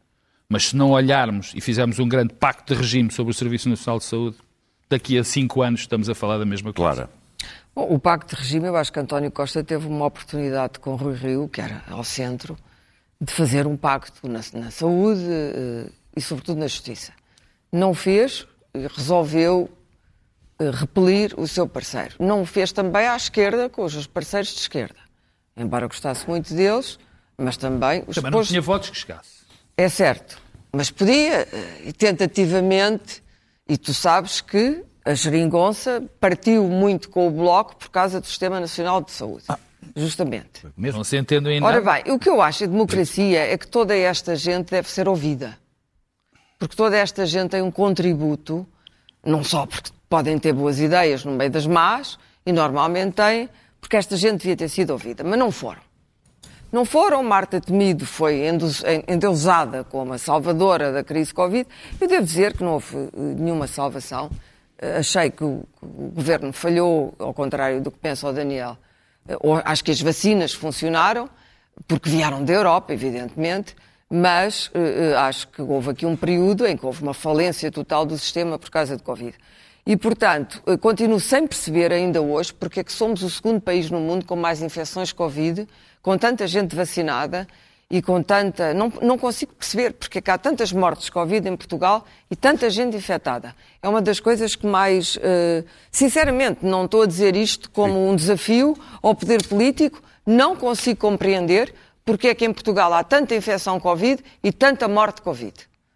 Mas 0.49 0.69
se 0.69 0.77
não 0.77 0.91
olharmos 0.91 1.53
e 1.55 1.61
fizermos 1.61 1.99
um 1.99 2.09
grande 2.09 2.35
pacto 2.35 2.75
de 2.75 2.81
regime 2.81 3.11
sobre 3.11 3.33
o 3.33 3.35
Serviço 3.35 3.69
Nacional 3.69 3.99
de 3.99 4.05
Saúde, 4.05 4.37
daqui 4.89 5.19
a 5.19 5.25
cinco 5.25 5.63
anos 5.63 5.81
estamos 5.81 6.09
a 6.09 6.15
falar 6.15 6.39
da 6.39 6.47
mesma 6.47 6.73
coisa. 6.73 6.95
Clara. 6.95 7.18
Bom, 7.75 7.87
o 7.95 7.99
Pacto 7.99 8.35
de 8.35 8.43
Regime, 8.43 8.67
eu 8.67 8.77
acho 8.77 8.93
que 8.93 8.99
António 8.99 9.31
Costa 9.31 9.63
teve 9.63 9.87
uma 9.87 10.07
oportunidade 10.07 10.79
com 10.79 10.97
Rui 10.97 11.15
Rio, 11.15 11.49
que 11.49 11.61
era 11.61 11.83
ao 11.89 12.03
centro, 12.03 12.57
de 13.21 13.33
fazer 13.33 13.67
um 13.67 13.77
pacto 13.77 14.29
na, 14.29 14.41
na 14.55 14.71
saúde 14.71 15.25
eh, 15.29 15.89
e, 16.17 16.21
sobretudo, 16.21 16.59
na 16.59 16.67
justiça. 16.67 17.13
Não 17.73 17.91
o 17.91 17.95
fez, 17.95 18.47
e 18.75 18.87
resolveu 18.87 19.69
eh, 20.59 20.71
repelir 20.71 21.35
o 21.39 21.47
seu 21.47 21.69
parceiro. 21.69 22.15
Não 22.19 22.43
o 22.43 22.47
fez 22.47 22.73
também 22.73 23.07
à 23.07 23.17
esquerda, 23.17 23.69
com 23.69 23.85
os 23.85 23.93
seus 23.93 24.07
parceiros 24.07 24.51
de 24.51 24.61
esquerda. 24.61 24.99
Embora 25.57 25.87
gostasse 25.89 26.29
muito 26.29 26.55
deles, 26.55 26.99
mas 27.37 27.57
também 27.57 28.05
os 28.07 28.15
Também 28.17 28.31
não 28.31 28.43
tinha 28.43 28.61
votos 28.61 28.91
que 28.91 28.97
chegasse. 28.97 29.39
é 29.77 29.89
certo, 29.89 30.41
mas 30.73 30.91
podia, 30.91 31.41
eh, 31.53 31.83
e 31.87 31.93
tentativamente, 31.93 33.23
e 33.69 33.77
tu 33.77 33.93
sabes 33.95 34.41
que 34.41 34.85
a 35.11 35.15
geringonça 35.15 36.03
partiu 36.21 36.65
muito 36.65 37.09
com 37.09 37.27
o 37.27 37.31
Bloco 37.31 37.77
por 37.77 37.89
causa 37.91 38.21
do 38.21 38.27
Sistema 38.27 38.61
Nacional 38.61 39.01
de 39.03 39.11
Saúde. 39.11 39.45
Justamente. 39.97 40.67
Não 40.77 41.03
se 41.03 41.17
entende 41.17 41.49
ainda. 41.49 41.65
Ora 41.67 41.81
bem, 41.81 42.13
o 42.13 42.19
que 42.19 42.29
eu 42.29 42.43
acho 42.43 42.61
de 42.61 42.67
democracia 42.73 43.41
é 43.41 43.57
que 43.57 43.67
toda 43.67 43.97
esta 43.97 44.37
gente 44.37 44.71
deve 44.71 44.91
ser 44.91 45.09
ouvida. 45.09 45.57
Porque 46.59 46.77
toda 46.77 46.97
esta 46.97 47.25
gente 47.25 47.51
tem 47.53 47.63
um 47.63 47.71
contributo, 47.71 48.67
não 49.25 49.43
só 49.43 49.65
porque 49.65 49.91
podem 50.09 50.39
ter 50.39 50.53
boas 50.53 50.79
ideias 50.79 51.25
no 51.25 51.33
meio 51.33 51.51
das 51.51 51.67
más, 51.67 52.19
e 52.45 52.53
normalmente 52.53 53.15
têm, 53.15 53.49
porque 53.81 53.97
esta 53.97 54.17
gente 54.17 54.39
devia 54.43 54.57
ter 54.57 54.69
sido 54.69 54.91
ouvida, 54.91 55.25
mas 55.25 55.39
não 55.39 55.51
foram. 55.51 55.81
Não 56.71 56.85
foram, 56.85 57.23
Marta 57.23 57.61
Temido 57.61 58.05
foi 58.05 58.47
endeus- 58.47 58.83
endeusada 59.07 59.85
como 59.85 60.13
a 60.13 60.19
salvadora 60.19 60.93
da 60.93 61.03
crise 61.03 61.33
Covid. 61.33 61.67
Eu 61.99 62.07
devo 62.07 62.27
dizer 62.27 62.55
que 62.55 62.63
não 62.63 62.73
houve 62.75 62.95
eh, 62.97 63.09
nenhuma 63.17 63.67
salvação. 63.67 64.31
Achei 64.99 65.31
que 65.31 65.43
o, 65.43 65.65
o 65.83 66.11
governo 66.15 66.53
falhou, 66.53 67.15
ao 67.19 67.35
contrário 67.35 67.81
do 67.81 67.91
que 67.91 67.99
pensa 67.99 68.29
o 68.29 68.33
Daniel. 68.33 68.77
Eh, 69.29 69.37
Acho 69.65 69.85
que 69.85 69.91
as 69.91 70.01
vacinas 70.01 70.53
funcionaram, 70.53 71.29
porque 71.87 72.09
vieram 72.09 72.45
da 72.45 72.53
Europa, 72.53 72.93
evidentemente, 72.93 73.75
mas 74.09 74.71
eh, 74.75 75.11
eh, 75.13 75.17
acho 75.17 75.49
que 75.49 75.61
houve 75.61 75.91
aqui 75.91 76.07
um 76.07 76.17
período 76.17 76.67
em 76.67 76.77
que 76.77 76.87
houve 76.87 77.03
uma 77.03 77.15
falência 77.15 77.71
total 77.71 78.07
do 78.07 78.17
sistema 78.17 78.59
por 78.59 78.71
causa 78.71 78.97
de 78.97 79.03
Covid. 79.03 79.35
E, 79.85 79.97
portanto, 79.97 80.63
continuo 80.81 81.19
sem 81.19 81.47
perceber 81.47 81.93
ainda 81.93 82.21
hoje 82.21 82.53
porque 82.53 82.81
é 82.81 82.85
que 82.85 82.93
somos 82.93 83.23
o 83.23 83.31
segundo 83.31 83.61
país 83.61 83.91
no 83.91 83.99
mundo 83.99 84.25
com 84.27 84.37
mais 84.37 84.61
infecções 84.61 85.13
Covid, 85.13 85.67
com 86.03 86.19
tanta 86.19 86.47
gente 86.47 86.77
vacinada 86.77 87.49
e 87.91 88.03
com 88.03 88.23
tanta. 88.23 88.75
Não, 88.75 88.93
não 89.01 89.17
consigo 89.17 89.55
perceber 89.55 89.95
porque 89.95 90.19
é 90.19 90.21
que 90.21 90.31
há 90.31 90.37
tantas 90.37 90.73
mortes 90.73 91.07
de 91.07 91.13
Covid 91.13 91.49
em 91.49 91.57
Portugal 91.57 92.05
e 92.31 92.37
tanta 92.37 92.69
gente 92.69 92.97
infectada. 92.97 93.55
É 93.83 93.89
uma 93.89 94.03
das 94.03 94.21
coisas 94.21 94.55
que 94.55 94.67
mais. 94.67 95.19
eh, 95.23 95.65
sinceramente, 95.91 96.59
não 96.63 96.85
estou 96.85 97.03
a 97.03 97.07
dizer 97.07 97.35
isto 97.35 97.71
como 97.71 98.09
um 98.09 98.15
desafio 98.15 98.77
ao 99.03 99.15
poder 99.15 99.47
político, 99.47 100.03
não 100.27 100.55
consigo 100.55 101.01
compreender 101.01 101.75
porque 102.05 102.29
é 102.29 102.35
que 102.35 102.45
em 102.45 102.53
Portugal 102.53 102.93
há 102.93 103.03
tanta 103.03 103.35
infecção 103.35 103.81
Covid 103.81 104.23
e 104.43 104.53
tanta 104.53 104.87
morte 104.87 105.23
Covid. 105.23 105.55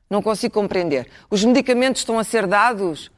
Não 0.08 0.22
consigo 0.22 0.54
compreender. 0.54 1.08
Os 1.30 1.44
medicamentos 1.44 2.02
estão 2.02 2.18
a 2.18 2.24
ser 2.24 2.46
dados. 2.46 3.10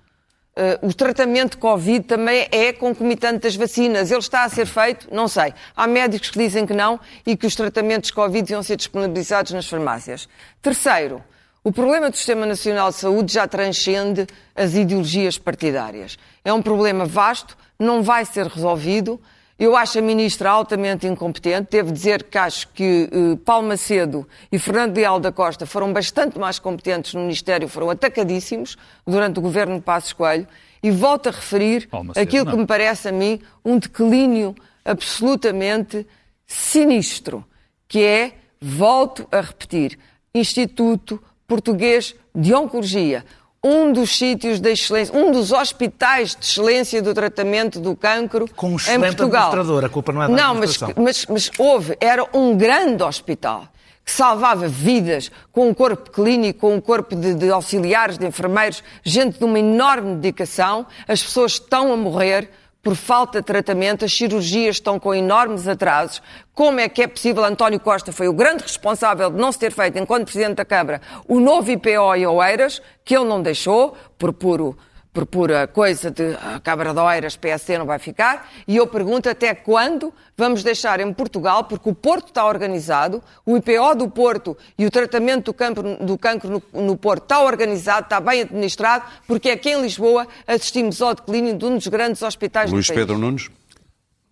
Uh, 0.56 0.86
o 0.86 0.94
tratamento 0.94 1.58
Covid 1.58 2.04
também 2.04 2.46
é 2.52 2.72
concomitante 2.72 3.40
das 3.40 3.56
vacinas. 3.56 4.12
Ele 4.12 4.20
está 4.20 4.44
a 4.44 4.48
ser 4.48 4.66
feito? 4.66 5.08
Não 5.12 5.26
sei. 5.26 5.52
Há 5.76 5.86
médicos 5.88 6.30
que 6.30 6.38
dizem 6.38 6.64
que 6.64 6.72
não 6.72 7.00
e 7.26 7.36
que 7.36 7.44
os 7.44 7.56
tratamentos 7.56 8.12
Covid 8.12 8.52
iam 8.52 8.62
ser 8.62 8.76
disponibilizados 8.76 9.50
nas 9.50 9.66
farmácias. 9.66 10.28
Terceiro, 10.62 11.20
o 11.64 11.72
problema 11.72 12.08
do 12.08 12.16
Sistema 12.16 12.46
Nacional 12.46 12.90
de 12.90 12.96
Saúde 12.96 13.32
já 13.32 13.48
transcende 13.48 14.26
as 14.54 14.74
ideologias 14.74 15.38
partidárias. 15.38 16.16
É 16.44 16.52
um 16.52 16.62
problema 16.62 17.04
vasto, 17.04 17.56
não 17.76 18.02
vai 18.02 18.24
ser 18.24 18.46
resolvido. 18.46 19.20
Eu 19.58 19.76
acho 19.76 19.98
a 19.98 20.02
ministra 20.02 20.50
altamente 20.50 21.06
incompetente. 21.06 21.68
Devo 21.70 21.92
dizer 21.92 22.24
que 22.24 22.36
acho 22.36 22.68
que 22.68 23.08
eh, 23.12 23.36
Paulo 23.44 23.68
Macedo 23.68 24.26
e 24.50 24.58
Fernando 24.58 24.96
Leal 24.96 25.20
da 25.20 25.30
Costa 25.30 25.64
foram 25.64 25.92
bastante 25.92 26.38
mais 26.38 26.58
competentes 26.58 27.14
no 27.14 27.20
Ministério, 27.20 27.68
foram 27.68 27.88
atacadíssimos 27.88 28.76
durante 29.06 29.38
o 29.38 29.42
governo 29.42 29.76
de 29.76 29.82
Passos 29.82 30.12
Coelho. 30.12 30.46
E 30.82 30.90
volto 30.90 31.28
a 31.28 31.32
referir 31.32 31.88
Macedo, 31.92 32.20
aquilo 32.20 32.44
que 32.44 32.52
não. 32.52 32.58
me 32.58 32.66
parece 32.66 33.08
a 33.08 33.12
mim 33.12 33.40
um 33.64 33.78
declínio 33.78 34.54
absolutamente 34.84 36.06
sinistro, 36.46 37.44
que 37.88 38.04
é, 38.04 38.32
volto 38.60 39.26
a 39.30 39.40
repetir, 39.40 39.98
Instituto 40.34 41.22
Português 41.46 42.14
de 42.34 42.52
Oncologia, 42.52 43.24
um 43.64 43.90
dos 43.90 44.18
sítios 44.18 44.60
de 44.60 44.70
excelência, 44.70 45.16
um 45.16 45.32
dos 45.32 45.50
hospitais 45.50 46.36
de 46.38 46.44
excelência 46.44 47.00
do 47.00 47.14
tratamento 47.14 47.80
do 47.80 47.96
cancro 47.96 48.46
Com 48.54 48.74
um 48.74 48.76
em 48.76 49.00
Portugal. 49.00 49.48
administrador, 49.48 49.84
a 49.86 49.88
culpa 49.88 50.12
não 50.12 50.22
é 50.22 50.28
da 50.28 50.34
Não, 50.34 50.54
mas, 50.54 50.78
mas, 50.94 51.26
mas 51.26 51.50
houve, 51.58 51.96
era 51.98 52.26
um 52.34 52.54
grande 52.54 53.02
hospital 53.02 53.66
que 54.04 54.12
salvava 54.12 54.68
vidas 54.68 55.30
com 55.50 55.70
um 55.70 55.72
corpo 55.72 56.10
clínico, 56.10 56.60
com 56.60 56.74
um 56.74 56.80
corpo 56.80 57.16
de, 57.16 57.34
de 57.34 57.50
auxiliares, 57.50 58.18
de 58.18 58.26
enfermeiros, 58.26 58.84
gente 59.02 59.38
de 59.38 59.44
uma 59.44 59.58
enorme 59.58 60.16
dedicação. 60.16 60.86
As 61.08 61.22
pessoas 61.22 61.52
estão 61.52 61.90
a 61.90 61.96
morrer 61.96 62.50
por 62.84 62.94
falta 62.94 63.40
de 63.40 63.46
tratamento, 63.46 64.04
as 64.04 64.14
cirurgias 64.14 64.76
estão 64.76 65.00
com 65.00 65.14
enormes 65.14 65.66
atrasos. 65.66 66.22
Como 66.52 66.78
é 66.78 66.88
que 66.88 67.02
é 67.02 67.06
possível? 67.06 67.42
António 67.42 67.80
Costa 67.80 68.12
foi 68.12 68.28
o 68.28 68.32
grande 68.34 68.62
responsável 68.62 69.30
de 69.30 69.38
não 69.38 69.50
se 69.50 69.58
ter 69.58 69.72
feito, 69.72 69.98
enquanto 69.98 70.26
Presidente 70.26 70.56
da 70.56 70.64
Câmara, 70.66 71.00
o 71.26 71.40
novo 71.40 71.70
IPO 71.70 72.14
em 72.14 72.26
Oeiras, 72.26 72.82
que 73.02 73.16
ele 73.16 73.24
não 73.24 73.40
deixou, 73.40 73.96
por 74.18 74.34
puro 74.34 74.76
por 75.14 75.24
pura 75.26 75.68
coisa 75.68 76.10
de 76.10 76.34
a 76.34 76.58
Câmara 76.58 76.92
de 76.92 76.98
Oeiras, 76.98 77.36
PSD 77.36 77.78
não 77.78 77.86
vai 77.86 78.00
ficar, 78.00 78.50
e 78.66 78.76
eu 78.76 78.86
pergunto 78.88 79.28
até 79.28 79.54
quando 79.54 80.12
vamos 80.36 80.64
deixar 80.64 80.98
em 80.98 81.12
Portugal, 81.12 81.64
porque 81.64 81.88
o 81.88 81.94
Porto 81.94 82.28
está 82.28 82.44
organizado, 82.44 83.22
o 83.46 83.56
IPO 83.56 83.94
do 83.94 84.10
Porto 84.10 84.56
e 84.76 84.84
o 84.84 84.90
tratamento 84.90 85.44
do, 85.44 85.54
campo, 85.54 85.82
do 85.82 86.18
cancro 86.18 86.50
no, 86.50 86.82
no, 86.82 86.96
Porto 86.96 87.22
está 87.22 87.44
organizado, 87.44 88.06
está 88.06 88.20
bem 88.20 88.40
administrado, 88.40 89.04
porque 89.24 89.50
aqui 89.50 89.70
em 89.70 89.80
Lisboa 89.80 90.26
assistimos 90.48 91.00
ao 91.00 91.14
declínio 91.14 91.56
de 91.56 91.64
um 91.64 91.76
dos 91.76 91.86
grandes 91.86 92.20
hospitais 92.20 92.72
Luís 92.72 92.84
do 92.84 92.88
país. 92.88 93.00
Pedro 93.00 93.16
Nunes? 93.16 93.48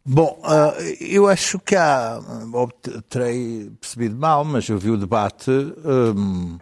Bom, 0.05 0.37
uh, 0.43 0.83
eu 1.01 1.29
acho 1.29 1.61
que 1.61 1.77
há, 1.77 2.19
terei 3.09 3.71
percebido 3.81 4.17
mal, 4.17 4.45
mas 4.45 4.69
eu 4.69 4.77
vi 4.77 4.91
o 4.91 4.97
debate... 4.97 5.49
Um 5.89 6.59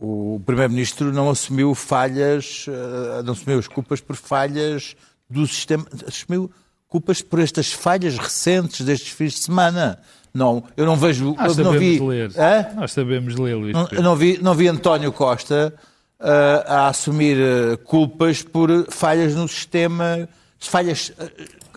o 0.00 0.40
Primeiro-Ministro 0.46 1.12
não 1.12 1.28
assumiu 1.28 1.74
falhas, 1.74 2.64
eh, 2.66 3.22
não 3.22 3.34
assumiu 3.34 3.58
as 3.58 3.68
culpas 3.68 4.00
por 4.00 4.16
falhas 4.16 4.96
do 5.28 5.46
sistema, 5.46 5.84
assumiu 6.08 6.50
culpas 6.88 7.20
por 7.20 7.38
estas 7.38 7.70
falhas 7.70 8.16
recentes 8.16 8.84
destes 8.84 9.10
fins 9.10 9.34
de 9.34 9.40
semana. 9.40 9.98
Não, 10.32 10.64
eu 10.74 10.86
não 10.86 10.96
vejo, 10.96 11.34
Nós 11.34 11.58
eu 11.58 11.64
não 11.64 11.72
vi, 11.72 12.00
ler. 12.00 12.30
Hã? 12.30 12.74
Nós 12.76 12.92
sabemos 12.92 13.36
ler, 13.36 13.54
Luís. 13.54 13.74
Não, 13.74 13.88
não 14.02 14.16
vi, 14.16 14.38
não 14.40 14.54
vi 14.54 14.68
António 14.68 15.12
Costa 15.12 15.74
uh, 16.18 16.24
a 16.66 16.88
assumir 16.88 17.36
uh, 17.36 17.76
culpas 17.78 18.42
por 18.42 18.86
falhas 18.88 19.34
no 19.34 19.46
sistema, 19.46 20.26
falhas 20.58 21.12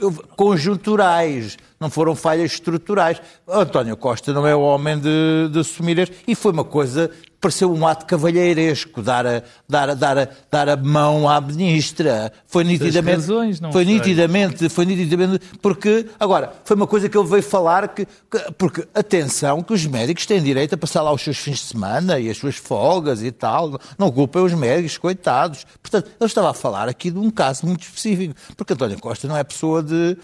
uh, 0.01 0.13
conjunturais, 0.37 1.57
não 1.79 1.89
foram 1.89 2.15
falhas 2.15 2.53
estruturais. 2.53 3.21
António 3.47 3.97
Costa 3.97 4.31
não 4.31 4.47
é 4.47 4.55
o 4.55 4.61
homem 4.61 4.97
de, 4.97 5.49
de 5.51 5.59
assumir. 5.59 6.11
E 6.25 6.35
foi 6.35 6.53
uma 6.53 6.63
coisa 6.63 7.11
pareceu 7.43 7.69
um 7.73 7.85
ato 7.85 8.05
cavalheiresco 8.05 9.01
dar 9.01 9.27
a, 9.27 9.43
dar 9.67 9.89
a, 9.89 9.93
dar 9.93 10.17
a, 10.17 10.29
dar 10.49 10.69
a 10.69 10.77
mão 10.77 11.27
à 11.27 11.41
ministra. 11.41 12.31
Foi 12.47 12.63
nitidamente. 12.63 13.17
razões, 13.17 13.59
foi 13.59 13.83
sei. 13.83 13.93
nitidamente, 13.93 14.69
foi 14.69 14.85
nitidamente. 14.85 15.45
Porque, 15.61 16.07
agora, 16.17 16.53
foi 16.63 16.77
uma 16.77 16.87
coisa 16.87 17.09
que 17.09 17.17
ele 17.17 17.27
veio 17.27 17.43
falar 17.43 17.89
que, 17.89 18.05
que- 18.05 18.51
Porque, 18.57 18.87
atenção, 18.95 19.61
que 19.61 19.73
os 19.73 19.85
médicos 19.85 20.25
têm 20.25 20.41
direito 20.41 20.75
a 20.75 20.77
passar 20.77 21.01
lá 21.01 21.11
os 21.11 21.21
seus 21.21 21.37
fins 21.37 21.57
de 21.57 21.65
semana 21.65 22.17
e 22.17 22.29
as 22.29 22.37
suas 22.37 22.55
folgas 22.55 23.21
e 23.21 23.29
tal. 23.29 23.77
Não 23.97 24.09
culpem 24.09 24.41
os 24.41 24.53
médicos, 24.53 24.97
coitados. 24.97 25.65
Portanto, 25.81 26.11
ele 26.17 26.25
estava 26.25 26.49
a 26.51 26.53
falar 26.53 26.87
aqui 26.87 27.11
de 27.11 27.19
um 27.19 27.29
caso 27.29 27.65
muito 27.65 27.81
específico. 27.83 28.33
Porque 28.55 28.71
António 28.71 28.97
Costa 29.01 29.27
não 29.27 29.35
é 29.35 29.43
pessoa 29.43 29.83
de. 29.83 30.17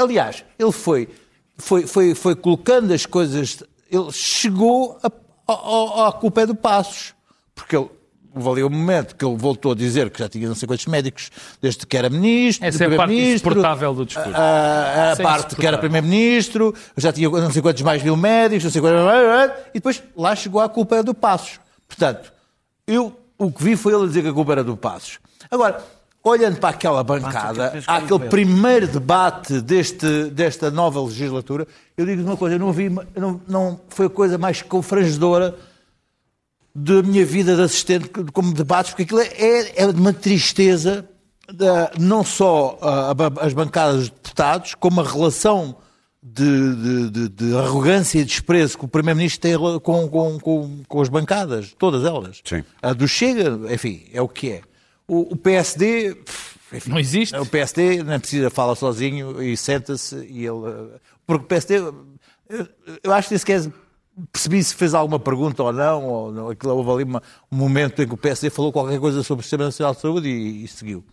Aliás, 0.00 0.42
ele 0.58 0.72
foi, 0.72 1.10
foi, 1.58 1.86
foi, 1.86 2.14
foi 2.14 2.34
colocando 2.34 2.90
as 2.94 3.04
coisas. 3.04 3.62
Ele 3.90 4.10
chegou 4.10 4.98
a 5.02 5.10
a, 5.46 5.52
a, 5.52 6.08
a 6.08 6.12
culpa 6.12 6.42
é 6.42 6.46
do 6.46 6.54
Passos. 6.54 7.14
Porque 7.54 7.76
ele, 7.76 7.88
ali 8.34 8.64
um 8.64 8.70
momento 8.70 9.14
que 9.14 9.24
ele 9.24 9.36
voltou 9.36 9.72
a 9.72 9.74
dizer 9.74 10.10
que 10.10 10.18
já 10.18 10.28
tinha 10.28 10.48
não 10.48 10.54
sei 10.54 10.66
quantos 10.66 10.86
médicos 10.86 11.30
desde 11.60 11.86
que 11.86 11.96
era 11.96 12.10
ministro, 12.10 12.66
Essa 12.66 12.84
é 12.84 12.92
a 12.92 12.96
parte 12.96 13.14
insuportável 13.14 13.94
do 13.94 14.06
discurso. 14.06 14.30
a, 14.34 15.10
a 15.10 15.12
é 15.12 15.16
parte 15.16 15.56
que 15.56 15.66
era 15.66 15.78
primeiro-ministro, 15.78 16.74
já 16.96 17.12
tinha 17.12 17.28
não 17.28 17.50
sei 17.50 17.62
quantos 17.62 17.82
mais 17.82 18.02
mil 18.02 18.16
médicos, 18.16 18.64
não 18.64 18.70
sei 18.70 18.80
quantos... 18.80 19.00
E 19.70 19.74
depois 19.74 20.02
lá 20.16 20.34
chegou 20.34 20.60
a 20.60 20.68
culpa 20.68 21.02
do 21.02 21.14
Passos. 21.14 21.60
Portanto, 21.86 22.32
eu 22.86 23.16
o 23.38 23.50
que 23.50 23.62
vi 23.62 23.76
foi 23.76 23.92
ele 23.92 24.06
dizer 24.06 24.22
que 24.22 24.28
a 24.28 24.32
culpa 24.32 24.52
era 24.52 24.64
do 24.64 24.76
Passos. 24.76 25.18
Agora, 25.50 25.82
olhando 26.24 26.56
para 26.58 26.70
aquela 26.70 27.04
bancada, 27.04 27.72
aquele 27.86 28.28
primeiro 28.30 28.88
debate 28.88 29.60
deste, 29.60 30.24
desta 30.30 30.70
nova 30.70 31.00
legislatura, 31.02 31.66
eu 31.96 32.06
digo 32.06 32.22
uma 32.22 32.36
coisa, 32.36 32.54
eu 32.56 32.58
não 32.58 32.72
vi, 32.72 32.88
não, 33.14 33.40
não 33.46 33.80
foi 33.90 34.06
a 34.06 34.10
coisa 34.10 34.38
mais 34.38 34.62
confrangedora 34.62 35.54
da 36.74 37.02
minha 37.02 37.24
vida 37.24 37.54
de 37.54 37.62
assistente 37.62 38.08
como 38.32 38.52
debates, 38.52 38.90
porque 38.92 39.02
aquilo 39.04 39.20
é, 39.20 39.82
é 39.82 39.92
de 39.92 40.00
uma 40.00 40.12
tristeza, 40.12 41.08
da- 41.52 41.92
não 42.00 42.24
só 42.24 42.78
as 43.40 43.52
bancadas 43.52 44.04
de 44.04 44.10
deputados, 44.10 44.74
como 44.74 45.00
a 45.00 45.04
relação 45.04 45.76
de, 46.22 46.74
de- 46.74 47.10
de- 47.10 47.28
de 47.28 47.56
arrogância 47.56 48.18
e 48.18 48.24
desprezo 48.24 48.78
que 48.78 48.84
o 48.86 48.88
Primeiro-Ministro 48.88 49.40
tem 49.42 49.56
com, 49.80 50.08
com, 50.08 50.40
com, 50.40 50.80
com 50.88 51.00
as 51.02 51.08
bancadas, 51.10 51.74
todas 51.78 52.02
elas. 52.02 52.40
Sim. 52.42 52.64
A 52.82 52.92
do 52.94 53.06
Chega, 53.06 53.60
enfim, 53.72 54.04
é 54.12 54.22
o 54.22 54.26
que 54.28 54.50
é. 54.52 54.62
O, 55.06 55.34
o 55.34 55.36
PSD. 55.36 56.16
enfim, 56.72 56.90
Não 56.90 56.98
existe. 56.98 57.36
O 57.36 57.46
PSD 57.46 58.02
não 58.02 58.18
precisa, 58.18 58.48
fala 58.50 58.74
sozinho 58.74 59.42
e 59.42 59.56
senta-se 59.56 60.16
e 60.16 60.46
ele. 60.46 60.66
eh, 60.94 60.98
Porque 61.26 61.44
o 61.44 61.48
PSD. 61.48 61.76
Eu, 61.78 62.68
eu 63.02 63.12
acho 63.12 63.28
que 63.28 63.34
nem 63.34 63.38
sequer 63.38 63.72
percebi 64.32 64.62
se 64.62 64.74
fez 64.74 64.94
alguma 64.94 65.18
pergunta 65.18 65.62
ou 65.62 65.72
não. 65.72 66.04
Ou 66.04 66.32
não. 66.32 66.48
Aquilo, 66.50 66.74
houve 66.76 66.90
ali 66.90 67.04
uma- 67.04 67.22
um 67.52 67.56
momento 67.56 68.02
em 68.02 68.06
que 68.08 68.14
o 68.14 68.16
PSD 68.18 68.48
falou 68.50 68.72
qualquer 68.72 68.98
coisa 69.00 69.22
sobre 69.22 69.40
o 69.40 69.42
Sistema 69.44 69.64
Nacional 69.64 69.94
de 69.94 70.00
Saúde 70.00 70.28
e, 70.28 70.64
e 70.64 70.68
seguiu. 70.68 71.04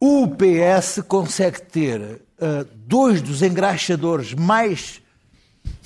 O 0.00 0.28
PS 0.28 1.02
consegue 1.08 1.62
ter 1.62 2.20
ah, 2.40 2.66
dois 2.74 3.22
dos 3.22 3.42
engraxadores 3.42 4.34
mais, 4.34 5.00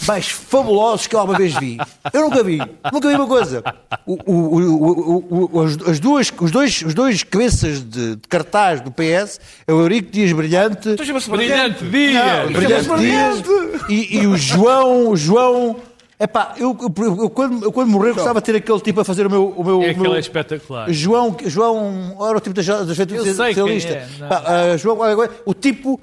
mais 0.07 0.29
fabulosos 0.29 1.07
que 1.07 1.15
eu 1.15 1.21
alguma 1.21 1.37
vez 1.39 1.55
vi. 1.55 1.79
Eu 2.13 2.23
nunca 2.23 2.43
vi. 2.43 2.59
Nunca 2.93 3.09
vi 3.09 3.15
uma 3.15 3.27
coisa. 3.27 3.63
O- 4.07 4.19
o- 4.33 5.49
o- 5.53 5.61
as, 5.63 5.77
as 5.89 6.01
duas, 6.01 6.33
os, 6.41 6.51
dois, 6.51 6.83
os 6.83 6.95
dois 6.95 7.23
cabeças 7.23 7.81
de, 7.83 8.17
de 8.17 8.29
cartaz 8.29 8.81
do 8.81 8.91
PS 8.91 9.39
é 9.67 9.73
o 9.73 9.81
Eurico 9.81 10.11
Dias 10.11 10.33
Brilhante. 10.33 10.97
Brilhante 11.29 11.85
dia! 11.85 12.45
Não, 12.45 12.53
Brilhante 12.53 12.97
Dias 12.99 13.43
e, 13.89 14.19
e 14.19 14.27
o 14.27 14.37
João. 14.37 15.15
João 15.17 15.77
epá, 16.19 16.55
eu, 16.59 16.77
eu, 16.81 17.17
eu 17.23 17.31
quando, 17.31 17.65
eu 17.65 17.73
quando 17.73 17.89
morrer 17.91 18.13
gostava 18.15 18.41
de 18.41 18.47
ter 18.47 18.57
aquele 18.57 18.81
tipo 18.81 19.01
a 19.01 19.05
fazer 19.05 19.27
o 19.27 19.31
meu. 19.31 19.49
O 19.57 19.63
meu, 19.65 19.75
É 19.83 19.87
o 19.87 19.91
aquele 19.91 20.01
meu- 20.01 20.15
é 20.15 20.19
espetacular. 20.21 20.91
João, 20.91 21.37
João, 21.47 22.17
era 22.27 22.37
o 22.37 22.41
tipo 22.41 22.55
da 22.55 22.63
da 22.63 22.93
juventude 22.95 23.35
socialista. 23.35 23.93
é. 23.93 24.07
Pá, 24.29 24.43
ah, 24.47 24.77
João, 24.77 24.99
o 25.45 25.55
tipo 25.55 26.01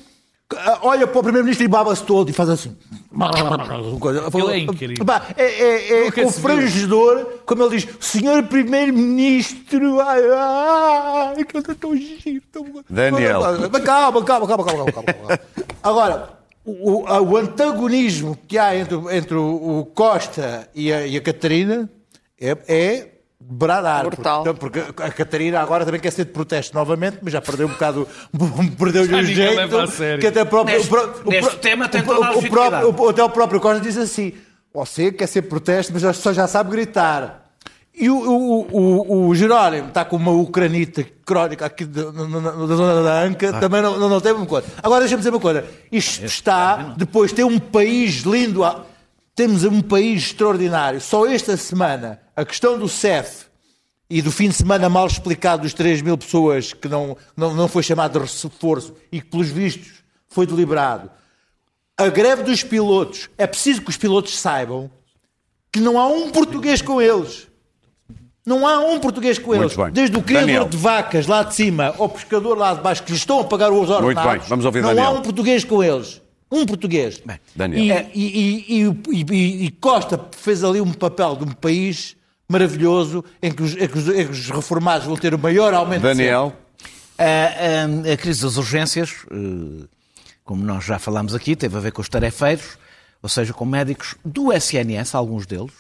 olha 0.82 1.06
para 1.08 1.20
o 1.20 1.24
primeiro-ministro 1.24 1.66
e 1.66 1.68
baba-se 1.68 2.04
todo 2.04 2.30
e 2.30 2.34
faz 2.34 2.50
assim. 2.50 2.76
Ele 4.38 4.52
é 4.54 4.60
incrível. 4.60 4.96
É 5.36 5.44
é, 5.44 6.08
é 6.08 6.12
confrangedor, 6.12 7.26
como 7.46 7.64
ele 7.64 7.78
diz, 7.78 7.88
senhor 8.00 8.44
primeiro-ministro, 8.44 10.00
ai, 10.02 10.22
ai, 10.32 11.44
que 11.44 11.58
ele 11.58 11.66
é 11.70 11.74
tão 11.76 11.96
giro. 11.96 12.44
Tão... 12.52 12.66
Daniel. 12.90 13.42
Mas 13.72 13.84
Calma, 13.84 14.24
calma, 14.24 14.48
calma, 14.48 14.64
calma, 14.66 14.92
calma, 14.92 15.14
calma. 15.14 15.40
Agora, 15.84 16.30
o, 16.66 17.04
o- 17.04 17.38
antagonismo 17.38 18.38
que 18.48 18.58
há 18.58 18.76
entre, 18.76 18.96
o- 18.96 19.10
entre 19.10 19.36
o 19.36 19.86
Costa 19.94 20.70
e 20.76 20.92
a, 20.94 21.06
e 21.08 21.18
a 21.18 21.22
Catarina 21.22 21.90
é, 22.40 22.58
é 22.68 23.08
bradar. 23.40 24.04
Porque, 24.56 24.80
porque 24.82 25.02
a 25.04 25.12
Catarina 25.12 25.60
agora 25.62 25.86
também 25.86 26.00
quer 26.02 26.12
ser 26.12 26.26
de 26.26 26.32
protesto 26.32 26.76
novamente, 26.76 27.20
mas 27.22 27.32
já 27.34 27.42
perdeu 27.42 27.68
um 27.68 27.72
bocado, 27.72 28.08
perdeu-lhe 28.78 29.14
o 29.14 29.18
jeito. 29.36 29.56
Que 30.22 30.28
até 30.28 30.42
o 30.42 30.46
próprio, 30.46 30.76
Neste- 30.78 30.88
o 30.94 30.98
pró- 30.98 31.14
o 31.26 31.30
neste 31.30 31.56
tema 31.58 31.88
tem 31.88 32.02
o- 32.02 32.06
o- 32.06 32.38
o 32.40 32.42
próprio- 32.50 32.96
o- 33.06 33.10
Até 33.10 33.24
o 33.24 33.30
próprio 33.30 33.60
Costa 33.60 33.80
diz 33.80 33.98
assim, 33.98 34.34
você 34.74 35.12
quer 35.12 35.28
ser 35.28 35.44
protesto, 35.44 35.94
mas 35.94 36.18
só 36.18 36.34
já 36.34 36.48
sabe 36.48 36.72
gritar. 36.72 37.44
E 38.00 38.12
o, 38.12 38.16
o, 38.16 38.68
o, 38.72 39.28
o 39.30 39.36
Jerónimo 39.36 39.88
está 39.88 40.06
com 40.06 40.18
uma 40.18 40.32
ucranita 40.32 41.04
crónica 41.26 41.66
aqui 41.66 41.84
da, 41.84 42.12
na, 42.12 42.28
na- 42.28 42.52
na 42.56 42.76
zona 42.76 43.02
da 43.02 43.22
Anca, 43.24 43.54
também 43.54 43.82
não, 43.82 43.98
não, 43.98 44.08
não 44.08 44.22
tem 44.22 44.34
uma 44.34 44.46
coisa. 44.46 44.68
Agora 44.84 45.00
deixa-me 45.00 45.20
dizer 45.20 45.32
uma 45.32 45.40
coisa. 45.40 45.66
Isto 45.92 46.24
está, 46.26 46.94
depois 46.96 47.32
tem 47.32 47.44
um 47.44 47.58
país 47.58 48.22
lindo, 48.22 48.64
a- 48.64 48.86
temos 49.38 49.64
um 49.64 49.82
país 49.82 50.24
extraordinário. 50.24 51.00
Só 51.00 51.28
esta 51.28 51.56
semana, 51.56 52.20
a 52.36 52.44
questão 52.44 52.78
do 52.78 52.90
CEF 52.90 53.46
e 54.10 54.20
do 54.20 54.32
fim 54.32 54.50
de 54.50 54.56
semana 54.56 54.90
mal 54.90 55.06
explicado 55.06 55.62
dos 55.62 55.76
3 55.76 56.02
mil 56.02 56.18
pessoas 56.18 56.74
que 56.74 56.90
não, 56.90 57.16
não, 57.36 57.54
não 57.54 57.68
foi 57.68 57.84
chamado 57.84 58.14
de 58.14 58.26
reforço 58.26 58.96
e 59.12 59.22
que, 59.22 59.28
pelos 59.28 59.50
vistos, 59.50 60.04
foi 60.28 60.48
deliberado. 60.48 61.12
A 61.96 62.08
greve 62.10 62.42
dos 62.42 62.64
pilotos. 62.64 63.30
É 63.38 63.46
preciso 63.46 63.84
que 63.84 63.92
os 63.92 63.98
pilotos 63.98 64.38
saibam 64.40 64.90
que 65.72 65.80
não 65.80 66.00
há 66.00 66.08
um 66.08 66.32
português 66.32 66.82
com 66.82 67.00
eles. 67.00 67.48
Não 68.44 68.66
há 68.66 68.80
um 68.80 69.00
português 69.00 69.38
com 69.38 69.54
eles. 69.54 69.76
Desde 69.94 70.18
o 70.18 70.24
criador 70.24 70.48
Daniel. 70.48 70.68
de 70.68 70.78
vacas 70.78 71.28
lá 71.28 71.44
de 71.44 71.54
cima 71.54 71.94
ao 72.00 72.10
pescador 72.10 72.58
lá 72.58 72.74
de 72.74 72.82
baixo 72.82 73.04
que 73.04 73.12
lhes 73.12 73.20
estão 73.22 73.40
a 73.40 73.44
pagar 73.44 73.72
os 73.72 73.88
ordenados. 73.88 74.04
Muito 74.04 74.40
bem. 74.40 74.50
Vamos 74.50 74.66
ouvir 74.66 74.82
Não 74.82 74.90
Daniel. 74.90 75.06
há 75.06 75.10
um 75.12 75.22
português 75.22 75.64
com 75.64 75.84
eles. 75.84 76.22
Um 76.52 76.66
português. 76.66 77.22
Daniel. 77.56 78.10
E, 78.14 78.66
e- 78.82 78.96
e- 79.12 79.66
e- 79.66 79.72
Costa 79.72 80.30
fez 80.38 80.64
ali 80.64 80.80
um 80.80 80.94
papel 80.94 81.36
de 81.36 81.44
um 81.44 81.52
país 81.52 82.16
maravilhoso 82.48 83.24
em 83.42 83.52
que 83.52 83.62
os, 83.62 83.74
em 83.76 83.88
que 83.88 83.98
os- 83.98 84.08
em 84.08 84.26
que 84.26 84.32
os 84.32 84.50
reformados 84.50 85.06
vão 85.06 85.18
ter 85.18 85.34
o 85.34 85.40
maior 85.40 85.74
aumento 85.74 86.02
de 86.02 86.08
Daniel, 86.08 86.56
A, 87.20 87.24
a- 88.10 88.14
a 88.14 88.18
crise 88.18 88.44
das 88.44 88.58
urgências, 88.58 89.10
eh, 89.32 89.86
como 90.46 90.64
nós 90.64 90.86
já 90.86 90.98
falámos 91.00 91.34
aqui, 91.36 91.56
teve 91.56 91.76
a 91.76 91.80
ver 91.80 91.92
com 91.92 92.02
os 92.02 92.08
tarefeiros, 92.08 92.78
ou 93.22 93.28
seja, 93.28 93.54
com 93.54 93.66
médicos 93.66 94.16
do 94.24 94.54
SNS, 94.54 95.16
alguns 95.18 95.46
deles, 95.46 95.74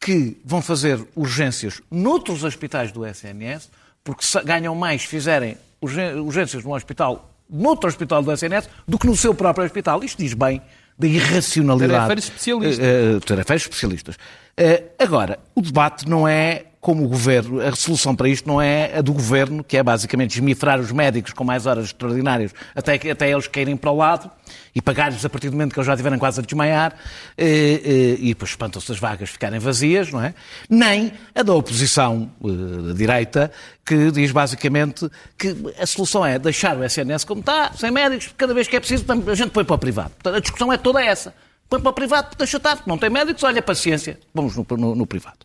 que 0.00 0.40
vão 0.44 0.62
fazer 0.62 1.04
urgências 1.16 1.82
noutros 1.90 2.44
hospitais 2.44 2.92
do 2.92 3.04
SNS, 3.04 3.68
porque 4.04 4.24
ganham 4.44 4.74
mais 4.74 5.02
se 5.02 5.08
fizerem 5.08 5.58
urgê- 5.82 6.14
urgências 6.14 6.62
num 6.64 6.72
hospital 6.72 7.35
noutro 7.48 7.88
hospital 7.88 8.22
do 8.22 8.32
SNS 8.32 8.68
do 8.86 8.98
que 8.98 9.06
no 9.06 9.16
seu 9.16 9.34
próprio 9.34 9.64
hospital. 9.64 10.02
Isto 10.02 10.22
diz 10.22 10.34
bem 10.34 10.60
da 10.98 11.06
irracionalidade. 11.06 11.92
Tarefeiros 11.92 12.24
especialistas. 12.24 12.78
Uh, 12.78 13.16
uh, 13.16 13.20
tarefeiros 13.20 13.62
especialistas. 13.62 14.16
Uh, 14.16 14.88
agora, 14.98 15.38
o 15.54 15.60
debate 15.60 16.08
não 16.08 16.26
é 16.26 16.64
como 16.86 17.04
o 17.04 17.08
governo, 17.08 17.60
a 17.60 17.74
solução 17.74 18.14
para 18.14 18.28
isto 18.28 18.46
não 18.46 18.62
é 18.62 18.98
a 18.98 19.00
do 19.00 19.12
governo, 19.12 19.64
que 19.64 19.76
é 19.76 19.82
basicamente 19.82 20.36
esmifrar 20.36 20.78
os 20.78 20.92
médicos 20.92 21.32
com 21.32 21.42
mais 21.42 21.66
horas 21.66 21.86
extraordinárias 21.86 22.52
até, 22.76 22.94
até 23.10 23.28
eles 23.28 23.48
caírem 23.48 23.76
para 23.76 23.90
o 23.90 23.96
lado 23.96 24.30
e 24.72 24.80
pagar-lhes 24.80 25.24
a 25.24 25.28
partir 25.28 25.50
do 25.50 25.54
momento 25.54 25.72
que 25.72 25.80
eles 25.80 25.86
já 25.88 25.94
estiverem 25.94 26.16
quase 26.16 26.38
a 26.38 26.44
desmaiar 26.44 26.94
e, 27.36 28.18
e, 28.20 28.26
e 28.26 28.28
depois 28.28 28.52
espantam-se 28.52 28.92
as 28.92 29.00
vagas 29.00 29.30
ficarem 29.30 29.58
vazias, 29.58 30.12
não 30.12 30.22
é? 30.22 30.32
Nem 30.70 31.12
a 31.34 31.42
da 31.42 31.54
oposição 31.54 32.30
da 32.40 32.92
direita, 32.92 33.50
que 33.84 34.12
diz 34.12 34.30
basicamente 34.30 35.10
que 35.36 35.56
a 35.80 35.86
solução 35.86 36.24
é 36.24 36.38
deixar 36.38 36.76
o 36.76 36.84
SNS 36.84 37.24
como 37.24 37.40
está, 37.40 37.72
sem 37.72 37.90
médicos, 37.90 38.32
cada 38.38 38.54
vez 38.54 38.68
que 38.68 38.76
é 38.76 38.78
preciso 38.78 39.04
a 39.10 39.34
gente 39.34 39.50
põe 39.50 39.64
para 39.64 39.74
o 39.74 39.78
privado. 39.78 40.10
Portanto, 40.10 40.36
a 40.36 40.40
discussão 40.40 40.72
é 40.72 40.76
toda 40.76 41.04
essa. 41.04 41.34
Põe 41.68 41.80
para 41.80 41.90
o 41.90 41.92
privado, 41.92 42.36
deixa 42.38 42.58
estar, 42.58 42.82
não 42.86 42.96
tem 42.96 43.10
médicos, 43.10 43.42
olha, 43.42 43.60
paciência, 43.60 44.20
vamos 44.32 44.54
no, 44.54 44.64
no, 44.76 44.94
no 44.94 45.06
privado. 45.06 45.38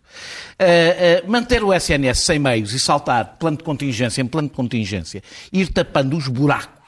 Uh, 0.59 1.26
uh, 1.26 1.32
manter 1.32 1.63
o 1.63 1.74
SNS 1.74 2.19
sem 2.19 2.38
meios 2.38 2.74
e 2.74 2.80
saltar 2.80 3.38
plano 3.39 3.57
de 3.57 3.63
contingência 3.63 4.22
em 4.22 4.28
plano 4.28 4.47
de 4.47 4.53
contingência, 4.53 5.24
ir 5.51 5.69
tapando 5.69 6.15
os 6.15 6.28
buracos 6.28 6.80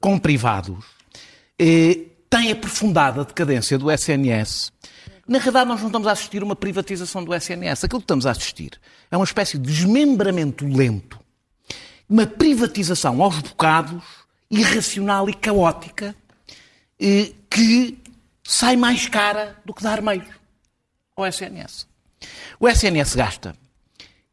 com 0.00 0.18
privados, 0.18 0.78
uh, 0.78 2.10
tem 2.30 2.50
aprofundado 2.50 3.20
a 3.20 3.24
decadência 3.24 3.76
do 3.76 3.90
SNS. 3.90 4.72
Na 5.28 5.38
realidade, 5.38 5.68
nós 5.68 5.80
não 5.80 5.88
estamos 5.88 6.08
a 6.08 6.12
assistir 6.12 6.40
a 6.40 6.44
uma 6.44 6.56
privatização 6.56 7.22
do 7.22 7.34
SNS. 7.34 7.84
Aquilo 7.84 8.00
que 8.00 8.04
estamos 8.04 8.26
a 8.26 8.30
assistir 8.30 8.80
é 9.10 9.16
uma 9.16 9.24
espécie 9.24 9.58
de 9.58 9.70
desmembramento 9.70 10.66
lento, 10.66 11.20
uma 12.08 12.26
privatização 12.26 13.22
aos 13.22 13.38
bocados, 13.38 14.02
irracional 14.50 15.28
e 15.28 15.34
caótica, 15.34 16.16
que 17.50 18.01
sai 18.42 18.76
mais 18.76 19.08
cara 19.08 19.56
do 19.64 19.74
que 19.74 19.82
dar 19.82 20.02
meios 20.02 20.26
ao 21.16 21.26
SNS. 21.26 21.86
O 22.58 22.68
SNS 22.68 23.14
gasta 23.14 23.54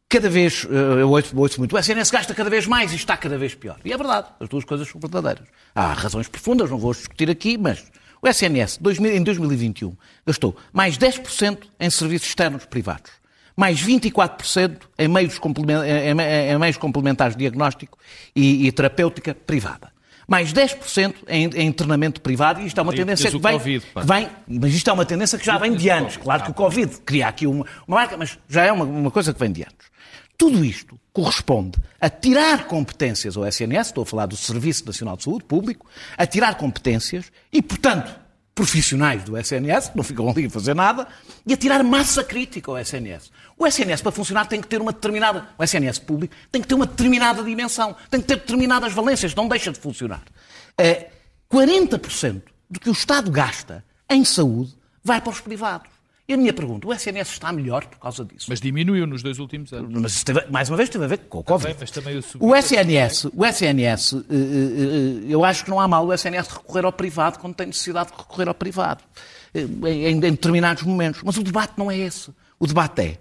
cada 0.07 0.29
vez, 0.29 0.65
eh, 0.69 1.01
eu 1.01 1.09
ouço, 1.09 1.37
ouço, 1.37 1.59
muito, 1.59 1.75
o 1.75 1.79
SNS 1.79 2.09
gasta 2.09 2.33
cada 2.33 2.49
vez 2.49 2.65
mais 2.65 2.91
e 2.91 2.95
está 2.95 3.15
cada 3.15 3.37
vez 3.37 3.53
pior. 3.53 3.79
E 3.85 3.93
é 3.93 3.97
verdade, 3.97 4.27
as 4.39 4.49
duas 4.49 4.65
coisas 4.65 4.87
são 4.87 4.99
verdadeiras. 4.99 5.47
Há 5.75 5.93
razões 5.93 6.27
profundas, 6.27 6.69
não 6.69 6.79
vou 6.79 6.93
discutir 6.93 7.29
aqui, 7.29 7.57
mas 7.57 7.85
o 8.21 8.27
SNS, 8.27 8.79
em 9.13 9.23
2021, 9.23 9.95
gastou 10.25 10.55
mais 10.73 10.97
10% 10.97 11.59
em 11.79 11.89
serviços 11.89 12.27
externos 12.29 12.65
privados, 12.65 13.11
mais 13.55 13.81
24% 13.81 14.81
em 14.97 15.07
meios, 15.07 15.39
em 15.39 16.57
meios 16.59 16.77
complementares 16.77 17.35
de 17.35 17.39
diagnóstico 17.39 17.97
e, 18.35 18.67
e 18.67 18.71
terapêutica 18.71 19.35
privada 19.35 19.91
mais 20.29 20.53
10% 20.53 21.15
em, 21.27 21.49
em 21.55 21.71
treinamento 21.71 22.21
privado, 22.21 22.61
e 22.61 22.67
isto 22.67 22.79
é 22.79 22.83
uma 22.83 22.93
tendência 22.93 23.31
que 23.31 23.39
vem, 23.39 23.51
COVID, 23.53 23.85
que 23.85 24.05
vem, 24.05 24.29
mas 24.47 24.73
isto 24.73 24.89
é 24.89 24.93
uma 24.93 25.05
tendência 25.05 25.39
que 25.39 25.45
já 25.45 25.57
vem 25.57 25.73
de 25.73 25.89
anos. 25.89 26.17
Claro 26.17 26.43
que 26.43 26.51
o 26.51 26.53
Covid 26.53 27.01
cria 27.03 27.27
aqui 27.27 27.47
uma, 27.47 27.65
uma 27.87 27.97
marca, 27.97 28.15
mas 28.15 28.37
já 28.47 28.63
é 28.63 28.71
uma, 28.71 28.85
uma 28.85 29.09
coisa 29.09 29.33
que 29.33 29.39
vem 29.39 29.51
de 29.51 29.63
anos. 29.63 29.89
Tudo 30.37 30.63
isto 30.63 30.97
corresponde 31.11 31.79
a 31.99 32.09
tirar 32.09 32.65
competências 32.67 33.35
ao 33.35 33.45
SNS, 33.45 33.87
estou 33.87 34.03
a 34.03 34.05
falar 34.05 34.27
do 34.27 34.37
Serviço 34.37 34.85
Nacional 34.85 35.17
de 35.17 35.23
Saúde 35.23 35.43
Público, 35.43 35.85
a 36.15 36.25
tirar 36.25 36.55
competências 36.55 37.31
e, 37.51 37.61
portanto, 37.61 38.28
profissionais 38.59 39.23
do 39.23 39.37
SNS, 39.37 39.87
que 39.87 39.95
não 39.95 40.03
ficam 40.03 40.29
ali 40.29 40.47
a 40.47 40.49
fazer 40.49 40.75
nada, 40.75 41.07
e 41.47 41.53
a 41.53 41.57
tirar 41.57 41.81
massa 41.81 42.21
crítica 42.25 42.69
ao 42.69 42.77
SNS. 42.77 43.31
O 43.57 43.65
SNS, 43.65 44.01
para 44.01 44.11
funcionar, 44.11 44.47
tem 44.47 44.59
que 44.59 44.67
ter 44.67 44.81
uma 44.81 44.91
determinada. 44.91 45.47
O 45.57 45.63
SNS 45.63 45.99
público 45.99 46.35
tem 46.51 46.61
que 46.61 46.67
ter 46.67 46.75
uma 46.75 46.85
determinada 46.85 47.41
dimensão, 47.41 47.95
tem 48.11 48.19
que 48.19 48.27
ter 48.27 48.35
determinadas 48.35 48.91
valências, 48.91 49.33
não 49.33 49.47
deixa 49.47 49.71
de 49.71 49.79
funcionar. 49.79 50.21
É, 50.77 51.07
40% 51.49 52.41
do 52.69 52.79
que 52.81 52.89
o 52.89 52.91
Estado 52.91 53.31
gasta 53.31 53.81
em 54.09 54.25
saúde 54.25 54.75
vai 55.01 55.21
para 55.21 55.31
os 55.31 55.39
privados. 55.39 55.89
E 56.29 56.33
a 56.33 56.37
minha 56.37 56.53
pergunta, 56.53 56.87
o 56.87 56.93
SNS 56.93 57.27
está 57.31 57.51
melhor 57.51 57.83
por 57.87 57.97
causa 57.97 58.23
disso? 58.23 58.45
Mas 58.49 58.61
diminuiu 58.61 59.07
nos 59.07 59.23
dois 59.23 59.39
últimos 59.39 59.73
anos. 59.73 59.99
Mas 59.99 60.23
teve, 60.23 60.45
mais 60.51 60.69
uma 60.69 60.77
vez 60.77 60.87
teve 60.87 61.03
a 61.03 61.07
ver 61.07 61.17
com 61.27 61.39
o 61.39 61.43
Covid. 61.43 61.91
Também, 61.91 62.21
o, 62.39 62.55
SNS, 62.55 63.25
o 63.35 63.43
SNS, 63.43 64.13
eh, 64.13 64.17
eh, 64.19 64.25
eh, 64.29 65.25
eu 65.27 65.43
acho 65.43 65.63
que 65.63 65.71
não 65.71 65.79
há 65.79 65.87
mal 65.87 66.05
o 66.05 66.13
SNS 66.13 66.49
recorrer 66.49 66.85
ao 66.85 66.93
privado 66.93 67.39
quando 67.39 67.55
tem 67.55 67.65
necessidade 67.65 68.11
de 68.11 68.17
recorrer 68.19 68.47
ao 68.47 68.53
privado, 68.53 69.03
em 69.55 70.19
determinados 70.19 70.83
momentos. 70.83 71.23
Mas 71.23 71.35
o 71.35 71.43
debate 71.43 71.73
não 71.75 71.89
é 71.89 71.97
esse. 71.97 72.29
O 72.59 72.67
debate 72.67 73.01
é 73.01 73.17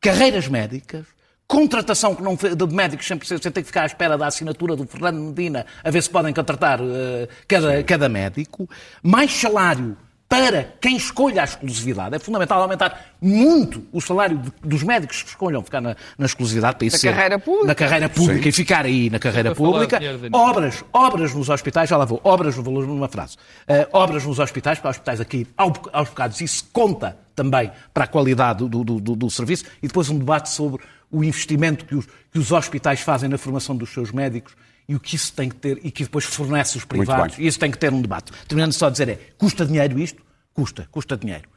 carreiras 0.00 0.48
médicas, 0.48 1.06
contratação 1.46 2.16
que 2.16 2.22
não, 2.22 2.34
de 2.34 2.74
médicos 2.74 3.06
sempre 3.06 3.28
você 3.28 3.38
tem 3.38 3.62
que 3.62 3.68
ficar 3.68 3.82
à 3.82 3.86
espera 3.86 4.18
da 4.18 4.26
assinatura 4.26 4.74
do 4.74 4.84
Fernando 4.88 5.20
Medina 5.20 5.66
a 5.84 5.90
ver 5.92 6.02
se 6.02 6.10
podem 6.10 6.34
contratar 6.34 6.80
uh, 6.80 7.28
cada, 7.46 7.80
cada 7.84 8.08
médico, 8.08 8.68
mais 9.04 9.30
salário 9.30 9.96
para 10.30 10.72
quem 10.80 10.96
escolha 10.96 11.42
a 11.42 11.44
exclusividade. 11.44 12.14
É 12.14 12.18
fundamental 12.20 12.62
aumentar 12.62 13.16
muito 13.20 13.84
o 13.90 14.00
salário 14.00 14.38
de, 14.38 14.52
dos 14.62 14.84
médicos 14.84 15.24
que 15.24 15.28
escolham 15.30 15.60
ficar 15.60 15.80
na, 15.80 15.96
na 16.16 16.24
exclusividade 16.24 16.76
para 16.76 16.86
isso 16.86 16.94
na 16.94 17.00
ser, 17.00 17.10
carreira 17.12 17.38
pública. 17.40 17.66
Na 17.66 17.74
carreira 17.74 18.08
pública 18.08 18.42
Sim. 18.44 18.48
e 18.48 18.52
ficar 18.52 18.84
aí 18.84 19.10
na 19.10 19.18
carreira 19.18 19.52
pública. 19.56 19.98
Obras, 20.32 20.84
obras 20.92 21.34
nos 21.34 21.48
hospitais, 21.48 21.90
já 21.90 21.96
lá 21.96 22.04
vou, 22.04 22.20
obras 22.22 22.56
no 22.56 22.62
valor 22.62 22.86
numa 22.86 23.08
frase. 23.08 23.34
Uh, 23.68 23.88
obras 23.92 24.24
nos 24.24 24.38
hospitais, 24.38 24.78
para 24.78 24.90
hospitais 24.90 25.20
aqui 25.20 25.48
aos 25.56 26.08
bocados, 26.08 26.40
isso 26.40 26.64
conta 26.72 27.18
também 27.34 27.72
para 27.92 28.04
a 28.04 28.06
qualidade 28.06 28.68
do, 28.68 28.84
do, 28.84 29.00
do, 29.00 29.16
do 29.16 29.30
serviço. 29.30 29.64
E 29.82 29.88
depois 29.88 30.08
um 30.10 30.18
debate 30.18 30.48
sobre 30.48 30.80
o 31.10 31.24
investimento 31.24 31.84
que 31.84 31.96
os, 31.96 32.06
que 32.06 32.38
os 32.38 32.52
hospitais 32.52 33.00
fazem 33.00 33.28
na 33.28 33.36
formação 33.36 33.76
dos 33.76 33.92
seus 33.92 34.12
médicos 34.12 34.54
e 34.90 34.96
o 34.96 34.98
que 34.98 35.14
isso 35.14 35.32
tem 35.32 35.48
que 35.48 35.54
ter, 35.54 35.78
e 35.84 35.90
que 35.92 36.02
depois 36.02 36.24
fornece 36.24 36.76
os 36.76 36.84
privados. 36.84 37.38
E 37.38 37.46
isso 37.46 37.60
tem 37.60 37.70
que 37.70 37.78
ter 37.78 37.92
um 37.92 38.02
debate. 38.02 38.32
Terminando 38.48 38.72
só 38.72 38.88
a 38.88 38.90
dizer 38.90 39.08
é, 39.08 39.18
custa 39.38 39.64
dinheiro 39.64 40.00
isto? 40.00 40.20
Custa, 40.52 40.88
custa 40.90 41.16
dinheiro. 41.16 41.48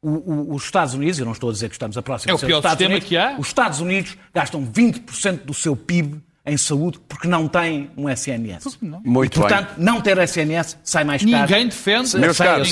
O, 0.00 0.10
o, 0.10 0.54
os 0.54 0.62
Estados 0.62 0.94
Unidos, 0.94 1.18
eu 1.18 1.24
não 1.24 1.32
estou 1.32 1.50
a 1.50 1.52
dizer 1.52 1.68
que 1.68 1.74
estamos 1.74 1.98
a 1.98 2.02
próxima 2.02 2.30
é 2.30 2.34
o 2.36 2.38
pior 2.38 2.62
sistema 2.62 2.90
Unidos, 2.90 3.08
que 3.08 3.16
há. 3.16 3.36
Os 3.36 3.48
Estados 3.48 3.80
Unidos 3.80 4.16
gastam 4.32 4.64
20% 4.64 5.44
do 5.44 5.52
seu 5.52 5.74
PIB 5.74 6.22
em 6.48 6.56
saúde 6.56 6.98
porque 7.08 7.28
não 7.28 7.46
têm 7.46 7.90
um 7.96 8.08
SNS. 8.08 8.78
Muito 9.04 9.36
e, 9.36 9.40
portanto, 9.40 9.74
bem. 9.76 9.84
não 9.84 10.00
ter 10.00 10.18
SNS 10.18 10.78
sai 10.82 11.04
mais 11.04 11.24
caro. 11.24 11.42
Ninguém 11.42 11.68
defende. 11.68 12.18
Meus 12.18 12.38
caros, 12.38 12.70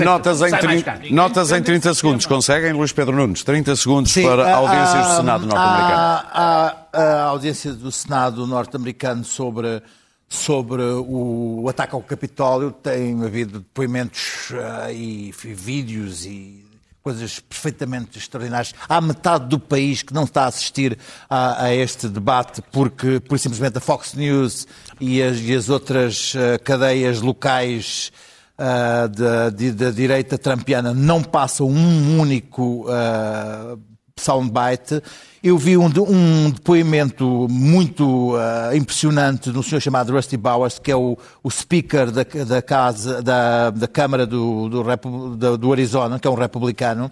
notas, 0.00 0.42
em, 0.42 0.50
tri... 0.50 1.12
notas 1.12 1.52
em 1.52 1.62
30 1.62 1.94
segundos. 1.94 2.26
Conseguem, 2.26 2.72
Luís 2.72 2.92
Pedro 2.92 3.16
Nunes? 3.16 3.42
30 3.42 3.76
segundos 3.76 4.12
Sim, 4.12 4.24
para 4.24 4.54
audiências 4.54 5.06
do 5.08 5.16
Senado 5.16 5.46
norte-americano. 5.46 6.00
A, 6.32 6.76
a, 6.92 7.02
a 7.02 7.22
audiência 7.24 7.72
do 7.72 7.90
Senado 7.90 8.46
norte-americano 8.46 9.24
sobre 9.24 9.82
sobre 10.28 10.82
o 10.82 11.66
ataque 11.68 11.94
ao 11.94 12.02
Capitólio. 12.02 12.70
Tem 12.70 13.24
havido 13.24 13.60
depoimentos 13.60 14.50
uh, 14.50 14.92
e, 14.92 15.30
e 15.30 15.54
vídeos 15.54 16.26
e 16.26 16.67
coisas 17.08 17.40
perfeitamente 17.40 18.18
extraordinárias. 18.18 18.74
Há 18.86 19.00
metade 19.00 19.46
do 19.46 19.58
país 19.58 20.02
que 20.02 20.12
não 20.12 20.24
está 20.24 20.42
a 20.44 20.48
assistir 20.48 20.98
a, 21.28 21.64
a 21.64 21.74
este 21.74 22.06
debate 22.06 22.62
porque, 22.70 23.18
por 23.18 23.38
simplesmente, 23.38 23.78
a 23.78 23.80
Fox 23.80 24.12
News 24.12 24.66
e 25.00 25.22
as, 25.22 25.38
e 25.38 25.54
as 25.54 25.70
outras 25.70 26.34
uh, 26.34 26.62
cadeias 26.62 27.22
locais 27.22 28.12
uh, 28.58 29.08
da, 29.08 29.48
de, 29.48 29.72
da, 29.72 29.90
direita 29.90 30.36
trampiana 30.36 30.92
não 30.92 31.22
passam 31.22 31.66
um 31.66 32.20
único 32.20 32.84
uh, 32.90 33.80
soundbite. 34.20 35.02
Eu 35.42 35.56
vi 35.56 35.76
um, 35.76 35.86
um 35.86 36.50
depoimento 36.50 37.46
muito 37.48 38.34
uh, 38.34 38.74
impressionante 38.74 39.52
de 39.52 39.58
um 39.58 39.62
senhor 39.62 39.80
chamado 39.80 40.12
Rusty 40.12 40.36
Bowers, 40.36 40.78
que 40.78 40.90
é 40.90 40.96
o, 40.96 41.16
o 41.42 41.50
speaker 41.50 42.10
da, 42.10 42.24
da, 42.44 42.60
casa, 42.60 43.22
da, 43.22 43.70
da 43.70 43.86
Câmara 43.86 44.26
do, 44.26 44.68
do, 44.68 45.36
do, 45.36 45.58
do, 45.58 45.72
Arizona, 45.72 46.18
que 46.18 46.26
é 46.26 46.30
um 46.30 46.34
republicano, 46.34 47.10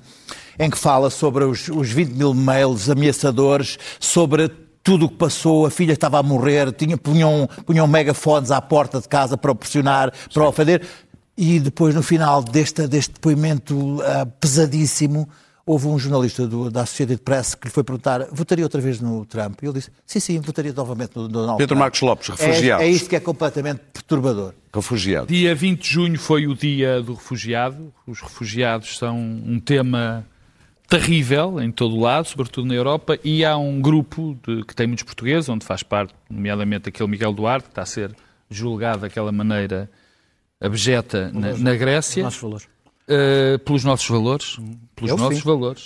em 0.58 0.68
que 0.68 0.78
fala 0.78 1.08
sobre 1.08 1.44
os, 1.44 1.68
os 1.68 1.88
20 1.90 2.10
mil 2.10 2.34
mails 2.34 2.90
ameaçadores, 2.90 3.78
sobre 4.00 4.50
tudo 4.86 5.06
o 5.06 5.08
que 5.08 5.16
passou, 5.16 5.66
a 5.66 5.70
filha 5.70 5.92
estava 5.92 6.18
a 6.18 6.22
morrer, 6.22 6.70
tinha, 6.72 6.96
punham, 6.96 7.48
punham 7.64 7.88
megafones 7.88 8.52
à 8.52 8.60
porta 8.60 9.00
de 9.00 9.08
casa 9.08 9.36
para 9.36 9.52
pressionar, 9.52 10.12
para 10.32 10.44
o 10.44 10.46
ofender. 10.46 10.82
E 11.36 11.58
depois, 11.58 11.94
no 11.94 12.04
final 12.04 12.42
deste, 12.42 12.86
deste 12.86 13.14
depoimento 13.14 13.74
uh, 13.76 14.26
pesadíssimo, 14.40 15.28
houve 15.66 15.88
um 15.88 15.98
jornalista 15.98 16.46
do, 16.46 16.70
da 16.70 16.82
Associated 16.82 17.20
Press 17.22 17.56
que 17.56 17.66
lhe 17.66 17.72
foi 17.72 17.82
perguntar 17.82 18.28
votaria 18.30 18.64
outra 18.64 18.80
vez 18.80 19.00
no 19.00 19.26
Trump? 19.26 19.60
E 19.60 19.66
ele 19.66 19.74
disse, 19.74 19.90
sim, 20.06 20.20
sim, 20.20 20.38
votaria 20.38 20.72
novamente 20.72 21.16
no 21.16 21.26
Donald 21.26 21.58
Pedro 21.58 21.74
Trump. 21.74 21.80
Marcos 21.80 22.00
Lopes, 22.00 22.28
refugiado. 22.28 22.82
É, 22.82 22.86
é 22.86 22.88
isto 22.88 23.08
que 23.08 23.16
é 23.16 23.20
completamente 23.20 23.80
perturbador. 23.92 24.54
Refugiado. 24.72 25.26
Dia 25.26 25.54
20 25.54 25.82
de 25.82 25.88
junho 25.88 26.18
foi 26.18 26.46
o 26.46 26.54
dia 26.54 27.02
do 27.02 27.14
refugiado. 27.14 27.92
Os 28.06 28.20
refugiados 28.20 28.96
são 28.96 29.18
um 29.18 29.58
tema 29.58 30.24
terrível 30.88 31.60
em 31.60 31.72
todo 31.72 31.96
o 31.96 32.00
lado, 32.00 32.28
sobretudo 32.28 32.68
na 32.68 32.74
Europa, 32.74 33.18
e 33.24 33.44
há 33.44 33.56
um 33.56 33.80
grupo 33.80 34.38
de, 34.46 34.62
que 34.64 34.72
tem 34.72 34.86
muitos 34.86 35.02
portugueses, 35.02 35.48
onde 35.48 35.66
faz 35.66 35.82
parte, 35.82 36.14
nomeadamente, 36.30 36.88
aquele 36.88 37.10
Miguel 37.10 37.32
Duarte, 37.32 37.64
que 37.64 37.72
está 37.72 37.82
a 37.82 37.86
ser 37.86 38.14
julgado 38.48 39.00
daquela 39.00 39.32
maneira 39.32 39.90
abjeta 40.60 41.32
na, 41.34 41.56
na 41.56 41.74
Grécia. 41.74 42.22
Nossos 42.22 42.40
valores 42.40 42.75
uh, 43.08 43.58
pelos 43.60 43.84
nossos 43.84 44.08
valores. 44.08 44.58
Pelos 44.94 45.10
Eu 45.10 45.16
nossos 45.16 45.38
sim. 45.38 45.44
valores. 45.44 45.84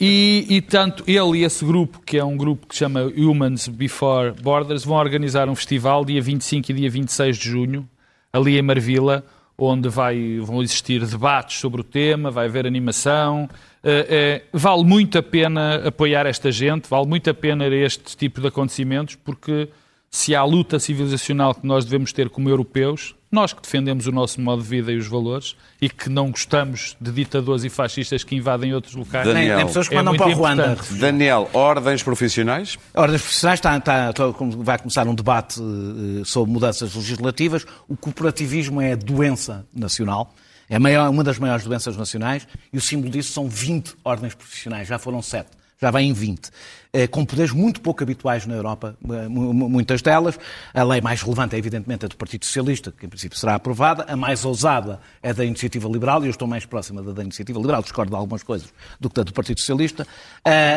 E, 0.00 0.46
e 0.48 0.60
tanto 0.60 1.04
ele 1.06 1.38
e 1.38 1.44
esse 1.44 1.64
grupo, 1.64 2.00
que 2.04 2.18
é 2.18 2.24
um 2.24 2.36
grupo 2.36 2.66
que 2.66 2.74
se 2.74 2.80
chama 2.80 3.04
Humans 3.04 3.68
Before 3.68 4.32
Borders, 4.40 4.84
vão 4.84 4.96
organizar 4.96 5.48
um 5.48 5.54
festival 5.54 6.04
dia 6.04 6.20
25 6.20 6.70
e 6.70 6.74
dia 6.74 6.90
26 6.90 7.36
de 7.36 7.48
junho, 7.48 7.88
ali 8.32 8.58
em 8.58 8.62
Marvila, 8.62 9.24
onde 9.56 9.88
vai, 9.88 10.38
vão 10.40 10.62
existir 10.62 11.04
debates 11.04 11.58
sobre 11.58 11.80
o 11.80 11.84
tema, 11.84 12.30
vai 12.30 12.46
haver 12.46 12.66
animação. 12.66 13.48
Eh, 13.82 14.06
eh, 14.08 14.42
vale 14.52 14.82
muito 14.82 15.18
a 15.18 15.22
pena 15.22 15.86
apoiar 15.86 16.26
esta 16.26 16.50
gente, 16.50 16.88
vale 16.88 17.06
muito 17.06 17.30
a 17.30 17.34
pena 17.34 17.66
este 17.66 18.16
tipo 18.16 18.40
de 18.40 18.48
acontecimentos, 18.48 19.14
porque 19.14 19.68
se 20.10 20.34
há 20.34 20.42
luta 20.42 20.78
civilizacional 20.78 21.54
que 21.54 21.66
nós 21.66 21.84
devemos 21.84 22.12
ter 22.12 22.28
como 22.28 22.48
europeus, 22.48 23.14
nós 23.34 23.52
que 23.52 23.60
defendemos 23.60 24.06
o 24.06 24.12
nosso 24.12 24.40
modo 24.40 24.62
de 24.62 24.68
vida 24.68 24.90
e 24.92 24.96
os 24.96 25.06
valores 25.06 25.54
e 25.82 25.90
que 25.90 26.08
não 26.08 26.30
gostamos 26.30 26.96
de 27.00 27.10
ditadores 27.12 27.64
e 27.64 27.68
fascistas 27.68 28.24
que 28.24 28.34
invadem 28.34 28.72
outros 28.72 28.94
locais. 28.94 29.26
Daniel, 29.26 29.56
nem 29.58 29.66
pessoas 29.66 29.88
que 29.88 29.94
é 29.94 29.98
mandam 29.98 30.12
muito 30.12 30.22
para 30.24 30.32
o 30.32 30.36
Ruanda. 30.38 30.66
importante. 30.72 30.98
Daniel, 31.00 31.50
ordens 31.52 32.02
profissionais? 32.02 32.78
Dos 32.94 33.06
Profissionais 33.22 33.58
está, 33.58 33.76
está- 33.76 34.10
está- 34.10 34.24
vai 34.58 34.78
começar 34.78 35.06
um 35.06 35.14
debate 35.14 35.60
eh, 35.60 36.22
sobre 36.24 36.52
mudanças 36.52 36.94
legislativas. 36.94 37.66
O 37.88 37.96
cooperativismo 37.96 38.80
é 38.80 38.92
a 38.92 38.96
doença 38.96 39.66
nacional, 39.74 40.34
é 40.70 40.78
maior- 40.78 41.10
uma 41.10 41.22
das 41.24 41.38
maiores 41.38 41.64
doenças 41.64 41.96
nacionais 41.96 42.46
e 42.72 42.78
o 42.78 42.80
símbolo 42.80 43.10
disso 43.10 43.32
são 43.32 43.48
20 43.48 43.94
ordens 44.04 44.34
profissionais, 44.34 44.88
já 44.88 44.98
foram 44.98 45.20
7. 45.20 45.48
Já 45.84 45.90
vêm 45.90 46.14
20, 46.14 46.48
eh, 46.94 47.06
com 47.06 47.26
poderes 47.26 47.52
muito 47.52 47.78
pouco 47.82 48.02
habituais 48.02 48.46
na 48.46 48.54
Europa, 48.54 48.96
eh, 49.04 49.28
mu- 49.28 49.52
mu- 49.52 49.68
muitas 49.68 50.00
delas. 50.00 50.38
A 50.72 50.82
lei 50.82 51.02
mais 51.02 51.20
relevante 51.20 51.54
é, 51.54 51.58
evidentemente, 51.58 52.06
a 52.06 52.08
do 52.08 52.16
Partido 52.16 52.46
Socialista, 52.46 52.90
que 52.90 53.04
em 53.04 53.08
princípio 53.10 53.38
será 53.38 53.54
aprovada. 53.56 54.06
A 54.08 54.16
mais 54.16 54.46
ousada 54.46 54.98
é 55.22 55.34
da 55.34 55.44
Iniciativa 55.44 55.86
Liberal, 55.88 56.22
e 56.22 56.26
eu 56.28 56.30
estou 56.30 56.48
mais 56.48 56.64
próxima 56.64 57.02
da, 57.02 57.12
da 57.12 57.22
Iniciativa 57.22 57.58
Liberal, 57.60 57.82
discordo 57.82 58.10
de 58.12 58.16
algumas 58.16 58.42
coisas, 58.42 58.68
do 58.98 59.10
que 59.10 59.16
da 59.16 59.22
do 59.24 59.32
Partido 59.34 59.60
Socialista. 59.60 60.06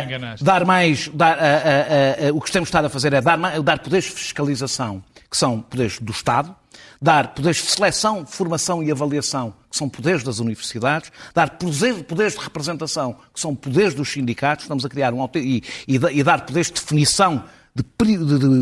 Enganaste. 0.03 0.43
dar 0.43 0.65
mais. 0.65 1.07
Dar, 1.13 1.37
ah, 1.39 2.33
o 2.33 2.41
que 2.41 2.51
temos 2.51 2.67
estado 2.67 2.85
a 2.85 2.89
fazer 2.89 3.13
é 3.13 3.21
dar, 3.21 3.37
dar 3.61 3.79
poderes 3.79 4.05
de 4.05 4.11
fiscalização, 4.11 5.01
que 5.31 5.37
são 5.37 5.61
poderes 5.61 5.99
do 5.99 6.11
Estado, 6.11 6.53
dar 7.01 7.33
poderes 7.33 7.57
de 7.57 7.63
seleção, 7.71 8.25
formação 8.25 8.81
e 8.83 8.91
avaliação, 8.91 9.53
que 9.69 9.77
são 9.77 9.87
poderes 9.89 10.23
das 10.23 10.39
universidades, 10.39 11.11
dar 11.33 11.51
poderes, 11.51 12.03
de 12.33 12.39
representação, 12.39 13.15
que 13.33 13.39
são 13.39 13.55
poderes 13.55 13.93
dos 13.93 14.09
sindicatos, 14.11 14.65
estamos 14.65 14.83
a 14.85 14.89
criar 14.89 15.13
um 15.13 15.21
e, 15.39 15.63
e, 15.87 15.99
da- 15.99 16.11
dar 16.23 16.45
poderes 16.45 16.67
de 16.67 16.73
definição 16.73 17.43
de 17.75 17.83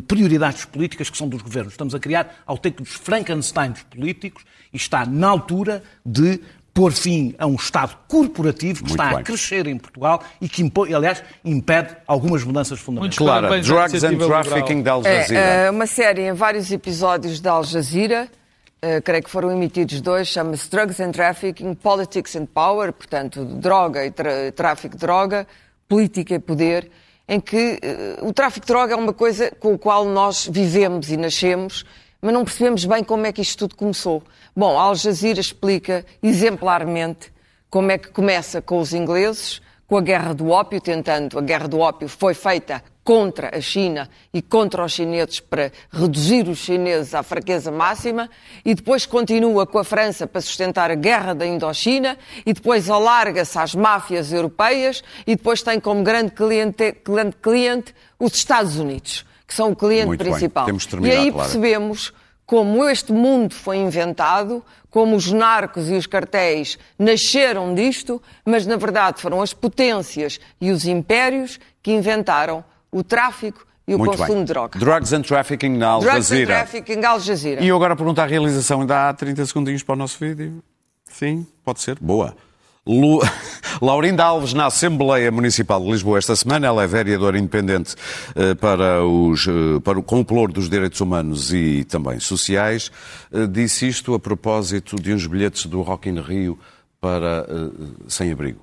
prioridades 0.01 0.65
políticas 0.65 1.09
que 1.09 1.17
são 1.17 1.29
dos 1.29 1.41
governos. 1.41 1.73
Estamos 1.73 1.95
a 1.95 1.99
criar 1.99 2.43
autênticos 2.45 2.89
Frankensteins 2.89 3.83
políticos 3.83 4.43
e 4.73 4.77
está 4.77 5.05
na 5.05 5.27
altura 5.29 5.81
de 6.05 6.41
pôr 6.75 6.91
fim 6.91 7.33
a 7.39 7.47
um 7.47 7.55
Estado 7.55 7.95
corporativo 8.05 8.83
que 8.83 8.89
Muito 8.89 9.01
está 9.01 9.09
bem. 9.11 9.19
a 9.21 9.23
crescer 9.23 9.65
em 9.65 9.77
Portugal 9.77 10.21
e 10.41 10.49
que, 10.49 10.61
impõe, 10.61 10.93
aliás, 10.93 11.23
impede 11.43 11.95
algumas 12.05 12.43
mudanças 12.43 12.77
fundamentais. 12.81 13.17
À 13.29 13.39
Drugs 13.61 14.03
and 14.03 14.17
Trafficking 14.17 14.83
da 14.83 14.91
Al 14.91 15.01
É, 15.05 15.21
Jazeera. 15.21 15.43
é 15.45 15.71
uma 15.71 15.87
série 15.87 16.23
em 16.27 16.33
vários 16.33 16.69
episódios 16.73 17.39
da 17.39 17.51
Al 17.53 17.63
Jazeera, 17.63 18.27
eh, 18.81 18.99
creio 18.99 19.23
que 19.23 19.29
foram 19.29 19.53
emitidos 19.53 20.01
dois, 20.01 20.27
chama-se 20.27 20.69
Drugs 20.69 20.99
and 20.99 21.11
Trafficking, 21.13 21.73
Politics 21.75 22.35
and 22.35 22.47
Power, 22.47 22.91
portanto, 22.91 23.45
droga 23.45 24.05
e 24.05 24.11
tráfico 24.51 24.95
de 24.95 24.99
droga, 25.01 25.47
política 25.87 26.35
e 26.35 26.39
poder, 26.39 26.91
em 27.27 27.39
que 27.39 27.79
eh, 27.81 28.17
o 28.21 28.33
tráfico 28.33 28.65
de 28.65 28.73
droga 28.73 28.93
é 28.93 28.97
uma 28.97 29.13
coisa 29.13 29.49
com 29.61 29.75
a 29.75 29.77
qual 29.77 30.03
nós 30.03 30.45
vivemos 30.51 31.09
e 31.09 31.15
nascemos, 31.15 31.85
mas 32.25 32.33
não 32.33 32.43
percebemos 32.43 32.85
bem 32.85 33.03
como 33.03 33.27
é 33.27 33.31
que 33.31 33.43
isto 33.43 33.59
tudo 33.59 33.75
começou. 33.75 34.23
Bom, 34.55 34.79
Al 34.79 34.95
Jazeera 34.95 35.39
explica 35.39 36.03
exemplarmente 36.23 37.31
como 37.69 37.91
é 37.91 37.99
que 37.99 38.09
começa 38.09 38.63
com 38.63 38.79
os 38.79 38.95
ingleses, 38.95 39.61
com 39.85 39.95
a 39.95 40.01
guerra 40.01 40.33
do 40.33 40.49
ópio, 40.49 40.81
tentando. 40.81 41.37
A 41.37 41.41
guerra 41.41 41.67
do 41.67 41.77
ópio 41.77 42.09
foi 42.09 42.33
feita 42.33 42.83
contra 43.03 43.55
a 43.55 43.61
China 43.61 44.09
e 44.33 44.41
contra 44.41 44.83
os 44.83 44.93
chineses 44.93 45.39
para 45.39 45.71
reduzir 45.91 46.47
os 46.49 46.57
chineses 46.57 47.13
à 47.13 47.21
fraqueza 47.21 47.71
máxima 47.71 48.27
e 48.65 48.73
depois 48.73 49.05
continua 49.05 49.67
com 49.67 49.77
a 49.77 49.83
França 49.83 50.25
para 50.25 50.41
sustentar 50.41 50.89
a 50.89 50.95
guerra 50.95 51.35
da 51.35 51.45
Indochina 51.45 52.17
e 52.43 52.53
depois 52.53 52.89
alarga-se 52.89 53.59
às 53.59 53.75
máfias 53.75 54.33
europeias 54.33 55.03
e 55.27 55.35
depois 55.35 55.61
tem 55.61 55.79
como 55.79 56.01
grande 56.01 56.31
cliente, 56.31 56.91
cliente, 56.91 57.37
cliente 57.39 57.93
os 58.17 58.33
Estados 58.33 58.79
Unidos, 58.79 59.23
que 59.47 59.53
são 59.53 59.71
o 59.71 59.75
cliente 59.75 60.07
Muito 60.07 60.23
principal. 60.23 60.67
E 61.01 61.11
aí 61.11 61.31
Clara. 61.31 61.47
percebemos 61.47 62.13
como 62.45 62.87
este 62.87 63.11
mundo 63.11 63.53
foi 63.53 63.77
inventado, 63.77 64.63
como 64.89 65.15
os 65.15 65.31
narcos 65.31 65.89
e 65.89 65.93
os 65.93 66.05
cartéis 66.05 66.77
nasceram 66.97 67.73
disto, 67.73 68.21
mas 68.45 68.65
na 68.65 68.75
verdade 68.75 69.21
foram 69.21 69.41
as 69.41 69.53
potências 69.53 70.39
e 70.61 70.71
os 70.71 70.85
impérios 70.85 71.59
que 71.81 71.91
inventaram 71.91 72.63
o 72.91 73.03
tráfico 73.03 73.65
e 73.87 73.93
o 73.93 73.99
Muito 73.99 74.11
consumo 74.17 74.35
bem. 74.37 74.45
de 74.45 74.53
droga. 74.53 74.79
Drugs 74.79 75.13
and 75.13 75.21
Trafficking 75.21 75.77
na 75.77 75.87
Al 75.89 75.99
Drugs 75.99 76.15
and 76.15 76.21
Jazeera. 76.21 76.53
trafficking, 76.55 77.03
Al 77.05 77.19
Jazeera. 77.19 77.61
E 77.63 77.67
eu 77.67 77.75
agora 77.75 77.95
pergunto 77.95 78.19
à 78.21 78.25
realização, 78.25 78.81
ainda 78.81 79.09
há 79.09 79.13
30 79.13 79.45
segundinhos 79.45 79.83
para 79.83 79.93
o 79.93 79.95
nosso 79.95 80.17
vídeo? 80.19 80.63
Sim, 81.11 81.45
pode 81.63 81.81
ser. 81.81 81.97
Boa. 81.99 82.35
Lu... 82.85 83.21
Laurinda 83.81 84.23
Alves 84.23 84.53
na 84.53 84.67
Assembleia 84.67 85.31
Municipal 85.31 85.81
de 85.81 85.91
Lisboa 85.91 86.17
esta 86.17 86.35
semana. 86.35 86.67
Ela 86.67 86.83
é 86.83 86.87
vereadora 86.87 87.37
independente 87.37 87.95
eh, 88.35 88.53
para 88.55 89.03
os, 89.03 89.47
eh, 89.47 89.79
para 89.83 89.99
o, 89.99 90.03
com 90.03 90.21
o 90.21 90.47
dos 90.47 90.69
direitos 90.69 91.01
humanos 91.01 91.53
e 91.53 91.83
também 91.83 92.19
sociais. 92.19 92.91
Eh, 93.31 93.47
disse 93.47 93.87
isto 93.87 94.13
a 94.13 94.19
propósito 94.19 94.95
de 94.95 95.13
uns 95.13 95.27
bilhetes 95.27 95.65
do 95.65 95.81
Rock 95.81 96.09
in 96.09 96.19
Rio 96.19 96.59
para 97.01 97.45
sem-abrigo. 98.07 98.61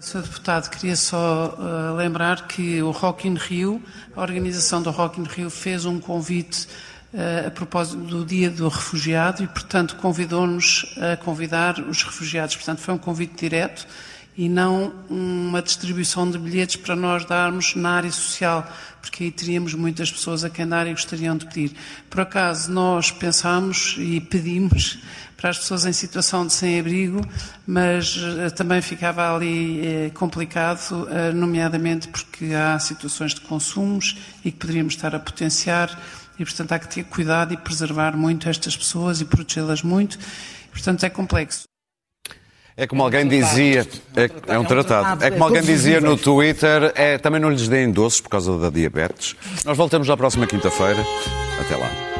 Sr. 0.00 0.22
Deputado, 0.22 0.68
queria 0.68 0.96
só 0.96 1.56
lembrar 1.96 2.46
que 2.46 2.82
o 2.82 2.90
Rock 2.90 3.26
in 3.26 3.34
Rio, 3.34 3.82
a 4.14 4.20
organização 4.20 4.82
do 4.82 4.90
Rock 4.90 5.18
in 5.18 5.24
Rio 5.24 5.48
fez 5.48 5.86
um 5.86 5.98
convite 5.98 6.68
a 7.46 7.50
propósito 7.50 8.02
do 8.02 8.24
Dia 8.24 8.50
do 8.50 8.68
Refugiado 8.68 9.42
e, 9.42 9.46
portanto, 9.46 9.96
convidou-nos 9.96 10.94
a 11.00 11.16
convidar 11.16 11.78
os 11.80 12.02
refugiados. 12.02 12.56
Portanto, 12.56 12.80
foi 12.80 12.94
um 12.94 12.98
convite 12.98 13.34
direto 13.34 13.86
e 14.38 14.48
não 14.48 14.92
uma 15.10 15.60
distribuição 15.60 16.30
de 16.30 16.38
bilhetes 16.38 16.76
para 16.76 16.94
nós 16.94 17.24
darmos 17.24 17.74
na 17.74 17.90
área 17.96 18.12
social, 18.12 18.64
porque 19.00 19.24
aí 19.24 19.30
teríamos 19.32 19.74
muitas 19.74 20.12
pessoas 20.12 20.44
a 20.44 20.50
quem 20.50 20.64
dar 20.64 20.86
e 20.86 20.92
gostariam 20.92 21.36
de 21.36 21.44
pedir. 21.46 21.72
Por 22.08 22.20
acaso, 22.20 22.70
nós 22.70 23.10
pensámos 23.10 23.96
e 23.98 24.20
pedimos 24.20 25.00
para 25.36 25.50
as 25.50 25.58
pessoas 25.58 25.86
em 25.86 25.92
situação 25.92 26.46
de 26.46 26.52
sem-abrigo, 26.52 27.20
mas 27.66 28.16
eh, 28.16 28.50
também 28.50 28.80
ficava 28.80 29.34
ali 29.34 29.84
eh, 29.84 30.10
complicado, 30.14 31.08
eh, 31.10 31.32
nomeadamente 31.32 32.06
porque 32.08 32.46
há 32.54 32.78
situações 32.78 33.34
de 33.34 33.40
consumos 33.40 34.16
e 34.44 34.52
que 34.52 34.58
poderíamos 34.58 34.94
estar 34.94 35.14
a 35.14 35.18
potenciar, 35.18 35.96
e 36.38 36.44
portanto 36.44 36.72
há 36.72 36.78
que 36.78 36.88
ter 36.88 37.04
cuidado 37.04 37.52
e 37.52 37.56
preservar 37.56 38.16
muito 38.16 38.48
estas 38.48 38.76
pessoas 38.76 39.20
e 39.20 39.24
protegê-las 39.24 39.82
muito, 39.82 40.18
e, 40.66 40.68
portanto 40.70 41.04
é 41.04 41.10
complexo. 41.10 41.64
É 42.76 42.86
como 42.86 43.02
alguém 43.02 43.26
dizia, 43.26 43.84
é, 44.14 44.54
é 44.54 44.58
um 44.58 44.64
tratado. 44.64 45.24
É 45.24 45.32
como 45.32 45.42
alguém 45.42 45.62
dizia 45.62 46.00
no 46.00 46.16
Twitter, 46.16 46.92
é, 46.94 47.18
também 47.18 47.40
não 47.40 47.50
lhes 47.50 47.66
deem 47.66 47.90
doces 47.90 48.20
por 48.20 48.28
causa 48.28 48.56
da 48.56 48.70
diabetes. 48.70 49.34
Nós 49.64 49.76
voltamos 49.76 50.06
na 50.06 50.16
próxima 50.16 50.46
quinta-feira. 50.46 51.04
Até 51.60 51.76
lá. 51.76 52.17